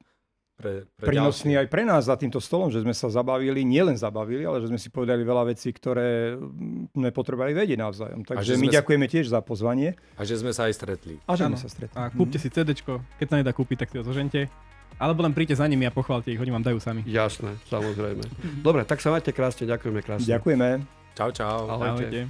pre, 0.56 0.88
pre 0.96 1.12
prínosný 1.12 1.60
ďalšie. 1.60 1.68
aj 1.68 1.68
pre 1.68 1.84
nás 1.84 2.08
za 2.08 2.16
týmto 2.16 2.40
stolom, 2.40 2.72
že 2.72 2.80
sme 2.80 2.96
sa 2.96 3.12
zabavili, 3.12 3.68
nielen 3.68 4.00
zabavili, 4.00 4.48
ale 4.48 4.64
že 4.64 4.72
sme 4.72 4.80
si 4.80 4.88
povedali 4.88 5.22
veľa 5.28 5.52
vecí, 5.52 5.68
ktoré 5.76 6.40
mm, 6.40 6.96
sme 6.96 7.10
potrebovali 7.12 7.52
vedieť 7.52 7.76
navzájom. 7.76 8.24
Takže 8.24 8.56
že 8.56 8.60
my 8.60 8.68
ďakujeme 8.72 9.06
tiež 9.12 9.28
za 9.28 9.44
pozvanie 9.44 10.00
A 10.16 10.24
že 10.24 10.40
sme 10.40 10.56
sa 10.56 10.72
aj 10.72 10.74
stretli. 10.80 11.20
a 11.28 11.36
že 11.36 11.44
Áno. 11.44 11.60
sme 11.60 11.60
sa 11.60 11.70
stretli. 11.70 11.96
A 12.00 12.08
kúpte 12.08 12.40
si 12.40 12.48
CDčko, 12.48 13.04
keď 13.20 13.26
sa 13.28 13.36
nedá 13.44 13.52
kúpiť, 13.52 13.84
tak 13.84 13.92
si 13.92 14.00
ho 14.00 14.04
zožente. 14.08 14.48
Alebo 14.96 15.28
len 15.28 15.36
príďte 15.36 15.60
za 15.60 15.68
nimi 15.68 15.84
a 15.84 15.92
pochválte 15.92 16.32
ich, 16.32 16.40
oni 16.40 16.56
vám 16.56 16.64
dajú 16.64 16.80
sami. 16.80 17.04
Jasné, 17.04 17.60
samozrejme. 17.68 18.24
Dobre, 18.64 18.88
tak 18.88 19.04
sa 19.04 19.12
majte 19.12 19.36
krásne, 19.36 19.68
ďakujeme 19.68 20.00
krásne. 20.00 20.24
Ďakujeme. 20.24 20.88
Čau, 21.20 21.36
čau. 21.36 21.68
Ahojte. 21.68 22.08
Ahojte. 22.08 22.22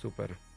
Super. 0.00 0.47